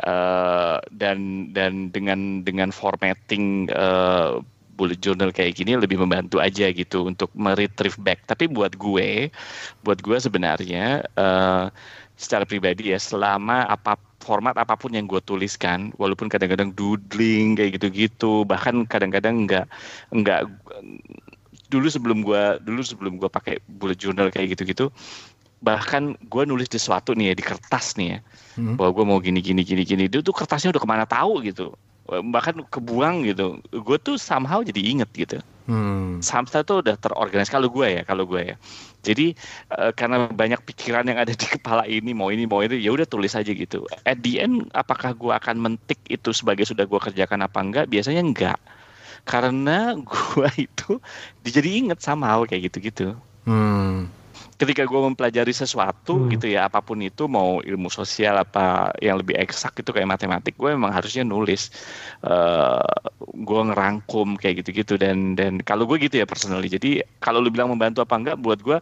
Eh, 0.00 0.76
dan 0.92 1.52
dan 1.52 1.92
dengan 1.92 2.40
dengan 2.40 2.72
formatting 2.72 3.68
eh, 3.68 4.40
bullet 4.76 5.00
journal 5.00 5.32
kayak 5.32 5.56
gini 5.56 5.76
lebih 5.76 5.96
membantu 5.96 6.40
aja 6.40 6.68
gitu 6.68 7.08
untuk 7.08 7.32
meretrieve 7.32 7.96
back. 8.00 8.28
Tapi 8.28 8.48
buat 8.52 8.76
gue, 8.76 9.32
buat 9.80 9.98
gue 10.04 10.18
sebenarnya 10.20 11.00
uh, 11.16 11.72
secara 12.16 12.48
pribadi 12.48 12.90
ya 12.90 12.98
selama 12.98 13.68
apa 13.68 14.00
format 14.24 14.56
apa 14.58 14.74
pun 14.74 14.90
yang 14.90 15.06
gue 15.06 15.22
tuliskan, 15.22 15.94
walaupun 16.00 16.26
kadang-kadang 16.26 16.72
doodling 16.74 17.54
kayak 17.54 17.78
gitu-gitu, 17.78 18.42
bahkan 18.48 18.82
kadang-kadang 18.88 19.46
nggak 19.46 19.68
nggak 20.10 20.48
dulu 21.70 21.86
sebelum 21.86 22.26
gue 22.26 22.58
dulu 22.64 22.80
sebelum 22.82 23.20
gue 23.20 23.30
pakai 23.30 23.62
bullet 23.78 24.00
journal 24.00 24.32
kayak 24.34 24.56
gitu-gitu, 24.56 24.90
bahkan 25.62 26.18
gue 26.26 26.42
nulis 26.42 26.66
sesuatu 26.66 27.14
nih 27.14 27.30
ya 27.30 27.34
di 27.38 27.44
kertas 27.44 27.94
nih 27.94 28.16
ya, 28.16 28.18
hmm. 28.58 28.74
bahwa 28.80 28.90
gue 28.96 29.04
mau 29.04 29.18
gini 29.22 29.38
gini 29.38 29.62
gini 29.62 29.86
gini, 29.86 30.02
itu 30.10 30.24
tuh 30.24 30.34
kertasnya 30.34 30.74
udah 30.74 30.82
ke 30.82 30.88
mana 30.88 31.04
tahu 31.06 31.44
gitu 31.44 31.76
bahkan 32.06 32.62
kebuang 32.70 33.26
gitu 33.26 33.58
gue 33.74 33.98
tuh 33.98 34.14
somehow 34.14 34.62
jadi 34.62 34.78
inget 34.78 35.10
gitu 35.10 35.38
hmm. 35.66 36.22
Samstar 36.22 36.62
tuh 36.62 36.78
udah 36.78 36.94
terorganisasi 36.94 37.50
kalau 37.50 37.66
gue 37.66 37.86
ya 37.98 38.02
kalau 38.06 38.24
gue 38.30 38.54
ya 38.54 38.56
jadi 39.06 39.38
uh, 39.70 39.94
karena 39.94 40.26
banyak 40.26 40.58
pikiran 40.66 41.06
yang 41.06 41.22
ada 41.22 41.30
di 41.30 41.46
kepala 41.46 41.86
ini 41.86 42.10
mau 42.10 42.34
ini 42.34 42.42
mau 42.42 42.58
ini 42.66 42.82
ya 42.82 42.90
udah 42.90 43.06
tulis 43.06 43.38
aja 43.38 43.54
gitu. 43.54 43.86
At 44.02 44.26
the 44.26 44.42
end 44.42 44.66
apakah 44.74 45.14
gue 45.14 45.30
akan 45.30 45.62
mentik 45.62 46.02
itu 46.10 46.34
sebagai 46.34 46.66
sudah 46.66 46.90
gue 46.90 46.98
kerjakan 46.98 47.46
apa 47.46 47.58
enggak? 47.62 47.86
Biasanya 47.86 48.26
enggak. 48.26 48.58
Karena 49.22 49.94
gue 50.10 50.50
itu 50.58 50.98
jadi 51.46 51.86
inget 51.86 52.02
somehow 52.02 52.42
kayak 52.42 52.74
gitu 52.74 52.78
gitu 52.82 53.08
hmm 53.46 54.10
ketika 54.56 54.88
gue 54.88 55.00
mempelajari 55.12 55.52
sesuatu 55.52 56.16
hmm. 56.16 56.28
gitu 56.36 56.46
ya 56.56 56.68
apa 56.68 56.80
pun 56.80 56.96
itu 57.04 57.28
mau 57.28 57.60
ilmu 57.60 57.92
sosial 57.92 58.40
apa 58.40 58.92
yang 59.04 59.20
lebih 59.20 59.36
eksak 59.36 59.84
itu 59.84 59.92
kayak 59.92 60.08
matematik 60.08 60.56
gue 60.56 60.72
memang 60.72 60.92
harusnya 60.92 61.22
nulis 61.28 61.68
uh, 62.24 62.80
gue 63.20 63.60
ngerangkum 63.72 64.40
kayak 64.40 64.64
gitu-gitu 64.64 64.96
dan 64.96 65.36
dan 65.36 65.60
kalau 65.60 65.84
gue 65.84 66.00
gitu 66.00 66.16
ya 66.16 66.26
personally 66.26 66.72
jadi 66.72 67.04
kalau 67.20 67.44
lu 67.44 67.52
bilang 67.52 67.68
membantu 67.68 68.00
apa 68.00 68.16
enggak 68.16 68.36
buat 68.40 68.60
gue 68.64 68.80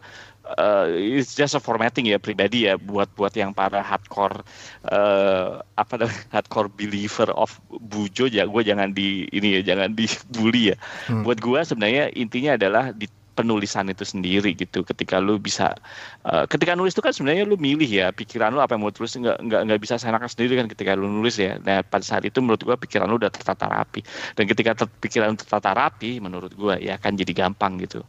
uh, 0.55 0.85
it's 0.95 1.35
just 1.35 1.57
a 1.57 1.61
formatting 1.61 2.07
ya 2.07 2.21
pribadi 2.21 2.71
ya 2.71 2.79
buat 2.79 3.11
buat 3.19 3.35
yang 3.35 3.51
para 3.51 3.83
hardcore 3.83 4.47
uh, 4.87 5.59
apa 5.75 6.07
hardcore 6.33 6.71
believer 6.71 7.27
of 7.35 7.51
bujo 7.67 8.31
ya 8.31 8.47
gue 8.47 8.61
jangan 8.63 8.95
di 8.95 9.27
ini 9.35 9.59
ya 9.59 9.75
jangan 9.75 9.91
dibully 9.97 10.71
ya 10.71 10.75
hmm. 11.11 11.27
buat 11.27 11.43
gue 11.43 11.59
sebenarnya 11.67 12.15
intinya 12.15 12.55
adalah 12.55 12.95
di 12.95 13.11
penulisan 13.35 13.91
itu 13.91 14.07
sendiri 14.07 14.55
gitu. 14.55 14.87
Ketika 14.87 15.19
lu 15.19 15.35
bisa 15.37 15.75
uh, 16.23 16.47
ketika 16.47 16.73
nulis 16.73 16.95
itu 16.95 17.03
kan 17.03 17.11
sebenarnya 17.11 17.43
lu 17.43 17.59
milih 17.59 17.85
ya 17.85 18.07
pikiran 18.15 18.55
lu 18.55 18.63
apa 18.63 18.79
yang 18.79 18.87
mau 18.87 18.95
tulis 18.95 19.11
nggak 19.11 19.43
nggak 19.43 19.61
nggak 19.67 19.79
bisa 19.83 19.99
seenaknya 19.99 20.31
sendiri 20.31 20.53
kan 20.63 20.67
ketika 20.71 20.95
lu 20.95 21.11
nulis 21.11 21.35
ya. 21.35 21.59
Nah 21.59 21.83
pada 21.83 22.07
saat 22.07 22.23
itu 22.23 22.39
menurut 22.39 22.63
gua 22.63 22.79
pikiran 22.79 23.05
lu 23.11 23.19
udah 23.19 23.29
tertata 23.29 23.67
rapi. 23.67 24.01
Dan 24.33 24.47
ketika 24.47 24.71
ter 24.73 24.87
pikiran 24.87 25.35
tertata 25.35 25.75
rapi 25.75 26.23
menurut 26.23 26.55
gua 26.55 26.79
ya 26.79 26.95
akan 26.95 27.19
jadi 27.19 27.45
gampang 27.45 27.77
gitu. 27.83 28.01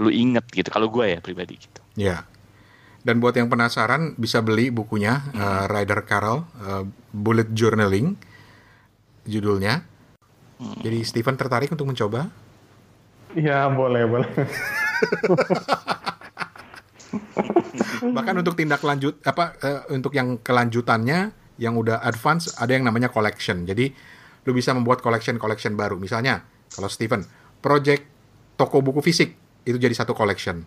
Lu 0.00 0.08
inget 0.08 0.48
gitu 0.48 0.72
kalau 0.72 0.88
gua 0.88 1.06
ya 1.06 1.20
pribadi 1.20 1.60
gitu. 1.60 1.80
Ya 1.94 2.24
dan 3.00 3.16
buat 3.16 3.32
yang 3.32 3.48
penasaran 3.48 4.12
bisa 4.20 4.44
beli 4.44 4.68
bukunya 4.68 5.24
hmm. 5.32 5.40
uh, 5.40 5.64
Ryder 5.72 6.04
Carroll 6.04 6.44
uh, 6.60 6.84
Bullet 7.12 7.48
Journaling 7.56 8.16
judulnya. 9.24 9.84
Hmm. 10.60 10.76
jadi 10.84 11.00
Steven 11.08 11.40
tertarik 11.40 11.72
untuk 11.72 11.88
mencoba 11.88 12.28
Iya 13.36 13.70
boleh 13.70 14.02
boleh. 14.06 14.30
Bahkan 18.16 18.34
untuk 18.42 18.54
tindak 18.58 18.82
lanjut 18.82 19.20
apa 19.22 19.54
uh, 19.62 19.82
untuk 19.94 20.14
yang 20.16 20.40
kelanjutannya 20.40 21.30
yang 21.60 21.76
udah 21.76 22.00
advance 22.02 22.56
ada 22.58 22.72
yang 22.74 22.82
namanya 22.86 23.12
collection. 23.12 23.68
Jadi 23.68 23.92
lu 24.48 24.52
bisa 24.56 24.72
membuat 24.72 25.04
collection 25.04 25.36
collection 25.38 25.76
baru. 25.76 26.00
Misalnya 26.00 26.42
kalau 26.72 26.88
Steven 26.88 27.22
project 27.60 28.08
toko 28.56 28.80
buku 28.82 29.04
fisik 29.04 29.36
itu 29.68 29.76
jadi 29.76 29.92
satu 29.94 30.16
collection. 30.16 30.64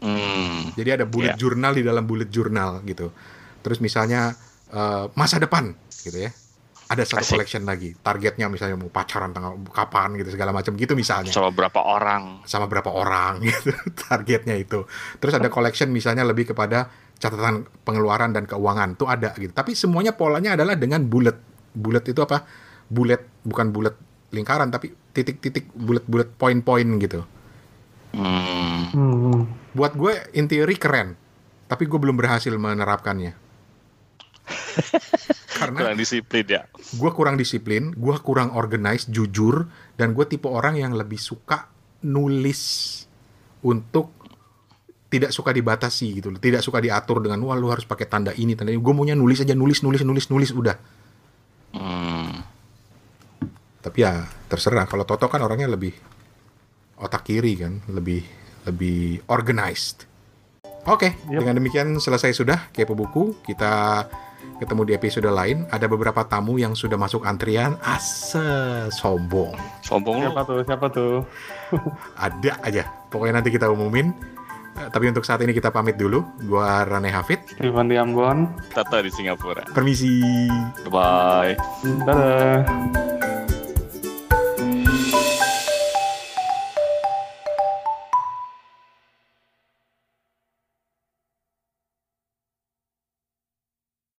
Hmm. 0.00 0.72
Jadi 0.74 0.90
ada 0.96 1.04
bullet 1.04 1.36
yeah. 1.36 1.40
journal 1.40 1.76
di 1.76 1.84
dalam 1.84 2.08
bullet 2.08 2.32
journal 2.32 2.80
gitu. 2.88 3.12
Terus 3.60 3.84
misalnya 3.84 4.32
uh, 4.72 5.12
masa 5.12 5.36
depan 5.36 5.76
gitu 6.02 6.24
ya 6.24 6.32
ada 6.90 7.06
satu 7.06 7.22
Asik. 7.22 7.38
collection 7.38 7.62
lagi 7.62 7.94
targetnya 7.94 8.50
misalnya 8.50 8.74
mau 8.74 8.90
pacaran 8.90 9.30
tanggal 9.30 9.62
kapan 9.70 10.18
gitu 10.18 10.34
segala 10.34 10.50
macam 10.50 10.74
gitu 10.74 10.98
misalnya. 10.98 11.30
Sama 11.30 11.54
berapa 11.54 11.78
orang. 11.78 12.42
Sama 12.42 12.66
berapa 12.66 12.90
orang 12.90 13.38
gitu 13.46 13.70
targetnya 14.10 14.58
itu. 14.58 14.82
Terus 15.22 15.38
ada 15.38 15.46
collection 15.46 15.94
misalnya 15.94 16.26
lebih 16.26 16.50
kepada 16.50 16.90
catatan 17.22 17.62
pengeluaran 17.86 18.34
dan 18.34 18.42
keuangan 18.50 18.98
tuh 18.98 19.06
ada 19.06 19.30
gitu. 19.38 19.54
Tapi 19.54 19.78
semuanya 19.78 20.18
polanya 20.18 20.58
adalah 20.58 20.74
dengan 20.74 21.06
bullet 21.06 21.38
bullet 21.70 22.02
itu 22.10 22.18
apa? 22.26 22.42
Bullet 22.90 23.46
bukan 23.46 23.70
bullet 23.70 23.94
lingkaran 24.34 24.74
tapi 24.74 24.90
titik-titik 25.14 25.70
bullet-bullet 25.70 26.34
point-point 26.34 26.90
gitu. 26.98 27.22
Hmm. 28.10 29.46
buat 29.70 29.94
gue 29.94 30.34
in 30.34 30.50
theory 30.50 30.74
keren 30.74 31.14
tapi 31.70 31.86
gue 31.86 31.94
belum 31.94 32.18
berhasil 32.18 32.50
menerapkannya 32.50 33.38
karena 35.60 35.78
kurang 35.84 35.98
disiplin 36.00 36.44
ya. 36.48 36.62
gue 36.72 37.10
kurang 37.12 37.36
disiplin 37.36 37.82
gue 37.92 38.16
kurang 38.24 38.56
organized 38.56 39.12
jujur 39.12 39.68
dan 40.00 40.16
gue 40.16 40.24
tipe 40.24 40.48
orang 40.48 40.80
yang 40.80 40.96
lebih 40.96 41.20
suka 41.20 41.68
nulis 42.04 42.62
untuk 43.60 44.20
tidak 45.10 45.34
suka 45.34 45.50
dibatasi 45.50 46.22
gitu 46.22 46.30
tidak 46.38 46.62
suka 46.62 46.78
diatur 46.78 47.18
dengan 47.20 47.42
wah 47.42 47.58
lu 47.58 47.68
harus 47.68 47.82
pakai 47.84 48.06
tanda 48.06 48.30
ini 48.30 48.54
tanda 48.54 48.70
ini. 48.70 48.78
Gue 48.78 48.94
maunya 48.94 49.18
nulis 49.18 49.42
aja 49.42 49.58
nulis 49.58 49.82
nulis 49.82 50.06
nulis 50.06 50.26
nulis 50.30 50.50
udah. 50.54 50.76
Hmm. 51.70 52.42
tapi 53.80 54.02
ya 54.02 54.26
terserah. 54.50 54.86
Kalau 54.90 55.06
Toto 55.06 55.30
kan 55.30 55.42
orangnya 55.42 55.70
lebih 55.70 55.94
otak 57.00 57.26
kiri 57.26 57.58
kan 57.58 57.82
lebih 57.90 58.22
lebih 58.68 59.24
organized. 59.30 60.06
Oke 60.88 61.10
okay, 61.10 61.10
yep. 61.28 61.42
dengan 61.42 61.58
demikian 61.60 61.88
selesai 61.98 62.32
sudah 62.32 62.70
kepo 62.70 62.94
buku. 62.94 63.42
Kita 63.42 64.06
ketemu 64.60 64.82
di 64.88 64.92
episode 64.92 65.30
lain. 65.32 65.64
Ada 65.72 65.88
beberapa 65.88 66.20
tamu 66.28 66.60
yang 66.60 66.76
sudah 66.76 67.00
masuk 67.00 67.24
antrian. 67.24 67.80
Ase, 67.80 68.88
sombong. 68.92 69.56
Sombong 69.80 70.26
Siapa 70.28 70.42
tuh? 70.44 70.60
Siapa 70.62 70.86
tuh? 70.92 71.14
Ada 72.28 72.60
aja. 72.60 72.84
Pokoknya 73.08 73.40
nanti 73.40 73.50
kita 73.50 73.72
umumin. 73.72 74.12
Uh, 74.78 74.86
tapi 74.86 75.10
untuk 75.10 75.26
saat 75.26 75.42
ini 75.42 75.50
kita 75.56 75.72
pamit 75.74 75.98
dulu. 75.98 76.22
Gua 76.46 76.84
Rane 76.86 77.10
Hafid. 77.10 77.58
Ivan 77.64 77.90
di 77.90 77.96
Ambon. 77.98 78.50
Tata 78.70 79.02
di 79.02 79.10
Singapura. 79.10 79.66
Permisi. 79.72 80.46
Bye. 80.86 81.56
Dadah. 82.06 83.29